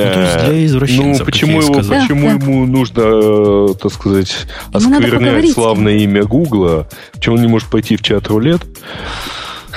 [0.04, 4.34] Ну, то есть для извращенцев, ну, почему, его, почему да, ему нужно, э, так сказать,
[4.72, 6.88] осквернять славное имя Гугла?
[7.12, 8.62] Почему он не может пойти в чат рулет?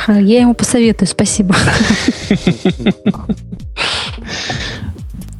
[0.07, 1.56] Я ему посоветую, спасибо.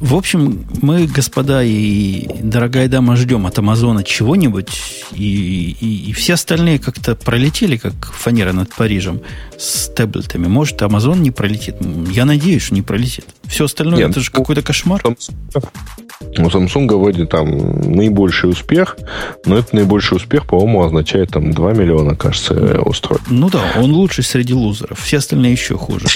[0.06, 4.80] В общем, мы, господа и дорогая дама, ждем от Амазона чего-нибудь,
[5.10, 9.20] и, и, и все остальные как-то пролетели, как фанера над Парижем,
[9.58, 10.46] с таблетами.
[10.46, 11.74] Может, Амазон не пролетит.
[12.12, 13.26] Я надеюсь, что не пролетит.
[13.46, 15.02] Все остальное Нет, это же ну, какой-то кошмар.
[15.04, 18.96] У Samsung вроде там наибольший успех,
[19.44, 23.22] но это наибольший успех, по-моему, означает там 2 миллиона, кажется, устроить.
[23.28, 25.00] Ну да, он лучший среди лузеров.
[25.00, 26.06] Все остальные еще хуже.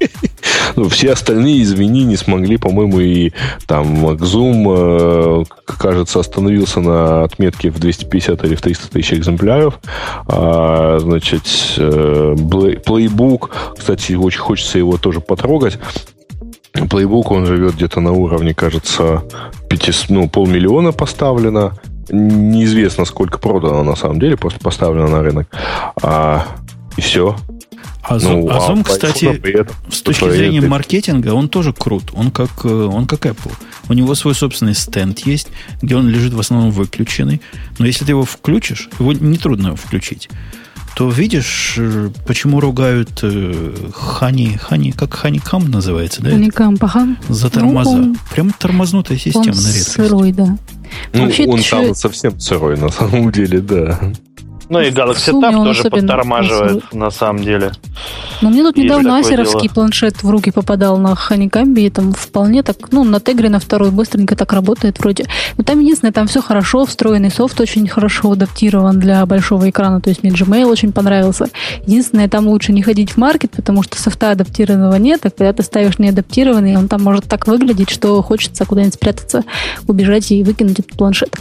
[0.76, 3.32] Ну, все остальные, извини, не смогли, по-моему, и
[3.66, 9.80] там Zoom, э, кажется, остановился на отметке в 250 или в 300 тысяч экземпляров.
[10.26, 11.42] А, значит,
[11.78, 15.78] э, Playbook, кстати, очень хочется его тоже потрогать.
[16.74, 19.22] Playbook, он живет где-то на уровне, кажется,
[19.68, 21.72] 500, ну, полмиллиона поставлено.
[22.10, 25.48] Неизвестно, сколько продано на самом деле, просто поставлено на рынок.
[26.02, 26.46] А,
[26.96, 27.36] и все.
[28.08, 30.68] А Zoom, ну, а Zoom кстати, этом, с точки зрения это...
[30.68, 32.10] маркетинга, он тоже крут.
[32.14, 33.52] Он как, э, он как Apple.
[33.88, 35.48] У него свой собственный стенд есть,
[35.82, 37.42] где он лежит в основном выключенный.
[37.78, 40.30] Но если ты его включишь, его нетрудно включить,
[40.96, 46.30] то видишь, э, почему ругают э, Хани, Хани, как Ханикам называется, да?
[46.30, 47.18] Ханикам, пахам.
[47.28, 47.90] За тормоза.
[47.90, 49.92] Ну, он, Прям тормознутая система он на редкость.
[49.92, 50.58] сырой, да.
[51.12, 54.00] Ну, Вообще, он там совсем сырой, на самом деле, да.
[54.68, 57.72] Ну и Galaxy Tab тоже подтормаживает, на самом деле.
[58.42, 62.62] Но мне тут Есть недавно асеровский планшет в руки попадал на Ханикамбе, и там вполне
[62.62, 65.26] так, ну, на Тегре на второй быстренько так работает вроде.
[65.56, 70.10] Но там единственное, там все хорошо, встроенный софт очень хорошо адаптирован для большого экрана, то
[70.10, 71.48] есть мне Gmail очень понравился.
[71.86, 75.62] Единственное, там лучше не ходить в маркет, потому что софта адаптированного нет, а когда ты
[75.62, 79.44] ставишь неадаптированный, он там может так выглядеть, что хочется куда-нибудь спрятаться,
[79.86, 81.36] убежать и выкинуть этот планшет.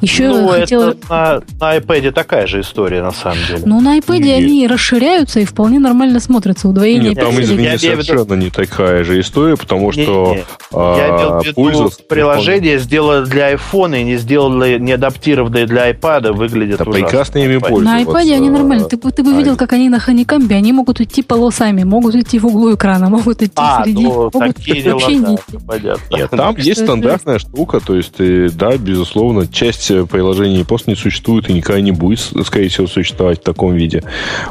[0.00, 0.90] Еще ну, хотела...
[0.90, 3.62] это на, на iPad такая же история, на самом деле.
[3.64, 4.30] Ну, на iPad и...
[4.30, 6.68] они расширяются и вполне нормально смотрятся.
[6.68, 8.34] Удвоение Нет, там, извини, я совершенно виду...
[8.36, 10.44] не такая же история, потому что не, не.
[10.72, 12.02] А, я имел в виду, пользоваться...
[12.08, 17.58] приложение сделано для iPhone и не сделано, не адаптированное для iPad, выглядит да, прекрасно ими.
[17.82, 18.84] На iPad они нормально.
[18.84, 22.46] Ты, ты бы видел, как они на Honeycomb, они могут идти полосами, могут идти в
[22.46, 24.04] углу экрана, могут идти а, среди...
[24.04, 26.16] Ну, могут такие дела, да, понятно.
[26.16, 28.16] Нет, там есть стандартная штука, то есть,
[28.56, 33.44] да, безусловно, часть приложений просто не существует и никогда не будет, скорее всего, существовать в
[33.44, 34.02] таком виде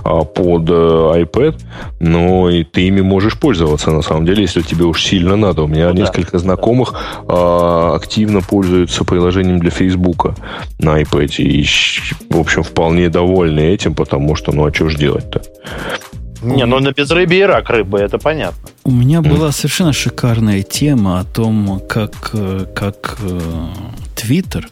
[0.04, 1.60] а, под э, iPad,
[2.00, 5.64] но и ты ими можешь пользоваться, на самом деле, если тебе уж сильно надо.
[5.64, 6.40] У меня ну, несколько да.
[6.40, 6.94] знакомых
[7.28, 10.36] а, активно пользуются приложением для Facebook
[10.80, 11.66] на iPad и,
[12.30, 15.42] в общем, вполне довольны этим, потому что, ну, а что же делать-то?
[16.42, 18.70] Не, ну на безрыбье и рак рыбы, это понятно.
[18.84, 23.40] У меня была совершенно шикарная тема о том, как, э, как э,
[24.16, 24.66] Twitter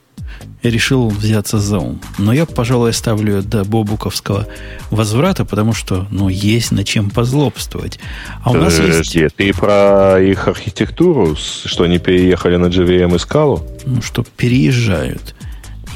[0.70, 2.02] решил взяться за ум.
[2.18, 4.48] Но я, пожалуй, ставлю до бобуковского
[4.92, 8.00] возврата, потому что, ну, есть над чем позлобствовать.
[8.44, 9.36] А у нас есть...
[9.36, 13.66] Ты про их архитектуру, что они переехали на JVM и скалу?
[13.86, 15.36] Ну, что переезжают.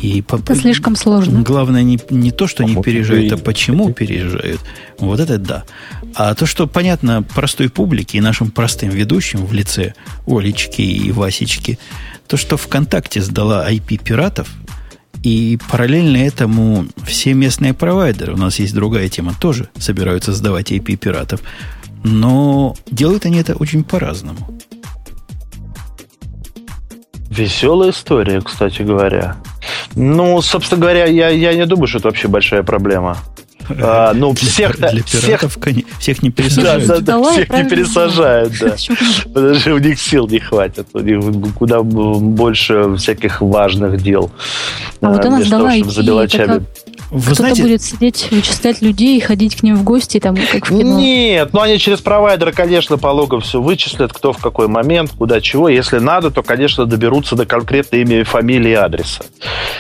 [0.02, 1.42] И это по, слишком сложно.
[1.42, 4.62] Главное не, не то, что а они переезжают, а почему переезжают.
[5.00, 5.64] Вот это да.
[6.16, 9.94] А то, что понятно простой публике и нашим простым ведущим в лице
[10.26, 11.80] Олечки и Васечки,
[12.28, 14.50] то, что ВКонтакте сдала IP пиратов,
[15.24, 20.96] и параллельно этому все местные провайдеры, у нас есть другая тема, тоже собираются сдавать IP
[20.96, 21.42] пиратов.
[22.04, 24.60] Но делают они это очень по-разному.
[27.30, 29.36] Веселая история, кстати говоря.
[29.96, 33.18] Ну, собственно говоря, я, я не думаю, что это вообще большая проблема.
[33.82, 36.88] А, ну, для, всех, для пиратов всех, всех не пересажают.
[36.88, 38.76] Да, да, да, всех не пересажают, да.
[39.34, 40.88] Потому что у них сил не хватит.
[40.94, 41.20] У них
[41.56, 44.32] куда больше всяких важных дел.
[45.02, 46.36] А вот у нас давай забивать
[47.12, 47.64] вы Кто-то знаете...
[47.64, 51.00] будет сидеть, вычислять людей и ходить к ним в гости, там, как в кино.
[51.00, 55.42] Нет, ну они через провайдера, конечно, по логам все вычислят, кто в какой момент, куда
[55.42, 55.70] чего.
[55.70, 59.24] Если надо, то, конечно, доберутся до конкретной имени, фамилии и адреса.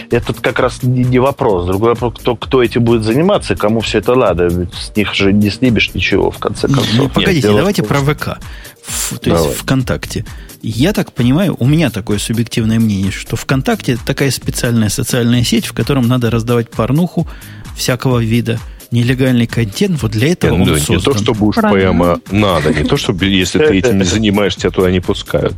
[0.09, 1.67] Это как раз не, не вопрос.
[1.67, 4.49] Другой вопрос, кто, кто этим будет заниматься, кому все это надо.
[4.49, 6.87] С них же не снимешь ничего, в конце концов.
[6.95, 8.39] Ну, погодите, Нет, давайте про ВК.
[8.85, 9.47] В, то Давай.
[9.47, 10.25] есть ВКонтакте.
[10.61, 15.73] Я так понимаю, у меня такое субъективное мнение, что ВКонтакте такая специальная социальная сеть, в
[15.73, 17.27] котором надо раздавать порнуху
[17.75, 18.59] всякого вида–
[18.91, 20.95] нелегальный контент, вот для этого не, он ну, создан.
[20.97, 24.71] Не то, чтобы уж прямо надо, не то, чтобы если ты этим не занимаешься, тебя
[24.71, 25.53] туда не пускают.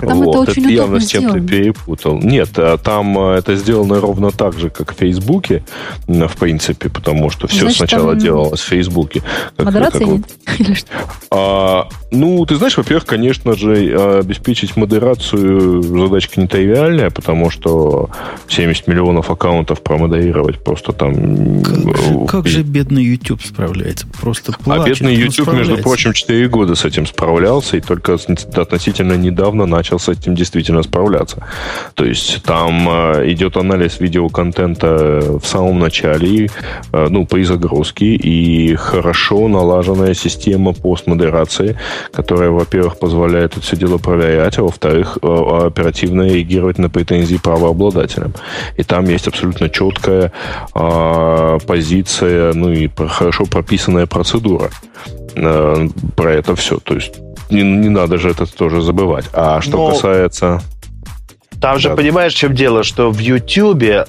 [0.00, 2.18] Там вот, это, это явно с чем ты перепутал.
[2.20, 5.64] Нет, а там а, это сделано ровно так же, как в Фейсбуке,
[6.06, 8.18] в принципе, потому что все Значит, сначала там...
[8.18, 9.22] делалось в Фейсбуке.
[9.56, 10.24] Как, Модерация нет?
[11.30, 18.08] А, ну, ты знаешь, во-первых, конечно же, обеспечить модерацию задачка нетривиальная, потому что
[18.48, 21.62] 70 миллионов аккаунтов промодерировать просто там...
[21.62, 24.06] Как, как же бедный YouTube справляется.
[24.20, 28.14] Просто а плачет, А бедный YouTube, между прочим, 4 года с этим справлялся, и только
[28.14, 31.46] относительно недавно начал с этим действительно справляться.
[31.94, 36.50] То есть там э, идет анализ видеоконтента в самом начале,
[36.92, 41.78] э, ну, при загрузке, и хорошо налаженная система постмодерации,
[42.12, 48.34] которая, во-первых, позволяет это все дело проверять, а во-вторых, э, оперативно реагировать на претензии правообладателям.
[48.76, 50.32] И там есть абсолютно четкая
[50.74, 54.70] э, позиция ну и хорошо прописанная процедура
[55.34, 56.78] э, про это все.
[56.78, 57.16] То есть
[57.50, 59.26] не, не надо же это тоже забывать.
[59.32, 59.90] А что Но...
[59.90, 60.62] касается...
[61.60, 61.96] Там же, да.
[61.96, 64.04] понимаешь, в чем дело, что в YouTube э,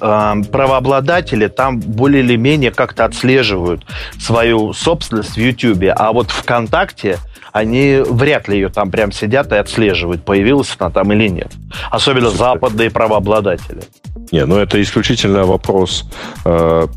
[0.51, 3.85] правообладатели там более или менее как-то отслеживают
[4.19, 7.17] свою собственность в YouTube, а вот ВКонтакте
[7.53, 11.53] они вряд ли ее там прям сидят и отслеживают, появилась она там или нет.
[11.89, 13.83] Особенно западные правообладатели.
[14.33, 16.03] Не, ну это исключительно вопрос
[16.43, 16.87] э,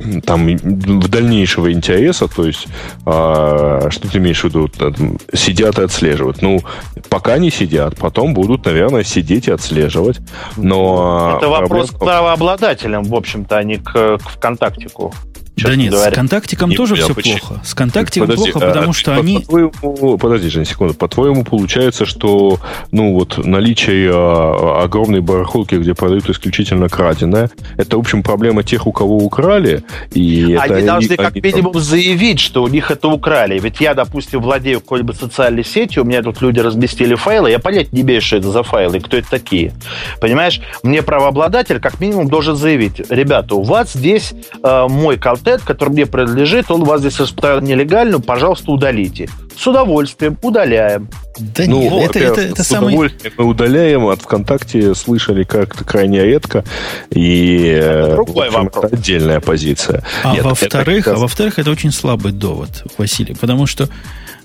[0.24, 2.66] там в дальнейшего интереса, то есть
[3.06, 6.42] а, что ты имеешь в виду, там, сидят и отслеживают.
[6.42, 6.60] Ну,
[7.08, 10.20] пока не сидят, потом будут, наверное, сидеть и отслеживать.
[10.56, 11.98] Но это вопрос проблема...
[11.98, 15.12] к правообладателям, в общем-то, а не к, к ВКонтактику.
[15.56, 16.10] Да нет, говоря.
[16.10, 17.38] с контактиком не, тоже все почему?
[17.38, 17.60] плохо.
[17.64, 19.46] С контактиком подожди, плохо, потому а, что по, они...
[19.80, 20.94] По подожди, Жень, секунду.
[20.94, 22.58] По-твоему, получается, что
[22.92, 28.86] ну вот наличие а, огромной барахолки, где продают исключительно краденое, это, в общем, проблема тех,
[28.86, 29.82] у кого украли.
[30.12, 31.82] И они это, должны они, как они, минимум там...
[31.82, 33.58] заявить, что у них это украли.
[33.58, 37.92] Ведь я, допустим, владею какой-нибудь социальной сетью, у меня тут люди разместили файлы, я понять
[37.92, 39.72] не имею, что это за файлы, кто это такие.
[40.20, 40.60] Понимаешь?
[40.82, 44.32] Мне правообладатель как минимум должен заявить, ребята, у вас здесь
[44.62, 49.28] э, мой контент контент, который мне принадлежит, он вас здесь распространен нелегально, пожалуйста, удалите.
[49.56, 51.08] С удовольствием удаляем.
[51.38, 52.88] Да ну, нет, это, это, это с самый...
[52.88, 54.06] удовольствием мы удаляем.
[54.06, 56.64] От ВКонтакте слышали как-то крайне редко.
[57.10, 60.02] И это, другой общем, это отдельная позиция.
[60.22, 61.16] А во-вторых, раз...
[61.16, 63.88] а во-вторых, это очень слабый довод, Василий, потому что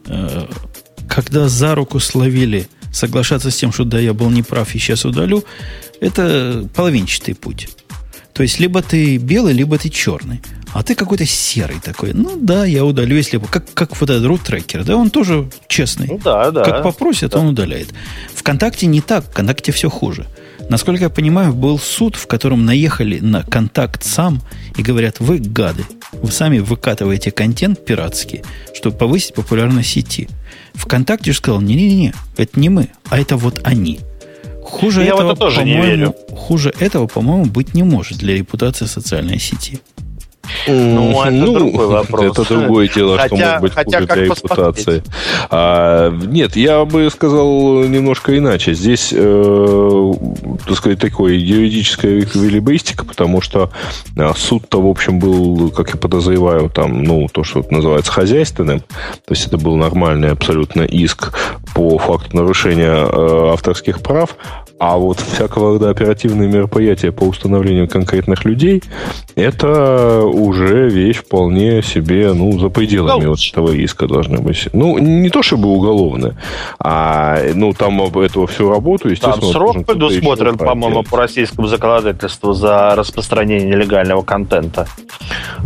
[0.07, 0.45] э,
[1.07, 5.43] когда за руку словили соглашаться с тем, что да, я был неправ и сейчас удалю,
[5.99, 7.69] это половинчатый путь.
[8.33, 10.41] То есть, либо ты белый, либо ты черный.
[10.75, 12.11] А ты какой-то серый такой.
[12.13, 13.37] Ну да, я удалю, если.
[13.37, 16.07] Как, как вот этот рут-трекер, да, он тоже честный.
[16.07, 16.65] Ну да, да.
[16.65, 17.39] Как попросят, да.
[17.39, 17.93] он удаляет.
[18.33, 20.25] Вконтакте не так, ВКонтакте все хуже.
[20.69, 24.41] Насколько я понимаю, был суд, в котором наехали на контакт сам
[24.75, 28.43] и говорят, вы гады, вы сами выкатываете контент пиратский,
[28.73, 30.27] чтобы повысить популярность сети.
[30.73, 34.01] ВКонтакте же сказал, не-не-не, это не мы, а это вот они.
[34.61, 36.13] Хуже я этого, тоже не верю.
[36.35, 39.79] Хуже этого, по-моему, быть не может для репутации социальной сети.
[40.67, 42.37] Ну, это ну, другой вопрос.
[42.37, 45.03] Это другое дело, хотя, что может быть хотя хуже для репутации.
[45.49, 48.73] А, нет, я бы сказал немножко иначе.
[48.73, 50.13] Здесь, э,
[50.67, 53.71] так сказать, такой юридическая эквилибристика, потому что
[54.17, 58.79] а, суд-то, в общем, был, как я подозреваю, там, ну, то, что называется хозяйственным.
[58.79, 61.33] То есть это был нормальный абсолютно иск
[61.73, 64.35] по факту нарушения э, авторских прав.
[64.77, 68.83] А вот всякого рода оперативные мероприятия по установлению конкретных людей,
[69.35, 74.67] это уже вещь вполне себе, ну, за пределами вот этого иска должны быть.
[74.73, 76.35] Ну, не то чтобы уголовная,
[76.77, 79.39] а, ну, там об этого всю работу, естественно...
[79.39, 84.87] Там срок предусмотрен, по-моему, по российскому законодательству за распространение нелегального контента.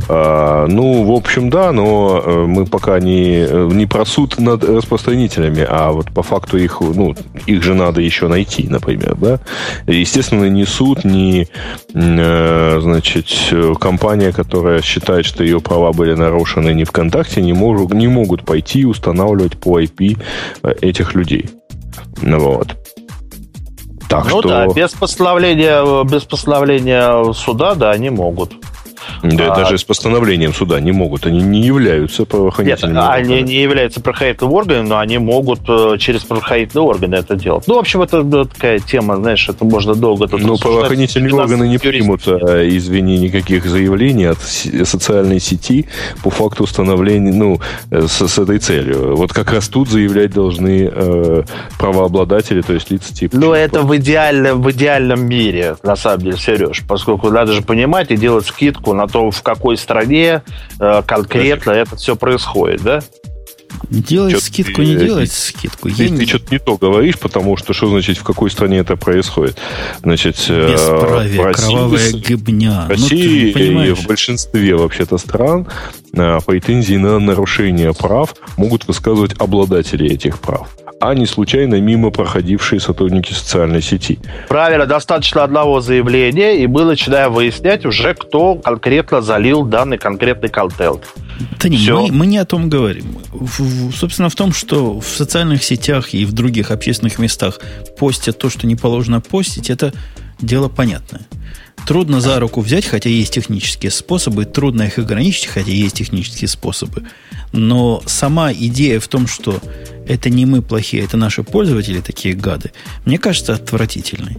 [0.07, 4.64] А, ну, в общем, да, но э, мы пока не, э, не про суд над
[4.64, 7.15] распространителями, а вот по факту их, ну,
[7.48, 9.39] их же надо еще найти, например, да.
[9.88, 11.47] Естественно, ни суд, ни,
[11.93, 13.27] э, значит,
[13.80, 18.81] компания, которая считает, что ее права были нарушены не ВКонтакте, не, могут, не могут пойти
[18.81, 20.17] и устанавливать по IP
[20.81, 21.49] этих людей.
[22.21, 22.76] Вот.
[24.09, 24.49] Так ну что...
[24.49, 28.53] да, без постановления, без постановления суда, да, они могут.
[29.23, 31.26] Да, а, даже с постановлением суда не могут.
[31.26, 33.34] Они не являются правоохранительными Нет, органами.
[33.34, 37.65] они не являются правоохранительными органами, но они могут э, через правоохранительные органы это делать.
[37.68, 41.77] Ну, в общем, это такая тема, знаешь, это можно долго тут Ну, правоохранительные органы не
[41.77, 45.88] примут, э, извини, никаких заявлений от социальной сети
[46.23, 47.60] по факту установления, ну,
[47.91, 49.15] э, с, с этой целью.
[49.15, 51.44] Вот как раз тут заявлять должны э,
[51.77, 53.38] правообладатели, то есть лица типа.
[53.38, 58.11] Ну, это в идеальном, в идеальном мире, на самом деле, Сереж, поскольку надо же понимать
[58.11, 60.41] и делать скидку на то, в какой стране
[60.80, 62.99] э, конкретно это все происходит, да?
[63.89, 65.89] Делать что скидку, ты, не делать скидку.
[65.89, 69.57] Ты, ты что-то не то говоришь, потому что что значит, в какой стране это происходит?
[70.03, 72.85] Значит, э, Бесправие, в России, кровавая гибня.
[72.87, 75.67] В России ну, и в большинстве вообще-то стран
[76.13, 80.69] э, претензии на нарушение прав могут высказывать обладатели этих прав
[80.99, 84.19] а не случайно мимо проходившие сотрудники социальной сети.
[84.49, 91.05] Правильно, достаточно одного заявления, и мы начинаем выяснять уже, кто конкретно залил данный конкретный контент.
[91.61, 93.17] Да не, мы, мы не о том говорим.
[93.31, 97.59] В, в, собственно, в том, что в социальных сетях и в других общественных местах
[97.97, 99.93] постят то, что не положено постить, это
[100.41, 101.21] дело понятное.
[101.85, 107.03] Трудно за руку взять, хотя есть технические способы, трудно их ограничить, хотя есть технические способы.
[107.51, 109.59] Но сама идея в том, что
[110.07, 112.71] это не мы плохие, это наши пользователи такие гады,
[113.05, 114.37] мне кажется отвратительной.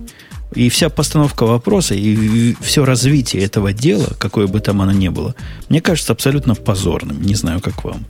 [0.55, 5.35] И вся постановка вопроса, и все развитие этого дела, какое бы там оно ни было,
[5.69, 7.23] мне кажется абсолютно позорным.
[7.23, 8.05] Не знаю, как вам.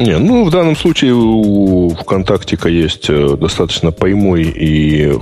[0.00, 5.12] Не, ну, в данном случае у ВКонтактика есть э, достаточно поймой и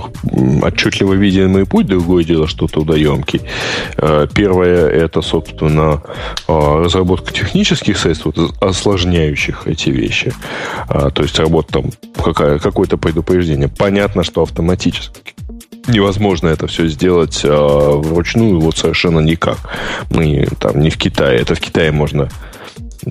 [0.61, 1.87] отчетливо видимый путь.
[1.87, 3.41] Другое дело, что трудоемкий.
[3.97, 6.01] Э, первое, это, собственно,
[6.47, 8.27] э, разработка технических средств,
[8.61, 10.33] осложняющих эти вещи.
[10.87, 11.91] То есть работа там,
[12.59, 13.67] какое-то предупреждение.
[13.67, 15.33] Понятно, что автоматически
[15.89, 19.57] невозможно это все сделать вручную вот совершенно никак.
[20.09, 21.39] Мы там не в Китае.
[21.39, 22.29] Это в Китае можно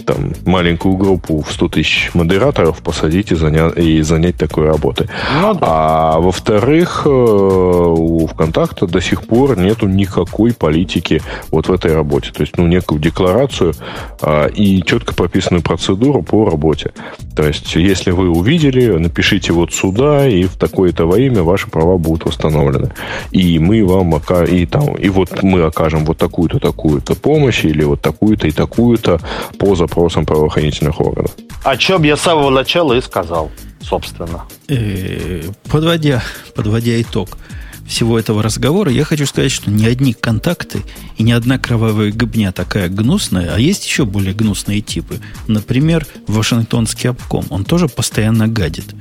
[0.04, 5.08] там, маленькую группу в 100 тысяч модераторов посадить и занять, и занять такой работой.
[5.40, 5.58] Ну, да.
[5.60, 12.30] А во-вторых, э, у ВКонтакта до сих пор нету никакой политики вот в этой работе.
[12.32, 13.72] То есть, ну, некую декларацию
[14.20, 16.92] а, и четко прописанную процедуру по работе.
[17.34, 21.96] То есть, если вы увидели, напишите вот сюда, и в такое-то во имя ваши права
[21.96, 22.92] будут восстановлены.
[23.30, 24.44] И мы вам ока...
[24.44, 29.20] и там, и вот мы окажем вот такую-то, такую-то помощь, или вот такую-то и такую-то
[29.58, 31.32] по запросам правоохранительных органов.
[31.64, 33.50] О чем я с самого начала и сказал,
[33.80, 34.44] собственно.
[34.68, 36.22] Э, подводя,
[36.54, 37.38] подводя итог
[37.86, 40.82] всего этого разговора, я хочу сказать, что ни одни контакты
[41.16, 45.20] и ни одна кровавая гыбня такая гнусная, а есть еще более гнусные типы.
[45.46, 47.46] Например, Вашингтонский обком.
[47.48, 48.94] Он тоже постоянно гадит.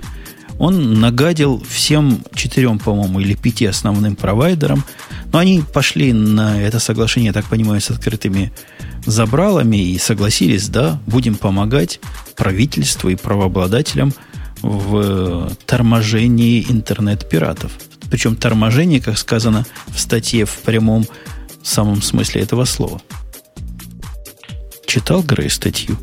[0.58, 4.84] Он нагадил всем четырем, по-моему, или пяти основным провайдерам.
[5.32, 8.52] Но они пошли на это соглашение, я так понимаю, с открытыми
[9.08, 12.00] забралами и согласились, да, будем помогать
[12.36, 14.14] правительству и правообладателям
[14.62, 17.72] в торможении интернет-пиратов.
[18.12, 21.06] Причем торможение, как сказано в статье в прямом
[21.64, 23.02] самом смысле этого слова.
[24.86, 25.98] Читал Грей статью?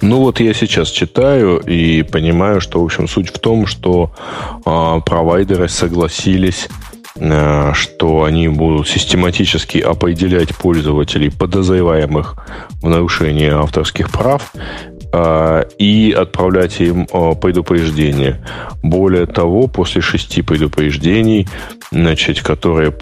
[0.00, 4.12] Ну вот я сейчас читаю и понимаю, что, в общем, суть в том, что
[4.64, 6.87] э, провайдеры согласились Э,
[7.20, 12.36] что они будут систематически определять пользователей, подозреваемых
[12.80, 14.52] в нарушении авторских прав,
[15.12, 18.40] э, и отправлять им э, предупреждения.
[18.82, 21.48] Более того, после шести предупреждений,
[21.90, 22.94] значит, которые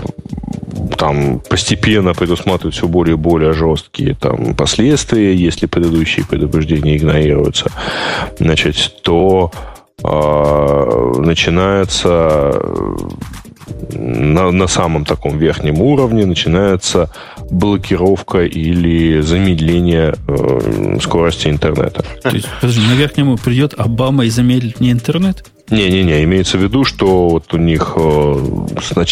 [0.97, 7.71] там постепенно предусматривают все более и более жесткие там, последствия, если предыдущие предупреждения игнорируются,
[8.39, 9.51] значит, то
[10.03, 12.61] э, начинается
[13.93, 17.11] на, на самом таком верхнем уровне начинается
[17.51, 22.05] блокировка или замедление э, скорости интернета.
[22.23, 25.45] То есть, подожди, на верхнем придет Обама и замедлит мне интернет?
[25.71, 28.67] Не-не-не, имеется в виду, что вот у них э,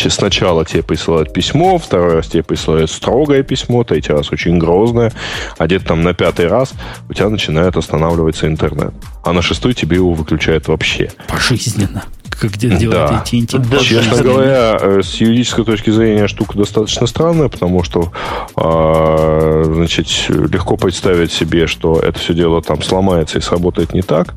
[0.08, 5.12] сначала тебе присылают письмо, второй раз тебе присылают строгое письмо, третий раз очень грозное,
[5.58, 6.74] а где-то там на пятый раз
[7.08, 8.94] у тебя начинает останавливаться интернет.
[9.24, 11.10] А на шестой тебе его выключают вообще.
[11.26, 12.04] Пожизненно.
[12.28, 13.24] Как где делают да.
[13.24, 13.58] AT&T.
[13.58, 18.12] Да, Честно говоря, э, с юридической точки зрения штука достаточно странная, потому что
[18.56, 24.34] э, значит, легко представить себе, что это все дело там сломается и сработает не так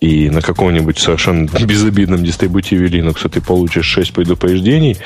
[0.00, 4.96] и на каком-нибудь совершенно безобидном дистрибутиве Linux ты получишь 6 предупреждений,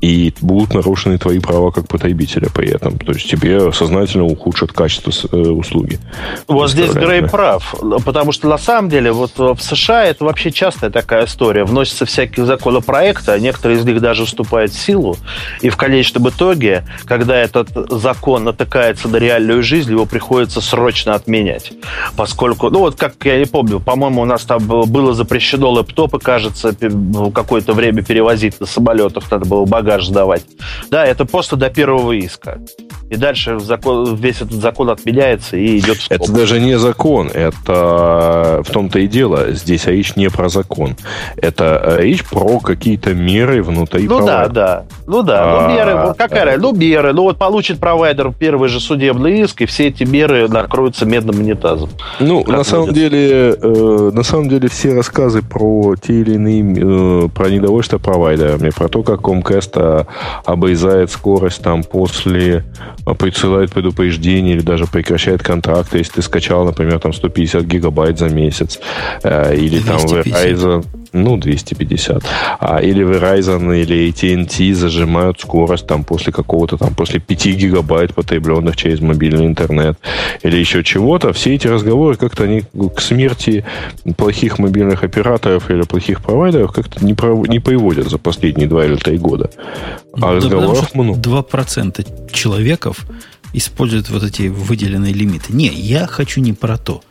[0.00, 2.98] и будут нарушены твои права как потребителя при этом.
[2.98, 5.98] То есть тебе сознательно ухудшат качество э, услуги.
[6.48, 7.74] Вот здесь Грей прав,
[8.04, 11.64] потому что на самом деле вот в США это вообще частая такая история.
[11.64, 15.16] Вносятся всякие законопроекты, а некоторые из них даже вступают в силу,
[15.60, 21.72] и в конечном итоге, когда этот закон натыкается на реальную жизнь, его приходится срочно отменять.
[22.16, 26.74] Поскольку, ну вот как я не помню, по-моему, у нас там было запрещено лэптопы, кажется,
[27.34, 30.42] какое-то время перевозить на самолетах, надо было багаж сдавать.
[30.90, 32.58] Да, это просто до первого иска.
[33.08, 38.62] И дальше закон, весь этот закон отменяется и идет в Это даже не закон, это
[38.66, 39.52] в том-то и дело.
[39.52, 40.96] Здесь речь не про закон.
[41.36, 44.48] Это речь про какие-то меры внутри Ну провайдера.
[44.48, 44.84] да, да.
[45.06, 47.12] Ну да, ну меры, вот какая ну меры.
[47.12, 51.90] Ну вот получит провайдер первый же судебный иск, и все эти меры накроются медным монетазом.
[52.18, 54.25] Ну, на самом деле, э, на самом деле
[54.68, 60.06] все рассказы про те или иные, э, про недовольство провайдерами, про то, как Comcast
[60.44, 62.64] обрезает скорость там после
[63.04, 68.28] а, присылает предупреждение или даже прекращает контракты, если ты скачал, например, там 150 гигабайт за
[68.28, 68.80] месяц,
[69.22, 69.84] э, или 250.
[69.84, 70.84] там Verizon,
[71.16, 72.22] ну, 250,
[72.60, 78.76] а, или Verizon или AT&T зажимают скорость там после какого-то там, после 5 гигабайт потребленных
[78.76, 79.98] через мобильный интернет,
[80.42, 81.32] или еще чего-то.
[81.32, 82.62] Все эти разговоры как-то они
[82.94, 83.64] к смерти
[84.16, 87.48] плохих мобильных операторов или плохих провайдеров как-то не, пров...
[87.48, 89.50] не приводят за последние 2 или 3 года.
[90.12, 91.18] А да разговоров много.
[91.18, 93.06] 2% человеков
[93.52, 95.52] используют вот эти выделенные лимиты.
[95.52, 97.02] Не, я хочу не про то.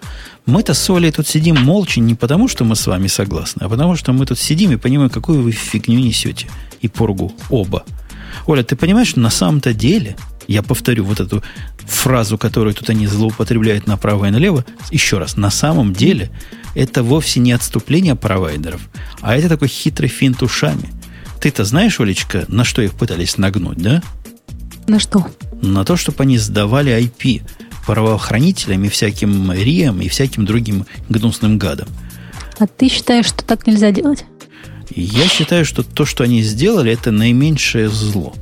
[0.46, 3.96] Мы-то с Олей тут сидим молча не потому, что мы с вами согласны, а потому,
[3.96, 6.48] что мы тут сидим и понимаем, какую вы фигню несете.
[6.82, 7.34] И поргу.
[7.50, 7.84] Оба.
[8.46, 10.16] Оля, ты понимаешь, что на самом-то деле,
[10.48, 11.44] я повторю вот эту
[11.80, 16.32] фразу, которую тут они злоупотребляют направо и налево, еще раз, на самом деле
[16.76, 18.82] это вовсе не отступление провайдеров,
[19.22, 20.92] а это такой хитрый финт ушами.
[21.42, 24.04] Ты-то знаешь, Олечка, на что их пытались нагнуть, да?
[24.88, 25.28] На что?
[25.62, 27.42] На то, чтобы они сдавали IP
[27.86, 31.88] правоохранителям и всяким РИам и всяким другим гнусным гадам.
[32.60, 34.26] А ты считаешь, что так нельзя делать?
[34.90, 38.34] Я считаю, что то, что они сделали, это наименьшее зло.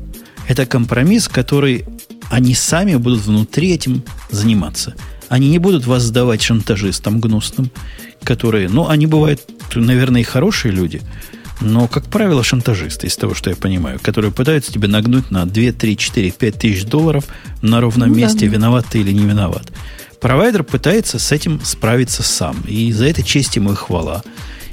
[0.48, 1.86] Это компромисс, который
[2.30, 4.96] они сами будут внутри этим заниматься.
[5.30, 7.72] Они не будут вас сдавать шантажистам гнусным,
[8.24, 9.42] которые, ну, они бывают,
[9.74, 11.02] наверное, и хорошие люди–
[11.64, 15.72] но, как правило, шантажисты, из того, что я понимаю, которые пытаются тебя нагнуть на 2,
[15.72, 17.26] 3, 4, 5 тысяч долларов
[17.62, 18.54] на ровном ну, месте, да.
[18.54, 19.72] виноват ты или не виноват.
[20.20, 22.56] Провайдер пытается с этим справиться сам.
[22.68, 24.24] И за это честь ему и хвала.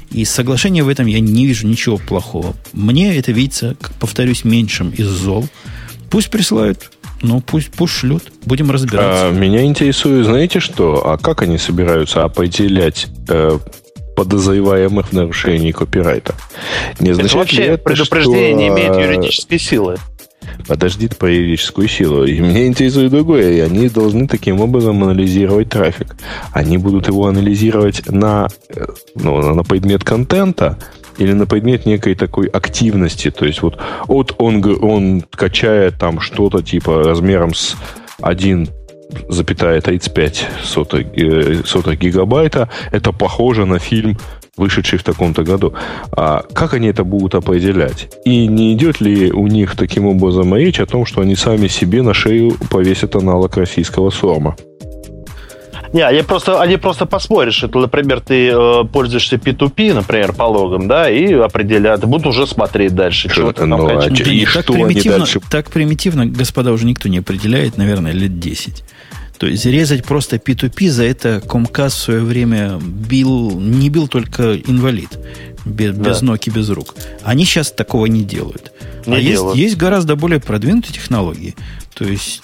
[0.09, 2.55] И соглашения в этом я не вижу ничего плохого.
[2.73, 5.47] Мне это видится, как повторюсь, меньшим из зол.
[6.09, 6.91] Пусть присылают
[7.21, 8.23] ну, пусть, пусть шлют.
[8.45, 9.27] Будем разбираться.
[9.27, 11.07] А, меня интересует, знаете что?
[11.07, 13.59] А как они собираются определять э,
[14.15, 16.35] подозреваемых в нарушении копирайта.
[16.99, 18.57] Не это вообще это, предупреждение что...
[18.57, 19.97] не имеет а, юридической силы.
[20.67, 22.25] Подожди по юридическую силу.
[22.25, 23.51] И меня интересует другое.
[23.51, 26.15] И они должны таким образом анализировать трафик.
[26.51, 28.85] Они будут его анализировать на, э,
[29.15, 30.77] ну, на предмет контента,
[31.17, 33.31] или на предмет некой такой активности.
[33.31, 33.77] То есть вот,
[34.07, 37.75] вот он, он качает там что-то типа размером с
[38.21, 38.69] 1
[39.29, 42.69] запятая 35 соток, э, соток гигабайта.
[42.91, 44.17] Это похоже на фильм,
[44.57, 45.73] вышедший в таком-то году.
[46.11, 48.09] А как они это будут определять?
[48.25, 52.01] И не идет ли у них таким образом речь о том, что они сами себе
[52.01, 54.55] на шею повесят аналог российского сорма?
[55.93, 60.87] Не, они просто, они просто посмотришь, что, например, ты э, пользуешься P2P, например, по логам,
[60.87, 64.73] да, и определят, будут уже смотреть дальше, что, ты там ну, а, и так что
[64.73, 65.41] примитивно, дальше...
[65.49, 68.83] Так примитивно, господа, уже никто не определяет, наверное, лет 10.
[69.41, 74.55] То есть резать просто P2P за это Comcast в свое время бил, не бил только
[74.55, 75.17] инвалид,
[75.65, 76.11] без, да.
[76.11, 76.93] без ног и без рук.
[77.23, 78.71] Они сейчас такого не делают.
[79.07, 81.55] Не а есть, есть гораздо более продвинутые технологии.
[81.95, 82.43] То есть,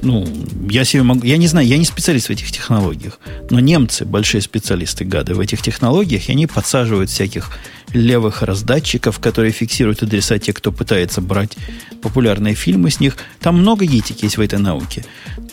[0.00, 0.26] ну,
[0.70, 1.22] я себе могу...
[1.22, 3.20] Я не знаю, я не специалист в этих технологиях,
[3.50, 7.50] но немцы, большие специалисты, гады, в этих технологиях, и они подсаживают всяких
[7.92, 11.56] левых раздатчиков, которые фиксируют адреса тех, кто пытается брать
[12.02, 13.16] популярные фильмы с них.
[13.40, 15.04] Там много гитик есть в этой науке.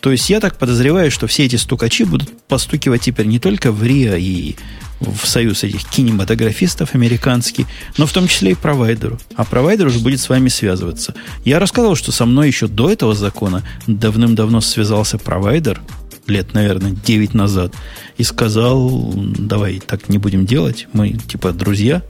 [0.01, 3.83] То есть я так подозреваю, что все эти стукачи будут постукивать теперь не только в
[3.83, 4.55] РИА и
[4.99, 7.65] в союз этих кинематографистов американский,
[7.97, 9.19] но в том числе и провайдеру.
[9.35, 11.13] А провайдер уже будет с вами связываться.
[11.43, 15.81] Я рассказывал, что со мной еще до этого закона давным-давно связался провайдер,
[16.27, 17.73] лет, наверное, 9 назад,
[18.17, 22.01] и сказал, давай так не будем делать, мы типа друзья,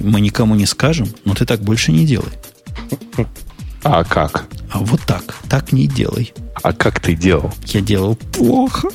[0.00, 2.32] мы никому не скажем, но ты так больше не делай.
[3.82, 4.46] А как?
[4.72, 6.32] А вот так, так не делай.
[6.62, 7.52] А как ты делал?
[7.66, 8.88] Я делал плохо.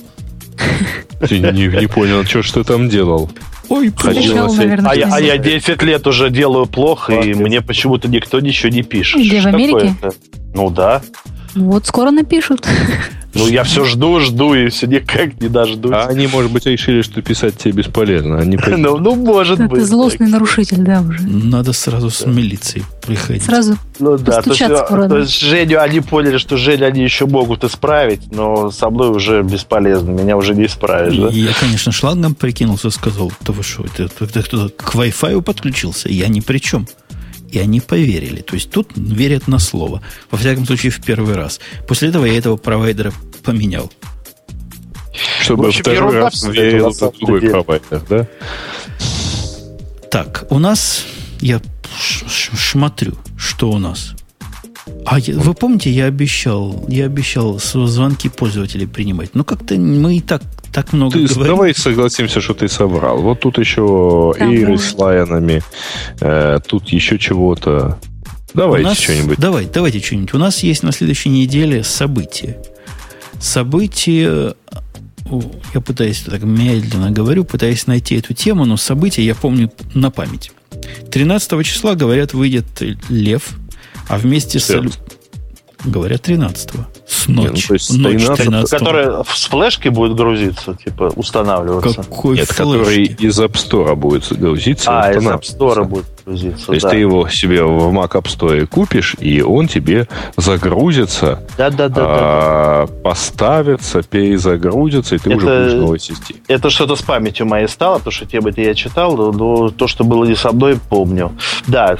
[1.28, 3.30] Ты не, не понял, что, что там делал?
[3.70, 8.08] Ой, Хотелось, наверное, а, я, а я 10 лет уже делаю плохо, и мне почему-то
[8.08, 9.22] никто ничего не пишет.
[9.22, 9.96] Где, в Америке?
[10.56, 11.04] Ну да.
[11.56, 12.68] Вот скоро напишут.
[13.34, 15.92] Ну, я все жду, жду, и все никак не дождусь.
[15.94, 18.40] А они, может быть, решили, что писать тебе бесполезно.
[18.40, 19.80] Они ну, ну, может быть.
[19.80, 21.22] Ты злостный нарушитель, да, уже.
[21.22, 23.44] Надо сразу с милицией приходить.
[23.44, 27.64] Сразу Ну да, то есть, то есть Женю они поняли, что Женю они еще могут
[27.64, 31.16] исправить, но со мной уже бесполезно, меня уже не исправишь.
[31.16, 31.30] Да?
[31.30, 36.10] Я, конечно, шлангом прикинулся, сказал, да вы что, ты, ты, ты кто к Wi-Fi подключился?
[36.10, 36.88] Я ни при чем.
[37.52, 38.42] И они поверили.
[38.42, 40.02] То есть тут верят на слово.
[40.32, 41.60] Во всяком случае, в первый раз.
[41.88, 43.14] После этого я этого провайдера
[43.44, 43.92] поменял.
[45.42, 48.28] Чтобы в общем, второй раз верил в другой провайдер, да?
[50.12, 51.06] Так, у нас...
[51.42, 54.14] Я шмотрю, что у нас.
[55.06, 59.36] А я, вы помните, я обещал, я обещал звонки пользователей принимать.
[59.36, 61.56] Ну, как-то мы и так так много ты, говорим.
[61.56, 63.22] Давай согласимся, что ты собрал.
[63.22, 65.62] Вот тут еще да, Эйры с лайонами,
[66.22, 68.00] э, тут еще чего-то.
[68.54, 69.38] Давайте что-нибудь.
[69.38, 70.34] Давай, давайте что-нибудь.
[70.34, 72.58] У нас есть на следующей неделе события.
[73.40, 74.56] События
[75.74, 80.52] я пытаюсь так медленно говорю, пытаюсь найти эту тему, но события я помню на память.
[81.12, 82.66] 13 числа, говорят, выйдет
[83.10, 83.50] Лев,
[84.08, 84.94] а вместе 14.
[84.94, 85.19] с...
[85.86, 86.86] Говорят, 13-го.
[87.08, 87.40] С ночи.
[87.40, 92.04] Не, ну, то есть ночь 13 13 Которая с флешкой будет грузиться, типа устанавливаться.
[92.04, 92.64] Какой Нет, флешки?
[92.64, 94.90] который из App Store будет грузиться.
[94.92, 96.90] А, из App Store будет грузиться, То есть да.
[96.90, 100.08] ты его себе в Mac App Store купишь, и он тебе
[100.38, 102.94] загрузится, да, да, да, а, да.
[103.02, 106.36] поставится, перезагрузится, и ты это, уже будешь в новой сети.
[106.48, 110.26] Это что-то с памятью моей стало, потому что темы-то я читал, но то, что было
[110.26, 111.32] не со мной, помню.
[111.68, 111.98] Да,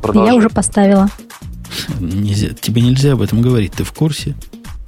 [0.00, 0.32] продолжай.
[0.32, 1.08] Я уже поставила.
[2.00, 3.72] Нельзя, тебе нельзя об этом говорить.
[3.72, 4.34] Ты в курсе?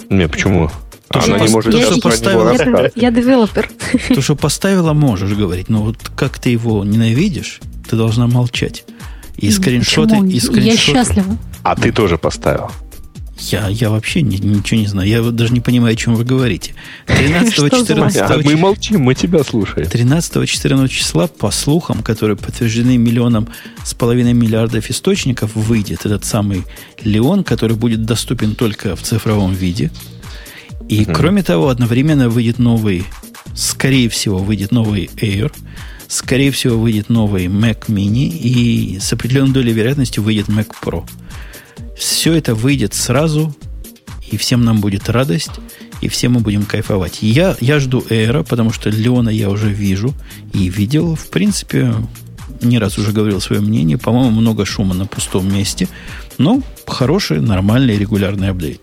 [0.09, 0.71] Не, почему?
[1.11, 3.71] То, Она не может я, поставила, я, я девелопер.
[4.15, 5.71] То, что поставила, можешь говорить.
[5.71, 8.85] Но вот как ты его ненавидишь, ты должна молчать.
[9.37, 10.61] И скриншоты, и скриншоты.
[10.61, 11.37] Я счастлива.
[11.63, 12.71] А ты тоже поставил.
[13.39, 15.09] Я, я вообще ни, ничего не знаю.
[15.09, 16.75] Я даже не понимаю, о чем вы говорите.
[17.07, 19.87] 13-14 а Мы молчим, мы тебя слушаем.
[19.87, 23.49] 13-14 числа, по слухам, которые подтверждены миллионом
[23.85, 26.65] с половиной миллиардов источников, выйдет этот самый
[27.03, 29.91] Леон, который будет доступен только в цифровом виде.
[30.89, 31.13] И, угу.
[31.13, 33.05] кроме того, одновременно выйдет новый,
[33.55, 35.53] скорее всего, выйдет новый Air,
[36.09, 41.05] скорее всего, выйдет новый Mac Mini, и с определенной долей вероятности выйдет Mac Pro.
[41.99, 43.55] Все это выйдет сразу,
[44.31, 45.51] и всем нам будет радость,
[46.01, 47.19] и все мы будем кайфовать.
[47.23, 50.15] Я, я жду Эра, потому что Леона я уже вижу
[50.53, 51.17] и видел.
[51.17, 51.93] В принципе,
[52.63, 53.99] не раз уже говорил свое мнение.
[53.99, 55.89] По-моему, много шума на пустом месте.
[56.39, 58.81] Но хороший, нормальный, регулярный апдейт.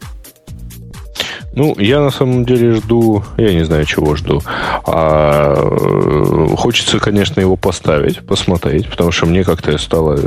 [1.55, 4.41] Ну, я на самом деле жду, я не знаю, чего жду.
[4.85, 10.19] А, э, хочется, конечно, его поставить, посмотреть, потому что мне как-то стало,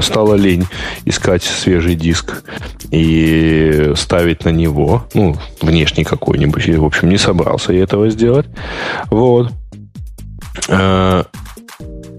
[0.00, 0.66] стало лень
[1.04, 2.42] искать свежий диск
[2.90, 6.66] и ставить на него, ну, внешний какой-нибудь.
[6.68, 8.46] В общем, не собрался я этого сделать.
[9.10, 9.52] Вот.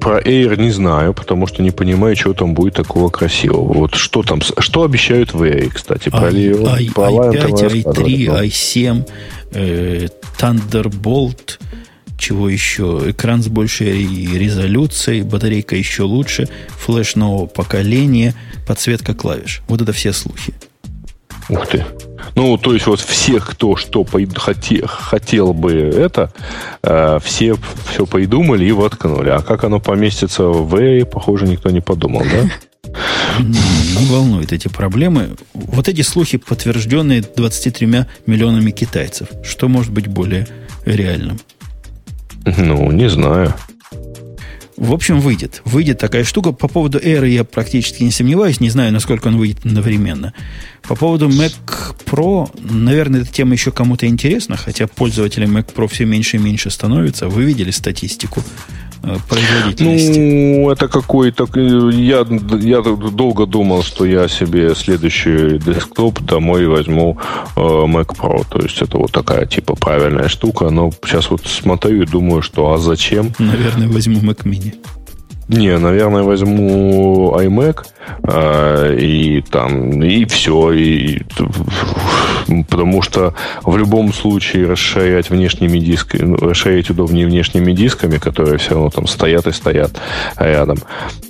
[0.03, 3.73] Про Air не знаю, потому что не понимаю, что там будет такого красивого.
[3.73, 9.09] Вот что там, что обещают в Air, кстати, про, I, I, про i5, i3, i7,
[9.53, 10.07] э,
[10.38, 11.57] Thunderbolt,
[12.17, 13.01] чего еще?
[13.07, 14.05] Экран с большей
[14.38, 18.35] резолюцией, батарейка еще лучше, флеш нового поколения,
[18.67, 19.61] подсветка клавиш.
[19.69, 20.53] Вот это все слухи.
[21.49, 21.86] Ух ты.
[22.36, 24.06] Ну, то есть вот всех, кто что
[24.36, 26.32] хотел, хотел бы это,
[26.82, 27.56] э, все
[27.91, 29.30] все придумали и воткнули.
[29.30, 32.49] А как оно поместится в A, похоже, никто не подумал, да?
[33.40, 35.32] Не волнует эти проблемы.
[35.53, 39.28] Вот эти слухи, подтвержденные 23 миллионами китайцев.
[39.44, 40.48] Что может быть более
[40.86, 41.40] реальным?
[42.45, 43.53] Ну, не знаю.
[44.76, 45.62] В общем, выйдет.
[45.66, 46.52] Выйдет такая штука.
[46.52, 48.60] По поводу Air я практически не сомневаюсь.
[48.60, 50.34] Не знаю, насколько он выйдет одновременно.
[50.82, 51.54] По поводу Mac
[52.06, 56.70] Pro, наверное, эта тема еще кому-то интересна, хотя пользователей Mac Pro все меньше и меньше
[56.70, 57.28] становится.
[57.28, 58.44] Вы видели статистику.
[59.30, 60.19] Производительности?
[60.19, 61.47] Ну, это какой-то...
[61.91, 62.25] Я,
[62.59, 67.17] я долго думал, что я себе следующий десктоп домой возьму
[67.55, 68.45] э, Mac Pro.
[68.49, 70.69] То есть это вот такая типа правильная штука.
[70.69, 73.34] Но сейчас вот смотрю и думаю, что а зачем?
[73.39, 74.73] Наверное, возьму Mac Mini.
[75.49, 77.85] Не, наверное, возьму iMac
[78.27, 81.21] и там и все, и,
[82.69, 88.71] потому что в любом случае расширять внешними дисками, ну, расширять удобнее внешними дисками, которые все
[88.71, 89.91] равно там стоят и стоят
[90.38, 90.77] рядом.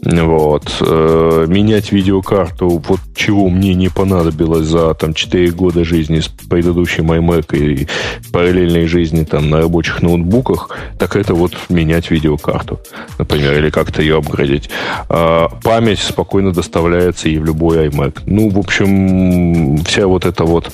[0.04, 0.78] Вот.
[0.82, 7.12] Э, менять видеокарту, вот чего мне не понадобилось за там 4 года жизни с предыдущим
[7.12, 7.88] iMac и
[8.32, 10.70] параллельной жизни там на рабочих ноутбуках,
[11.00, 12.80] так это вот менять видеокарту,
[13.18, 14.70] например, или как-то ее апгрейдить.
[15.10, 18.22] А, память спокойно доставляется и в любой iMac.
[18.26, 20.72] Ну, в общем, вся вот эта вот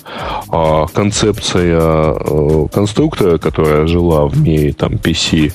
[0.49, 5.52] а, концепция а, конструктора, которая жила в мире там PC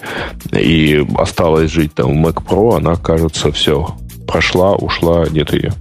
[0.53, 3.97] и осталась жить там в Mac Pro, она, кажется, все
[4.27, 5.73] прошла, ушла, нет ее.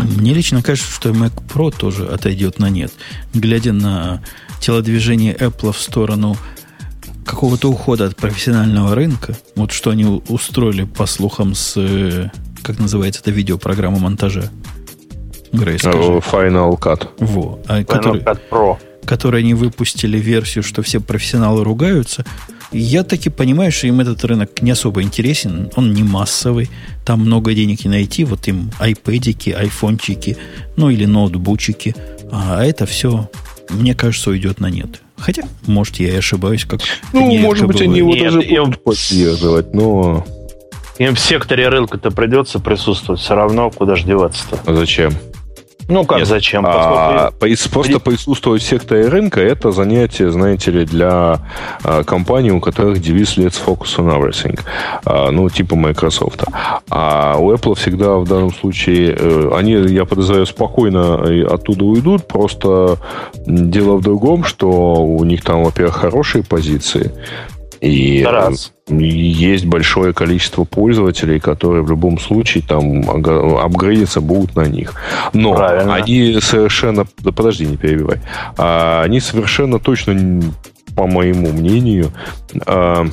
[0.00, 2.92] Мне лично кажется, что Mac Pro тоже отойдет на нет.
[3.32, 4.22] Глядя на
[4.60, 6.36] телодвижение Apple в сторону
[7.24, 12.28] какого-то ухода от профессионального рынка, вот что они устроили, по слухам, с, э,
[12.64, 14.50] как называется эта видеопрограмма монтажа?
[15.52, 15.98] Грей, скажи.
[15.98, 17.08] Final Cut.
[17.18, 17.60] Во.
[17.68, 18.76] А, Final который, Cut Pro.
[19.04, 22.24] Которые они выпустили версию, что все профессионалы ругаются.
[22.72, 26.70] Я таки понимаю, что им этот рынок не особо интересен, он не массовый,
[27.04, 30.36] там много денег не найти, вот им айпэдики, айфончики,
[30.76, 31.94] ну или ноутбучики,
[32.32, 33.30] а это все,
[33.68, 35.02] мне кажется, уйдет на нет.
[35.16, 36.80] Хотя, может, я и ошибаюсь, как
[37.12, 40.26] Ну, может быть, они его даже будут поддерживать, но...
[40.98, 44.58] Им в секторе рынка-то придется присутствовать все равно, куда же деваться-то.
[44.64, 45.12] А зачем?
[45.88, 46.64] Ну как, Нет, зачем?
[46.66, 47.30] А,
[47.70, 51.40] просто присутствовать в секторе рынка это занятие, знаете ли, для
[51.82, 54.58] а, компаний, у которых девиз Let's Focus on Everything.
[55.04, 56.44] А, ну, типа Microsoft.
[56.88, 62.96] А у Apple всегда в данном случае, э, они, я подозреваю, спокойно оттуда уйдут, просто
[63.46, 67.12] дело в другом, что у них там, во-первых, хорошие позиции,
[67.84, 68.72] и Раз.
[68.88, 74.94] есть большое количество пользователей, которые в любом случае там апгрейдиться будут на них.
[75.34, 75.94] Но Правильно.
[75.94, 77.06] они совершенно...
[77.18, 78.20] Да подожди, не перебивай.
[78.56, 80.40] А, они совершенно точно,
[80.96, 82.10] по моему мнению,
[82.66, 83.06] а,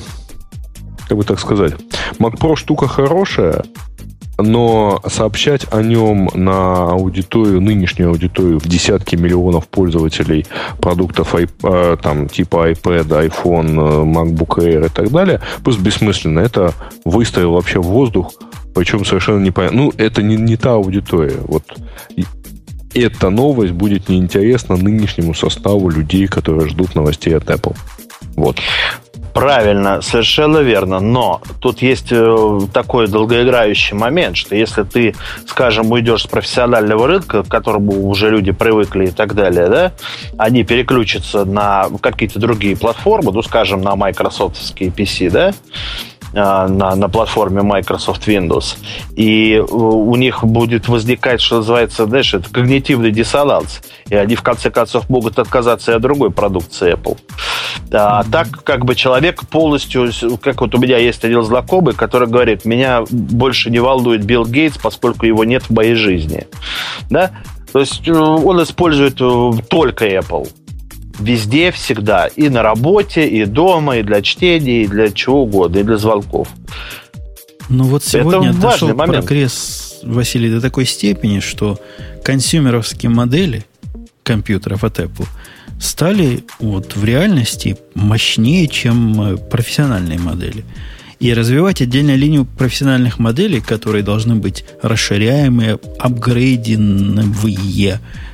[1.06, 1.74] как бы так сказать,
[2.18, 3.64] Mac Pro штука хорошая,
[4.42, 10.46] но сообщать о нем на аудиторию, нынешнюю аудиторию в десятки миллионов пользователей
[10.80, 16.40] продуктов э, там, типа iPad, iPhone, э, MacBook Air и так далее, просто бессмысленно.
[16.40, 16.74] Это
[17.04, 18.32] выстрел вообще в воздух,
[18.74, 19.82] причем совершенно непонятно.
[19.82, 21.38] Ну, это не, не та аудитория.
[21.46, 21.64] Вот
[22.94, 27.76] эта новость будет неинтересна нынешнему составу людей, которые ждут новостей от Apple.
[28.36, 28.58] Вот.
[29.32, 31.00] Правильно, совершенно верно.
[31.00, 35.14] Но тут есть э, такой долгоиграющий момент, что если ты,
[35.46, 39.92] скажем, уйдешь с профессионального рынка, к которому уже люди привыкли и так далее, да,
[40.36, 45.54] они переключатся на какие-то другие платформы, ну, скажем, на майкрософтовские PC, да,
[46.32, 48.76] на, на платформе Microsoft Windows.
[49.16, 53.82] И э, у них будет возникать, что называется, знаешь, это когнитивный диссонанс.
[54.08, 57.18] И они, в конце концов, могут отказаться и от другой продукции Apple.
[57.92, 60.10] А так, как бы человек полностью,
[60.40, 64.78] как вот у меня есть один знакомый, который говорит, меня больше не волнует Билл Гейтс,
[64.78, 66.46] поскольку его нет в моей жизни.
[67.10, 67.30] Да?
[67.72, 70.48] То есть э, он использует э, только Apple
[71.22, 72.26] везде, всегда.
[72.26, 76.48] И на работе, и дома, и для чтения, и для чего угодно, и для звонков.
[77.68, 81.78] Ну вот сегодня Это дошел прогресс, Василий, до такой степени, что
[82.24, 83.64] консюмеровские модели
[84.22, 85.26] компьютеров от Apple
[85.80, 90.64] стали вот в реальности мощнее, чем э, профессиональные модели.
[91.18, 97.26] И развивать отдельную линию профессиональных моделей, которые должны быть расширяемые, апгрейденные,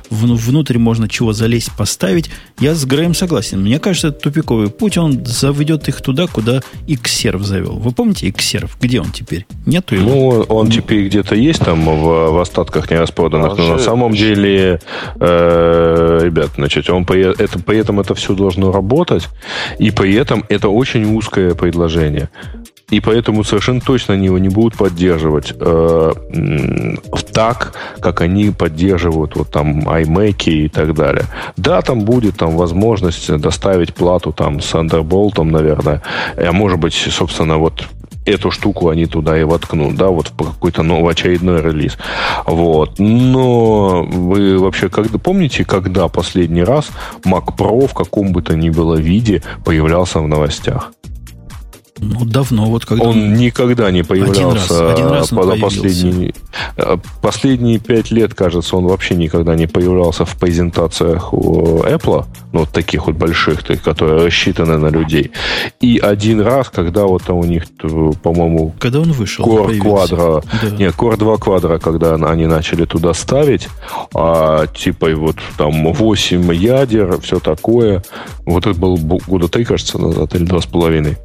[0.09, 2.29] внутрь можно чего залезть, поставить.
[2.59, 3.61] Я с Греем согласен.
[3.61, 4.97] Мне кажется, это тупиковый путь.
[4.97, 7.77] Он заведет их туда, куда Xserve завел.
[7.77, 8.71] Вы помните Xserve?
[8.81, 9.45] Где он теперь?
[9.65, 10.09] Нету его?
[10.09, 13.57] Ну, он теперь где-то есть там в, в остатках нераспроданных.
[13.57, 14.79] Но на самом деле,
[15.19, 19.27] э, ребят, значит, он при, это, при этом это все должно работать.
[19.77, 22.29] И при этом это очень узкое предложение.
[22.89, 26.11] И поэтому совершенно точно они его не будут поддерживать э,
[27.33, 31.25] так, как они поддерживают вот там iMac и так далее.
[31.57, 36.01] Да, там будет там возможность доставить плату там с Thunderbolt, наверное,
[36.35, 37.87] а может быть, собственно, вот
[38.25, 41.97] эту штуку они туда и воткнут, да, вот в какой-то новый очередной релиз.
[42.45, 42.99] Вот.
[42.99, 46.89] Но вы вообще когда помните, когда последний раз
[47.25, 50.91] Mac Pro в каком бы то ни было виде появлялся в новостях?
[52.01, 53.05] Ну, давно, вот когда...
[53.05, 56.33] Он никогда не появлялся один раз, один раз по, последние,
[56.77, 62.61] э, последние пять лет, кажется, он вообще никогда не появлялся в презентациях у Apple, ну,
[62.61, 65.31] вот таких вот больших, которые рассчитаны на людей.
[65.81, 67.65] И один раз, когда вот у них,
[68.23, 68.73] по-моему...
[68.79, 69.45] Когда он вышел?
[69.45, 70.69] Core Quadro, да.
[70.69, 73.67] нет, Core 2 Quadro, когда они начали туда ставить,
[74.13, 78.03] а, типа вот там 8 ядер, все такое.
[78.45, 81.17] Вот это было года три, кажется, назад, или два с половиной.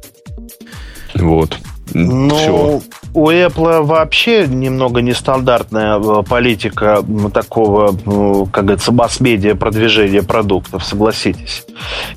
[1.15, 1.57] Вот.
[1.93, 2.81] Ну, Все.
[3.15, 11.65] У Apple вообще немного нестандартная э, политика такого, как говорится, масс-медиа продвижения продуктов, согласитесь.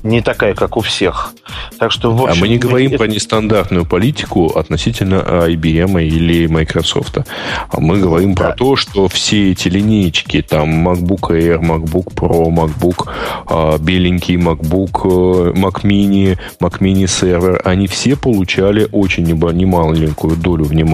[0.03, 1.33] Не такая, как у всех.
[1.79, 5.15] Так что, в общем, а мы не говорим про нестандартную политику относительно
[5.47, 7.19] IBM или Microsoft.
[7.69, 8.43] А мы говорим да.
[8.43, 13.07] про то, что все эти линейки, там MacBook Air, MacBook Pro, MacBook
[13.47, 20.65] а, беленький, MacBook э, Mac Mini, Mac Mini Server, они все получали очень немаленькую долю
[20.65, 20.88] внимания,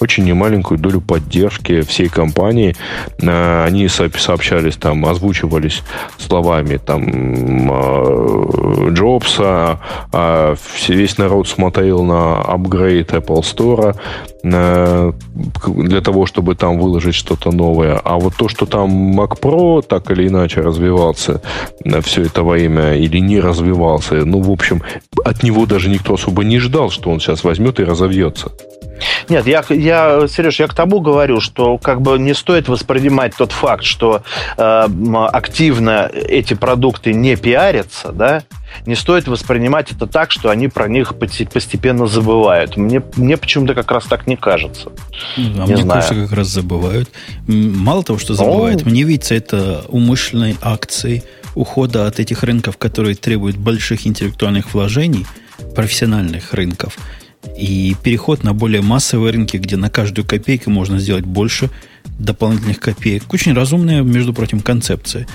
[0.00, 2.76] очень немаленькую долю поддержки всей компании.
[3.22, 5.82] А, они сообщались там, озвучивались
[6.18, 9.80] словами там а, Джобса,
[10.12, 10.54] а
[10.88, 13.96] весь народ смотрел на апгрейд Apple Store
[14.42, 18.00] для того, чтобы там выложить что-то новое.
[18.02, 21.42] А вот то, что там Mac Pro так или иначе развивался
[22.02, 24.82] все это время или не развивался, ну, в общем,
[25.24, 28.52] от него даже никто особо не ждал, что он сейчас возьмет и разовьется.
[29.28, 33.52] Нет, я, я, Сереж, я к тому говорю, что как бы не стоит воспринимать тот
[33.52, 34.22] факт, что
[34.56, 34.86] э,
[35.32, 38.42] активно эти продукты не пиарятся, да,
[38.86, 42.76] не стоит воспринимать это так, что они про них постепенно забывают.
[42.76, 44.90] Мне, мне почему-то как раз так не кажется.
[45.36, 46.02] А не мне знаю.
[46.02, 47.10] кажется, как раз забывают.
[47.46, 48.88] Мало того, что забывают, О.
[48.88, 51.24] мне видится это умышленной акцией
[51.54, 55.26] ухода от этих рынков, которые требуют больших интеллектуальных вложений,
[55.74, 56.96] профессиональных рынков,
[57.56, 61.70] и переход на более массовые рынки, где на каждую копейку можно сделать больше
[62.18, 63.32] дополнительных копеек.
[63.32, 65.26] Очень разумная, между прочим, концепция.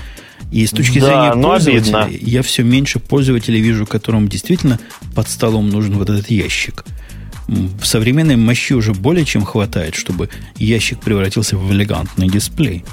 [0.52, 2.26] И с точки да, зрения пользователя, обидно.
[2.26, 4.78] я все меньше пользователей вижу, которым действительно
[5.14, 6.84] под столом нужен вот этот ящик.
[7.48, 12.84] В современной мощи уже более чем хватает, чтобы ящик превратился в элегантный дисплей.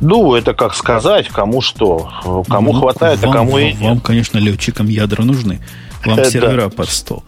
[0.00, 2.10] Ну, это как сказать, кому что.
[2.48, 3.80] Кому ну, хватает, а вам, а кому и нет.
[3.80, 5.60] Вам, конечно, летчикам ядра нужны.
[6.04, 7.24] Вам э, сервера под стол.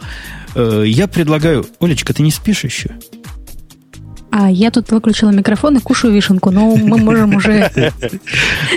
[0.55, 1.67] Э, я предлагаю...
[1.81, 2.91] Олечка, ты не спишь еще?
[4.31, 7.71] А я тут выключила микрофон и кушаю вишенку, но мы можем уже...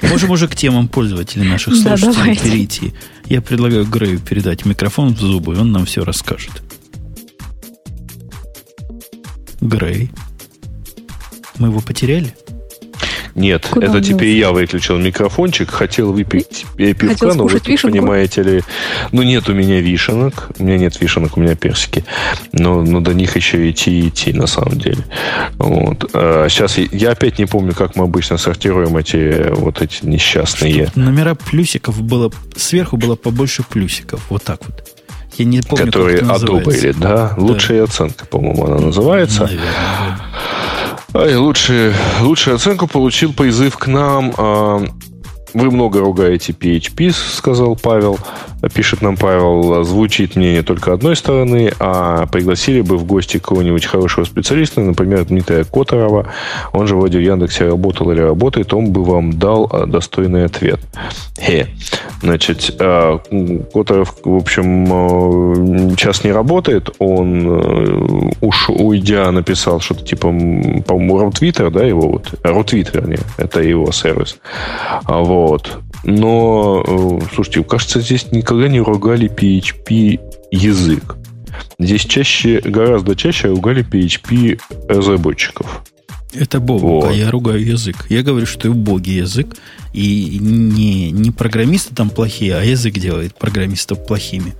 [0.03, 2.93] Можем уже к темам пользователей наших слушателей перейти.
[3.25, 6.51] Я предлагаю Грею передать микрофон в зубы, и он нам все расскажет.
[9.59, 10.11] Грей.
[11.57, 12.35] Мы его потеряли?
[13.37, 18.63] Нет, Куда это теперь я выключил микрофончик, хотел выпить пивка, хотел но вы понимаете ли,
[19.11, 22.03] ну нет у меня вишенок, у меня нет вишенок, у меня персики,
[22.51, 25.05] но, но до них еще идти и идти на самом деле.
[25.59, 26.09] Вот.
[26.13, 30.89] А сейчас я опять не помню, как мы обычно сортируем эти вот эти несчастные.
[30.95, 34.83] Номера плюсиков было, сверху было побольше плюсиков, вот так вот.
[35.37, 37.09] Я не помню, Которые как это одобрили, да?
[37.09, 37.33] да?
[37.37, 39.43] Лучшая оценка, по-моему, она называется.
[39.43, 40.17] Наверное,
[41.19, 44.31] Ай, лучшую, лучшую оценку получил призыв к нам.
[45.53, 48.17] А, вы много ругаете PHP, сказал Павел.
[48.73, 54.25] Пишет нам Павел, звучит мнение только одной стороны, а пригласили бы в гости кого-нибудь хорошего
[54.25, 56.27] специалиста, например, Дмитрия Которова,
[56.73, 60.79] он же вроде в Яндексе работал или работает, он бы вам дал а, достойный ответ.
[61.39, 61.67] Хе.
[62.21, 63.19] Значит, а,
[63.73, 64.85] Которов, в общем,
[65.95, 72.93] сейчас не работает, он уж уйдя написал что-то типа, по-моему, Рутвитер, да, его вот, Рутвит,
[72.93, 74.37] вернее, это его сервис.
[75.07, 75.36] Вот.
[76.03, 80.19] Но, э, слушайте, кажется, здесь никогда не ругали PHP
[80.51, 81.17] язык.
[81.79, 85.83] Здесь чаще, гораздо чаще ругали PHP разработчиков.
[86.33, 87.09] Это Бог, вот.
[87.09, 88.05] а я ругаю язык.
[88.09, 89.55] Я говорю, что убогий язык,
[89.93, 94.53] и не, не программисты там плохие, а язык делает программистов плохими.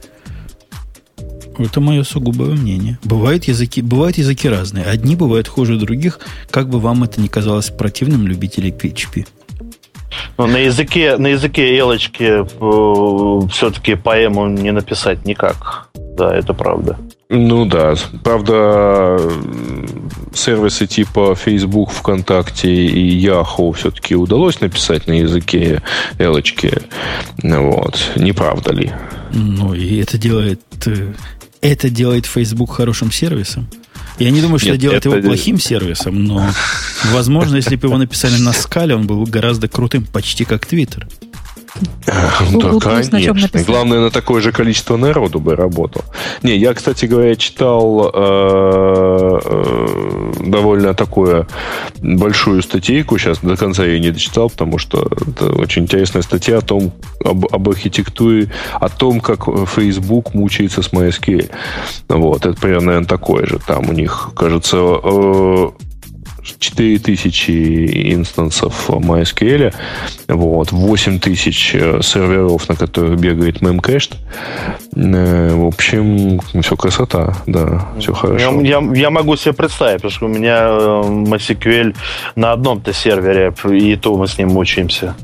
[1.57, 2.99] Это мое сугубое мнение.
[3.03, 4.85] Бывают языки, бывают языки разные.
[4.85, 6.19] Одни бывают хуже других,
[6.51, 9.27] как бы вам это ни казалось противным любителей PHP.
[10.37, 15.89] Но на языке, на языке Элочки э, все-таки поэму не написать никак.
[16.17, 16.97] Да, это правда.
[17.29, 17.93] Ну да,
[18.23, 19.19] правда,
[20.33, 25.81] сервисы типа Facebook, ВКонтакте и Yahoo все-таки удалось написать на языке
[26.19, 26.71] Элочки.
[27.43, 28.91] Вот, не правда ли?
[29.33, 31.13] Ну и это делает, э,
[31.61, 33.67] это делает Facebook хорошим сервисом.
[34.19, 35.15] Я не думаю, что Нет, делает это...
[35.15, 36.49] его плохим сервисом, но,
[37.11, 41.07] возможно, если бы его написали на скале, он был бы гораздо крутым, почти как Твиттер.
[42.05, 42.31] Да,
[42.79, 43.19] конечно.
[43.65, 46.03] Главное, на такое же количество народу бы работал.
[46.43, 51.47] Не, я, кстати говоря, читал э, э, довольно такую
[52.01, 53.17] большую статейку.
[53.17, 56.91] Сейчас до конца я ее не дочитал, потому что это очень интересная статья о том,
[57.23, 61.49] об, об архитектуре, о том, как Facebook мучается с MySQL.
[62.09, 63.59] Вот, это примерно, наверное, такое же.
[63.65, 65.69] Там у них, кажется, э,
[66.59, 69.73] 4000 инстансов MySQL,
[70.27, 74.15] вот, 8000 э, серверов, на которых бегает memcached.
[74.95, 78.61] Э, в общем, все красота, да, все хорошо.
[78.61, 81.95] Я, я, я могу себе представить, потому что у меня э, MySQL
[82.35, 85.15] на одном-то сервере, и то мы с ним мучаемся.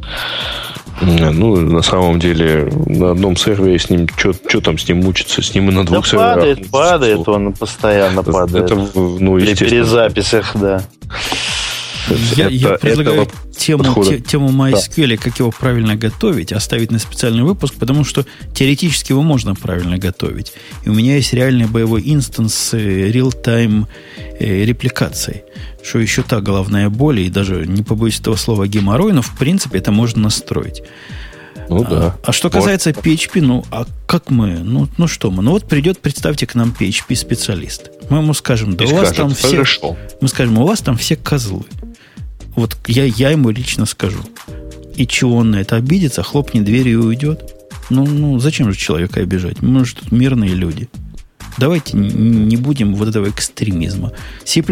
[1.02, 5.42] Ну, на самом деле, на одном сервере с ним, что там с ним мучиться?
[5.42, 6.36] С ним и на двух да серверах.
[6.36, 8.66] падает, падает, он постоянно падает.
[8.66, 10.84] Это, ну, При перезаписях, да.
[12.36, 15.18] Я, это, я предлагаю тему, те, тему MySQL, да.
[15.18, 20.54] как его правильно готовить, оставить на специальный выпуск, потому что теоретически его можно правильно готовить.
[20.84, 23.88] И у меня есть реальный боевой инстанс с real-time
[24.40, 25.44] э, репликацией
[25.84, 29.80] что еще та головная боль, и даже не побоюсь этого слова геморрой, но в принципе
[29.80, 30.82] это можно настроить.
[31.70, 32.16] Ну да.
[32.24, 33.06] А, а что касается вот.
[33.06, 34.60] PHP, ну а как мы?
[34.60, 35.44] Ну, ну что мы?
[35.44, 37.92] Ну вот придет, представьте к нам PHP-специалист.
[38.10, 39.50] Мы ему скажем, да и у скажет, вас там все...
[39.50, 39.98] Хорошо.
[40.22, 41.66] Мы скажем, у вас там все козлы.
[42.56, 44.20] Вот я, я ему лично скажу.
[44.96, 47.54] И чего он на это обидится, хлопнет дверью и уйдет?
[47.90, 49.62] Ну, ну, зачем же человека обижать?
[49.62, 50.90] Мы же тут мирные люди.
[51.58, 54.14] Давайте не будем вот этого экстремизма.
[54.44, 54.64] C++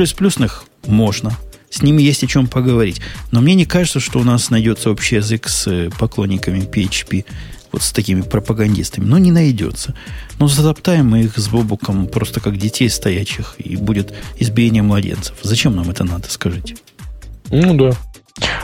[0.88, 1.38] можно.
[1.70, 3.02] С ними есть о чем поговорить.
[3.32, 7.24] Но мне не кажется, что у нас найдется общий язык с э, поклонниками PHP,
[7.72, 9.06] вот с такими пропагандистами.
[9.06, 9.96] Но не найдется.
[10.38, 15.36] Но затоптаем мы их с Бобуком просто как детей стоячих, и будет избиение младенцев.
[15.44, 16.76] Зачем нам это надо, скажите?
[17.52, 17.92] Ну да.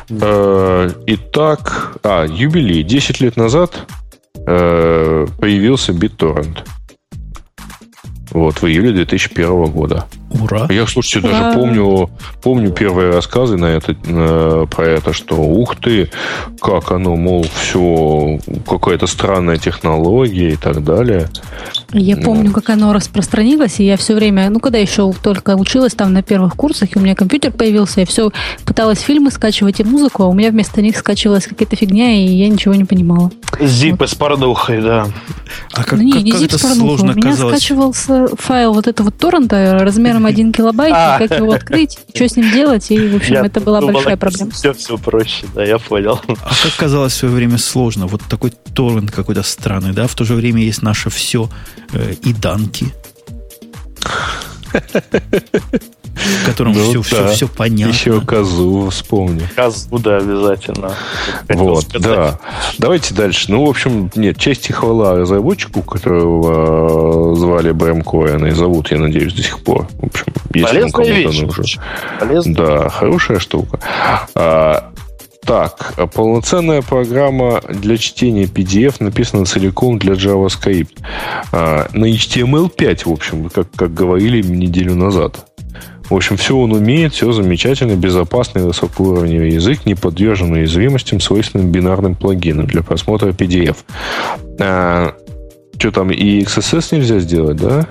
[0.09, 2.83] Э, итак, а, юбилей.
[2.83, 3.85] 10 лет назад
[4.47, 6.65] э, появился BitTorrent.
[8.31, 10.05] Вот, в июле 2001 года.
[10.29, 10.67] Ура!
[10.69, 11.39] Я, слушайте, Ура.
[11.39, 12.09] даже помню,
[12.41, 16.11] помню первые рассказы на это, на, про это, что ух ты,
[16.61, 21.29] как оно, мол, все, какая-то странная технология и так далее.
[21.93, 22.23] Я ну.
[22.23, 26.21] помню, как оно распространилось, и я все время, ну, когда еще только училась там на
[26.21, 28.31] первых курсах, и у меня компьютер появился, я все
[28.65, 32.49] пыталась фильмы скачивать и музыку, а у меня вместо них скачивалась какая-то фигня, и я
[32.49, 33.31] ничего не понимала.
[33.61, 34.09] Зипы вот.
[34.09, 35.07] с порнухой, да.
[35.73, 37.57] А как, ну, не, как, не как это сложно У меня казалось?
[37.57, 41.17] скачивался файл вот этого торрента размером 1 килобайт, а.
[41.19, 44.51] как его открыть, что с ним делать, и, в общем, это была большая проблема.
[44.51, 46.19] Все, все проще, да, я понял.
[46.27, 48.07] А как казалось в свое время сложно?
[48.07, 50.07] Вот такой торрент какой-то странный, да?
[50.07, 51.49] В то же время есть наше все
[51.93, 52.87] э, и данки.
[56.17, 57.27] В котором ну, все, да.
[57.27, 57.91] все, все понятно.
[57.91, 59.43] Еще козу вспомни.
[59.55, 60.91] Козу, да, обязательно.
[61.49, 62.39] Вот, да.
[62.77, 63.51] Давайте дальше.
[63.51, 68.91] Ну, в общем, нет, честь и хвала разработчику, которого э, звали Брэм Коэн, и зовут,
[68.91, 69.87] я надеюсь, до сих пор.
[69.99, 71.41] В общем, если он кому-то вещь.
[71.41, 71.65] нужен.
[72.19, 72.55] Полезная.
[72.55, 73.79] Да, хорошая штука.
[74.35, 74.91] А,
[75.47, 80.97] так, полноценная программа для чтения PDF написана целиком для JavaScript.
[81.53, 85.45] А, на HTML5, в общем, как, как говорили неделю назад.
[86.09, 92.15] В общем, все он умеет, все замечательно, безопасный высокоуровневый язык, не подвержен уязвимостям, свойственным бинарным
[92.15, 93.77] плагинам для просмотра PDF.
[94.59, 95.13] А,
[95.77, 97.87] что там, и XSS нельзя сделать, да?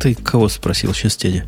[0.00, 1.44] Ты кого спросил сейчас, дядя?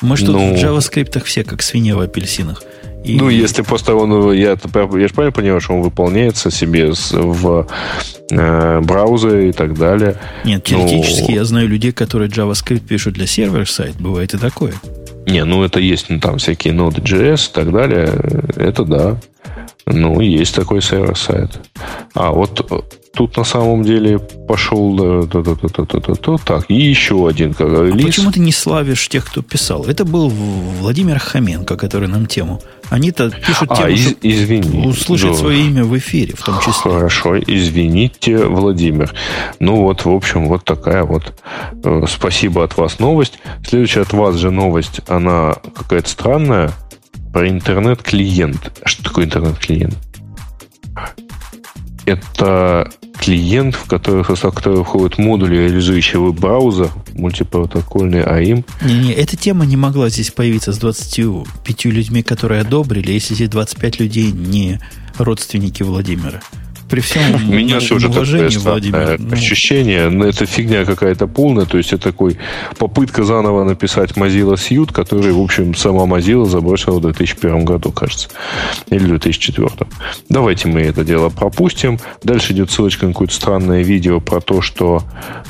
[0.00, 0.54] Мы что, ну...
[0.54, 2.62] в JavaScript все как свинья в апельсинах.
[3.04, 3.16] И...
[3.16, 7.66] Ну, если просто он, я, я же правильно понимаю, что он выполняется себе в
[8.30, 10.16] э, браузере и так далее.
[10.44, 13.96] Нет, теоретически ну, я знаю людей, которые JavaScript пишут для сервер-сайт.
[13.98, 14.74] Бывает и такое.
[15.26, 18.12] Не, ну это есть ну, там всякие Node.js и так далее.
[18.56, 19.16] Это да.
[19.86, 21.58] Ну, есть такой сервер-сайт.
[22.14, 22.70] А, вот
[23.20, 27.28] тут на самом деле пошел да, да, да, да, да, да, да, так, и еще
[27.28, 29.84] один как, а почему ты не славишь тех, кто писал?
[29.84, 32.62] Это был Владимир Хоменко, который нам тему.
[32.88, 35.34] Они-то пишут а, тему, из, извини, услышать да.
[35.34, 36.92] свое имя в эфире, в том числе.
[36.92, 39.12] Хорошо, извините, Владимир.
[39.58, 41.34] Ну вот, в общем, вот такая вот
[41.84, 43.38] э, спасибо от вас новость.
[43.68, 46.72] Следующая от вас же новость, она какая-то странная,
[47.34, 48.80] про интернет-клиент.
[48.86, 49.94] Что такое интернет-клиент?
[52.10, 58.64] Это клиент, в который, в состав которого входят модули, реализующие веб-браузер, мультипротокольный АИМ.
[58.82, 64.00] Не-не, эта тема не могла здесь появиться с 25 людьми, которые одобрили, если эти 25
[64.00, 64.80] людей не
[65.18, 66.40] родственники Владимира.
[66.90, 71.64] При всем У меня тоже уважении, Владимир, странное ну, ощущение, но это фигня какая-то полная,
[71.64, 72.36] то есть это такой
[72.78, 78.28] попытка заново написать Mozilla Suite, который, в общем, сама Mozilla забросила в 2001 году, кажется,
[78.90, 79.70] или 2004.
[80.28, 81.98] Давайте мы это дело пропустим.
[82.22, 85.02] Дальше идет ссылочка на какое-то странное видео про то, что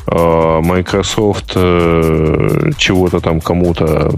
[0.06, 4.12] э, Microsoft э, чего-то там кому-то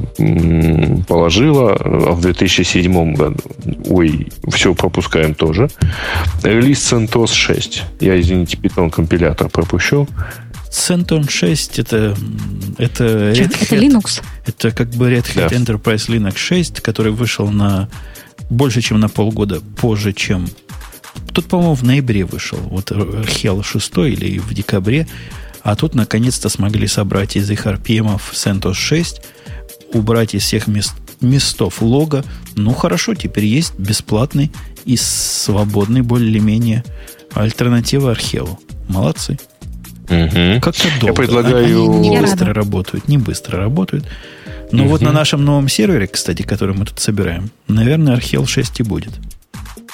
[1.08, 3.36] положила а в 2007 году.
[3.88, 5.68] Ой, все пропускаем тоже.
[6.42, 6.82] Релиз
[7.12, 7.82] CentOS 6.
[8.00, 10.08] Я, извините, Python компилятор пропущу.
[10.70, 12.16] CentOS 6 это,
[12.78, 13.78] это Red Это Hat.
[13.78, 14.22] Linux.
[14.46, 15.56] Это как бы Red Hat Да.
[15.56, 17.88] Enterprise Linux 6, который вышел на
[18.48, 20.48] больше, чем на полгода позже, чем...
[21.34, 22.58] Тут, по-моему, в ноябре вышел.
[22.58, 25.06] Вот Hell 6 или в декабре.
[25.62, 29.22] А тут, наконец-то, смогли собрать из их RPM CentOS 6,
[29.92, 32.24] убрать из всех мест, местов лога.
[32.56, 34.50] Ну, хорошо, теперь есть бесплатный
[34.84, 36.84] и свободный, более-менее,
[37.34, 38.58] альтернатива Археву.
[38.88, 39.38] Молодцы.
[40.08, 40.60] Мгм.
[40.60, 41.14] Как-то долго.
[41.14, 42.54] предлагаю- Они не Я быстро рада.
[42.60, 44.04] работают, не быстро работают.
[44.72, 45.08] Но вот Мгм.
[45.10, 49.12] на нашем новом сервере, кстати, который мы тут собираем, наверное, Архел 6 и будет.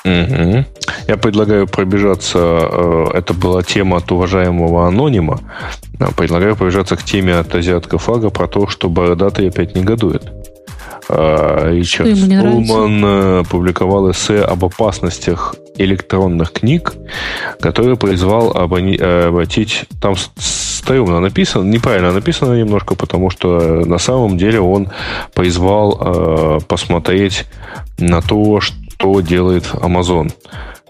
[0.05, 0.66] Мгм.
[1.09, 2.39] Я предлагаю пробежаться.
[2.39, 5.40] э, Это была тема от уважаемого анонима.
[5.98, 10.23] А, Предлагаю пробежаться к теме от азиатского флага про то, что бородатый опять негодует.
[11.09, 12.64] Ричард нравится?
[12.64, 16.94] Столман э, публиковал эссе об опасностях электронных книг,
[17.60, 19.85] который призвал э, обратить...
[20.01, 24.89] Там стрёмно написано, неправильно написано немножко, потому что э, на самом деле он
[25.35, 27.44] призвал э, посмотреть
[27.98, 30.32] на то, что делает Amazon.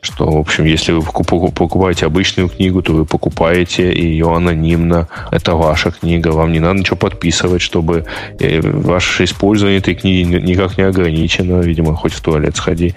[0.01, 5.09] Что, в общем, если вы покуп- покупаете обычную книгу, то вы покупаете ее анонимно.
[5.33, 6.29] Это ваша книга.
[6.29, 8.05] Вам не надо ничего подписывать, чтобы
[8.39, 11.61] э, ваше использование этой книги ни- никак не ограничено.
[11.61, 12.95] Видимо, хоть в туалет сходи.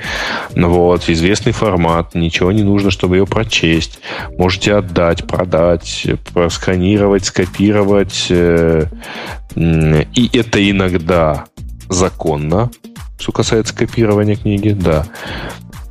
[0.56, 2.14] Вот, известный формат.
[2.14, 4.00] Ничего не нужно, чтобы ее прочесть.
[4.38, 8.28] Можете отдать, продать, просканировать, скопировать.
[8.30, 8.86] э,
[9.56, 11.46] И это иногда
[11.90, 12.70] законно,
[13.20, 15.06] что касается копирования книги, да.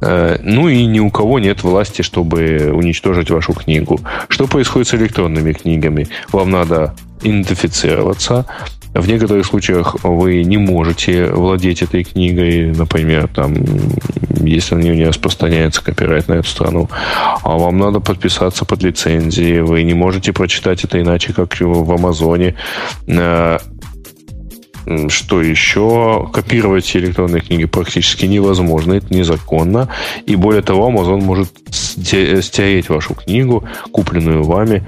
[0.01, 4.01] Э, Ну и ни у кого нет власти, чтобы уничтожить вашу книгу.
[4.29, 6.09] Что происходит с электронными книгами?
[6.33, 8.47] Вам надо идентифицироваться.
[8.93, 13.55] В некоторых случаях вы не можете владеть этой книгой, например, там,
[14.41, 16.91] если на нее не распространяется копирайт на эту страну,
[17.45, 22.57] а вам надо подписаться под лицензией, вы не можете прочитать это иначе, как в Амазоне.
[25.09, 26.29] Что еще?
[26.33, 29.89] Копировать электронные книги практически невозможно, это незаконно.
[30.27, 34.87] И более того, Amazon может сте- стереть вашу книгу, купленную вами,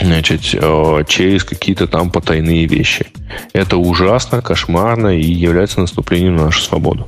[0.00, 3.06] значит, э, через какие-то там потайные вещи.
[3.52, 7.06] Это ужасно, кошмарно и является наступлением на нашу свободу.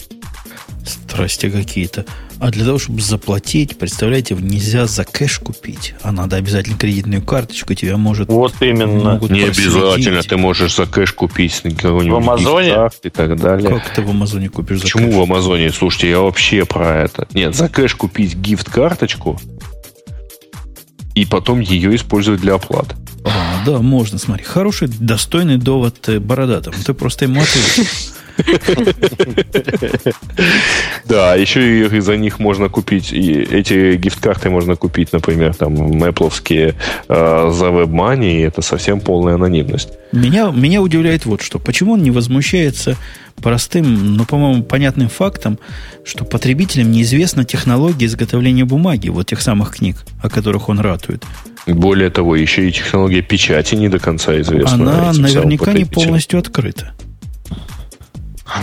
[0.85, 2.05] Страсти какие-то.
[2.41, 7.75] А для того, чтобы заплатить, представляете, нельзя за кэш купить, а надо обязательно кредитную карточку,
[7.75, 8.29] тебя может...
[8.29, 9.13] Вот именно.
[9.13, 9.73] могут Не проследить.
[9.77, 12.91] обязательно ты можешь за кэш купить какого-нибудь В Амазоне?
[13.05, 13.71] и так далее.
[13.71, 15.15] Как ты в Амазоне купишь за Почему кэш?
[15.17, 15.71] в Амазоне?
[15.71, 17.29] Слушайте, я вообще про это.
[17.33, 19.41] Нет, за кэш купить гифт-карточку
[21.15, 22.97] и потом ее использовать для оплаты.
[23.25, 24.43] А, да, можно, смотри.
[24.45, 26.77] Хороший, достойный довод э, бородатому.
[26.85, 27.85] Ты просто ему ответил.
[31.05, 36.75] Да, еще и за них можно купить, и эти гифт-карты можно купить, например, там, мэпловские
[37.09, 39.91] э, за WebMoney, и это совсем полная анонимность.
[40.13, 41.59] Меня, меня удивляет вот что.
[41.59, 42.97] Почему он не возмущается
[43.37, 45.59] простым, но, по-моему, понятным фактом,
[46.05, 51.25] что потребителям неизвестна технология изготовления бумаги, вот тех самых книг, о которых он ратует.
[51.67, 54.75] Более того, еще и технология печати не до конца известна.
[54.75, 56.93] Она наверняка не полностью открыта.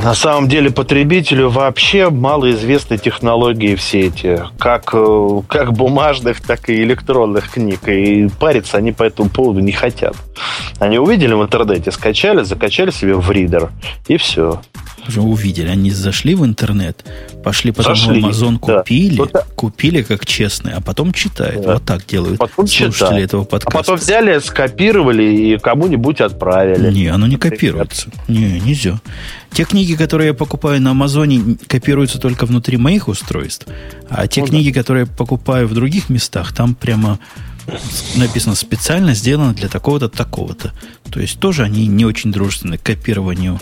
[0.03, 6.83] На самом деле потребителю вообще малоизвестны технологии все эти, как, э, как бумажных, так и
[6.83, 7.87] электронных книг.
[7.87, 10.15] И париться они по этому поводу не хотят.
[10.79, 13.69] Они увидели в интернете, скачали, закачали себе в ридер,
[14.07, 14.61] и все.
[15.09, 17.03] Уже увидели, они зашли в интернет,
[17.43, 18.77] пошли потом Зашли, в Amazon, да.
[18.77, 19.47] купили, Вот так.
[19.55, 21.63] купили как честные, а потом читают.
[21.63, 21.73] Да.
[21.73, 23.23] Вот так делают Потом слушатели читают.
[23.23, 23.77] этого А подкаста.
[23.79, 26.91] потом взяли, скопировали и кому-нибудь отправили.
[26.93, 28.11] Не, оно не копируется.
[28.27, 28.99] Не, нельзя.
[29.51, 33.65] Те книги, которые я покупаю на Амазоне, копируются только внутри моих устройств.
[34.09, 34.51] А те Ну да.
[34.51, 37.17] книги, которые я покупаю в других местах, там прямо
[38.15, 40.71] написано специально сделано для такого-то, такого-то.
[41.11, 43.59] То есть тоже они не очень дружественны к копированию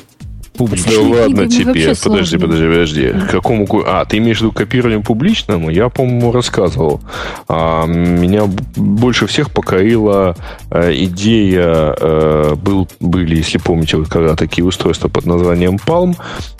[0.58, 0.92] Публично.
[0.92, 3.08] Да ладно тебе, подожди, подожди, подожди.
[3.10, 3.68] К какому...
[3.86, 5.70] А, ты имеешь в виду копированию публичному?
[5.70, 7.02] Я, по-моему, рассказывал.
[7.48, 8.44] А, меня
[8.76, 10.36] больше всех покорила
[10.72, 16.16] а, идея, а, был, были, если помните, вот когда такие устройства под названием Palm,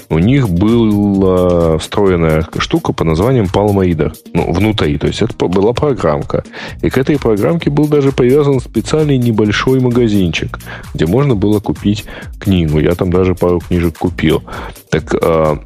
[0.10, 4.14] у них была встроенная штука под названием Palm Reader.
[4.34, 4.98] Ну, внутри.
[4.98, 6.44] То есть это была программка.
[6.82, 10.60] И к этой программке был даже привязан специальный небольшой магазинчик,
[10.94, 12.06] где можно было купить
[12.40, 12.80] книгу.
[12.80, 14.44] Я там даже пару книжек уже купил.
[14.90, 15.58] Так э,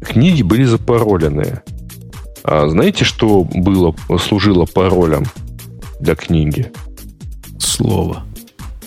[0.00, 1.62] книги были запароленные.
[2.44, 5.24] А знаете, что было, служило паролем
[6.00, 6.72] для книги?
[7.58, 8.24] Слово.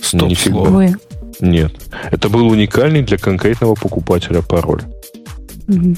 [0.02, 0.56] Стоп, Нифига.
[0.56, 0.90] слово.
[1.40, 1.74] Нет.
[2.12, 4.84] Это был уникальный для конкретного покупателя пароль.
[5.68, 5.96] Угу.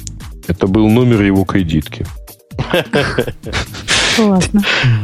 [0.47, 2.05] Это был номер его кредитки.
[4.15, 4.61] Классно.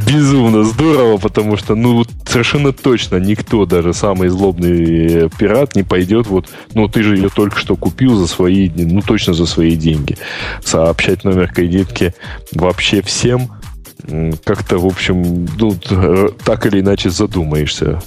[0.07, 6.27] Безумно здорово, потому что, ну, совершенно точно никто, даже самый злобный э, пират, не пойдет
[6.27, 10.17] вот, ну, ты же ее только что купил за свои, ну, точно за свои деньги.
[10.63, 12.13] Сообщать номер кредитки
[12.53, 13.51] вообще всем,
[14.43, 15.75] как-то, в общем, ну,
[16.43, 18.01] так или иначе задумаешься.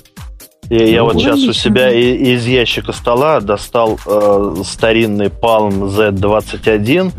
[0.70, 7.12] Я, я вот сейчас у себя из ящика стола достал э, старинный Palm Z21.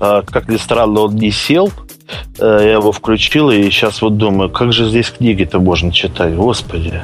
[0.00, 1.70] Э, как ни странно, он не сел.
[2.38, 7.02] Э, я его включил, и сейчас вот думаю, как же здесь книги-то можно читать, господи.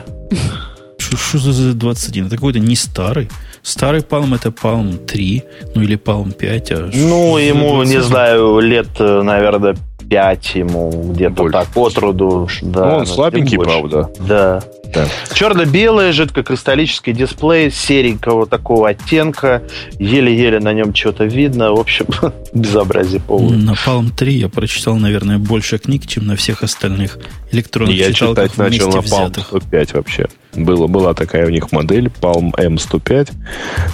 [0.99, 2.27] Что за Z21?
[2.27, 3.29] Это какой-то не старый.
[3.63, 5.43] Старый Palm это Palm 3,
[5.75, 6.73] ну или Palm 5.
[6.73, 9.77] А ну, ему, не знаю, лет, э, наверное,
[10.09, 12.49] 5 ему где-то так, от роду.
[12.63, 14.11] Да, ну, он слабенький, правда.
[14.21, 14.63] Да.
[14.95, 15.07] Да.
[15.33, 19.63] Черно-белый жидкокристаллический дисплей серенького такого оттенка.
[19.99, 21.73] Еле-еле на нем что-то видно.
[21.73, 22.07] В общем,
[22.55, 23.59] безобразие полное.
[23.59, 27.19] На Palm 3 я прочитал, наверное, больше книг, чем на всех остальных
[27.51, 30.29] электронных я читать начал на Palm 105 вообще.
[30.55, 33.33] Было, была такая у них модель Palm M105.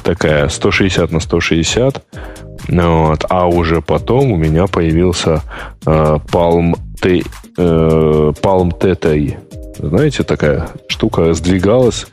[0.04, 2.04] Такая 160 на 160.
[2.68, 3.24] Вот.
[3.28, 5.42] А уже потом у меня появился
[5.86, 7.22] э, Palm T,
[7.56, 9.36] э, Palm T3
[9.82, 12.06] знаете, такая штука сдвигалась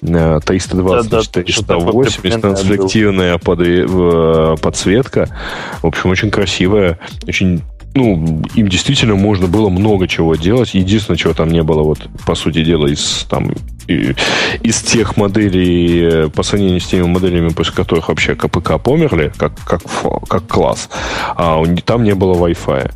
[0.00, 5.28] 320 на 480, трансфлективная под, подсветка.
[5.82, 7.62] В общем, очень красивая, очень
[7.94, 10.74] ну, им действительно можно было много чего делать.
[10.74, 13.52] Единственное, чего там не было, вот, по сути дела, из, там,
[13.86, 19.82] из тех моделей, по сравнению с теми моделями, после которых вообще КПК померли, как, как,
[20.28, 20.88] как класс,
[21.36, 22.90] а там не было Wi-Fi.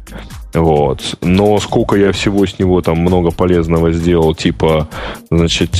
[0.54, 1.18] Вот.
[1.20, 4.88] Но сколько я всего с него там много полезного сделал, типа,
[5.30, 5.70] значит,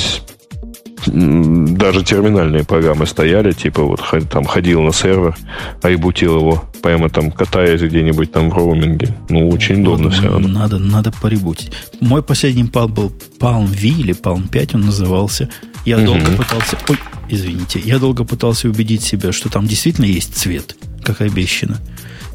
[1.11, 5.35] даже терминальные программы стояли, типа вот там ходил на сервер,
[5.81, 9.15] айбутил его, прямо там катаясь где-нибудь там в роуминге.
[9.29, 10.47] Ну, очень удобно все равно.
[10.47, 11.71] Надо, надо поребутить.
[11.99, 15.49] Мой последний пал был Palm V или Palm 5 он назывался.
[15.85, 16.05] Я угу.
[16.05, 16.77] долго пытался...
[16.87, 16.97] Ой,
[17.29, 17.81] извините.
[17.83, 21.77] Я долго пытался убедить себя, что там действительно есть цвет, как обещано.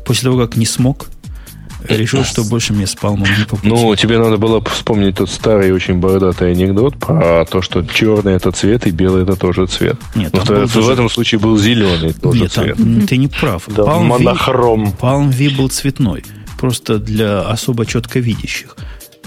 [0.05, 1.09] После того, как не смог,
[1.89, 3.69] решил, что больше мне с Палмом не по пути.
[3.69, 8.51] Ну, тебе надо было вспомнить тот старый очень бородатый анекдот про то, что черный это
[8.53, 9.97] цвет и белый это тоже цвет.
[10.15, 10.93] Нет, Но в, в тоже...
[10.93, 12.77] этом случае был зеленый тоже Нет, цвет.
[12.77, 13.65] Там, ты не прав.
[13.67, 14.87] Да, Palm монохром.
[14.87, 16.25] V, Palm V был цветной.
[16.59, 18.77] Просто для особо четко видящих.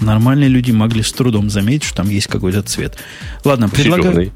[0.00, 2.96] Нормальные люди могли с трудом заметить, что там есть какой-то цвет.
[3.44, 4.12] Ладно, предлагаю...
[4.12, 4.32] Зеленый.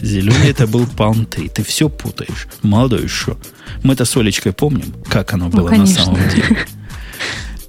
[0.00, 1.48] Зеленый это был Palm 3.
[1.48, 2.48] Ты все путаешь.
[2.62, 3.36] Молодой еще.
[3.82, 6.58] Мы-то с Олечкой помним, как оно было ну, на самом деле.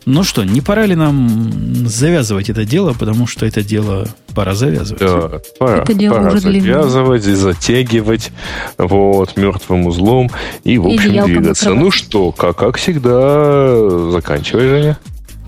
[0.06, 5.00] Ну что, не пора ли нам завязывать это дело, потому что это дело пора завязывать.
[5.00, 7.40] Да, пора, это дело пора уже завязывать длинное.
[7.40, 8.32] и затягивать
[8.80, 10.32] вот, мертвым узлом
[10.64, 11.72] и, в общем, и двигаться.
[11.74, 14.98] Ну что, как, как всегда, заканчивай, Женя.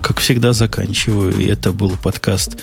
[0.00, 1.36] Как всегда, заканчиваю.
[1.36, 2.56] И это был подкаст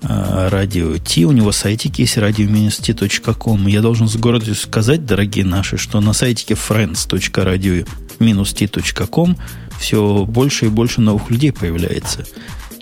[0.00, 1.26] а, радио Ти.
[1.26, 3.66] У него сайтик есть radio-t.com.
[3.66, 9.36] Я должен с гордостью сказать, дорогие наши, что на сайтике friends.radio-t.com
[9.78, 12.24] все больше и больше новых людей появляется.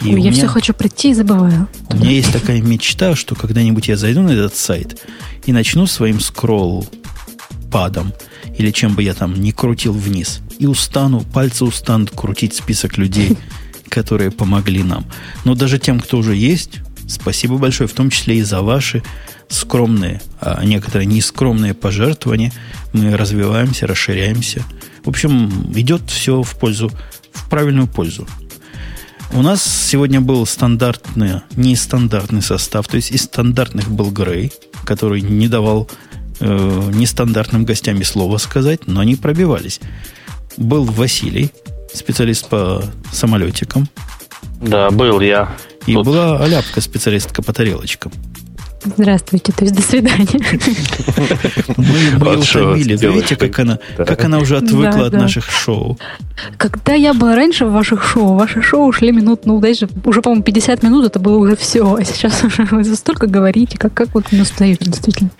[0.02, 1.68] И я меня, все хочу прийти и забываю.
[1.90, 5.00] У меня есть такая мечта, что когда-нибудь я зайду на этот сайт
[5.46, 6.86] и начну своим скролл
[7.70, 8.12] падом
[8.56, 13.36] или чем бы я там не крутил вниз, и устану, пальцы устанут крутить список людей,
[13.88, 15.04] которые помогли нам.
[15.44, 19.02] Но даже тем, кто уже есть, спасибо большое, в том числе и за ваши
[19.48, 22.52] скромные, а некоторые нескромные пожертвования.
[22.92, 24.64] Мы развиваемся, расширяемся–
[25.06, 26.90] в общем, идет все в пользу,
[27.32, 28.26] в правильную пользу.
[29.32, 34.52] У нас сегодня был стандартный, нестандартный состав, то есть из стандартных был Грей,
[34.84, 35.88] который не давал
[36.40, 39.80] э, нестандартным гостям и слова сказать, но они пробивались.
[40.56, 41.52] Был Василий,
[41.94, 43.88] специалист по самолетикам.
[44.60, 45.54] Да, был я.
[45.86, 46.04] И Тут...
[46.04, 48.12] была Аляпка, специалистка по тарелочкам.
[48.96, 50.26] Здравствуйте, то есть до свидания.
[51.76, 52.96] Мы, ее утомили.
[52.96, 55.98] Видите, как она, как она уже отвыкла от наших шоу.
[56.56, 60.44] Когда я была раньше в ваших шоу, ваши шоу шли минут, ну, дальше уже, по-моему,
[60.44, 61.94] 50 минут, это было уже все.
[61.94, 65.30] А сейчас уже вы столько говорите, как, как вот не устаете, действительно.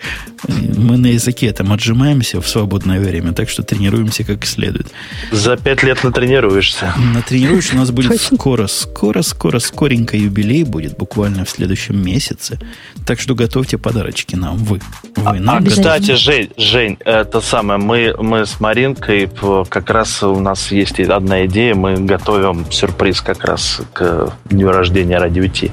[0.47, 4.87] Мы на языке там отжимаемся в свободное время, так что тренируемся как следует.
[5.31, 6.93] За пять лет натренируешься.
[7.13, 12.59] Натренируешься, у нас будет скоро, скоро, скоро, скоренько юбилей будет, буквально в следующем месяце.
[13.05, 14.81] Так что готовьте подарочки нам, вы.
[15.15, 19.29] вы нам а, кстати, Жень, Жень, это самое, мы, мы с Маринкой,
[19.69, 25.17] как раз у нас есть одна идея, мы готовим сюрприз как раз к дню рождения
[25.19, 25.71] Радио Ти.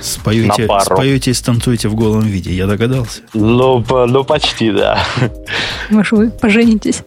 [0.00, 3.20] Споете, споете и станцуете в голом виде, я догадался.
[3.34, 4.98] Ну, по, ну почти, да.
[5.90, 7.04] Может, вы поженитесь?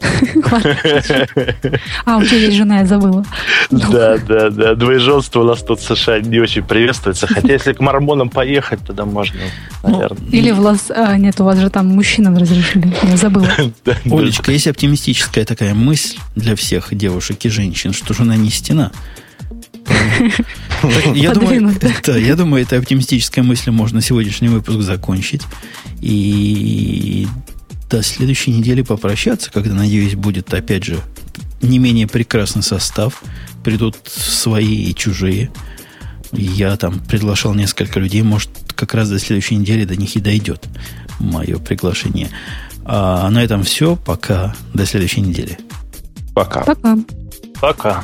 [2.06, 3.26] А, у тебя есть жена, я забыла.
[3.70, 4.76] Да, да, да.
[4.76, 7.28] Двоеженство у нас тут в США не очень приветствуется.
[7.28, 9.40] Хотя, если к мормонам поехать, тогда можно,
[9.84, 10.30] ну, наверное.
[10.32, 10.90] Или в Лас...
[10.90, 12.94] А, нет, у вас же там мужчинам разрешили.
[13.04, 13.48] Я забыла.
[14.06, 18.92] Олечка, есть оптимистическая такая мысль для всех девушек и женщин, что жена не стена.
[21.14, 25.44] Я думаю, да, я думаю, этой оптимистической мыслью можно сегодняшний выпуск закончить.
[26.02, 27.28] И
[27.90, 31.00] до следующей недели попрощаться, когда, надеюсь, будет, опять же,
[31.62, 33.24] не менее прекрасный состав.
[33.64, 35.52] Придут свои и чужие.
[36.38, 38.22] Я там приглашал несколько людей.
[38.22, 40.68] Может, как раз до следующей недели до них и дойдет
[41.20, 42.30] мое приглашение.
[42.84, 43.96] А на этом все.
[43.96, 44.56] Пока.
[44.74, 45.58] До следующей недели.
[46.34, 46.62] Пока.
[46.64, 46.98] Пока.
[47.62, 48.04] Пока.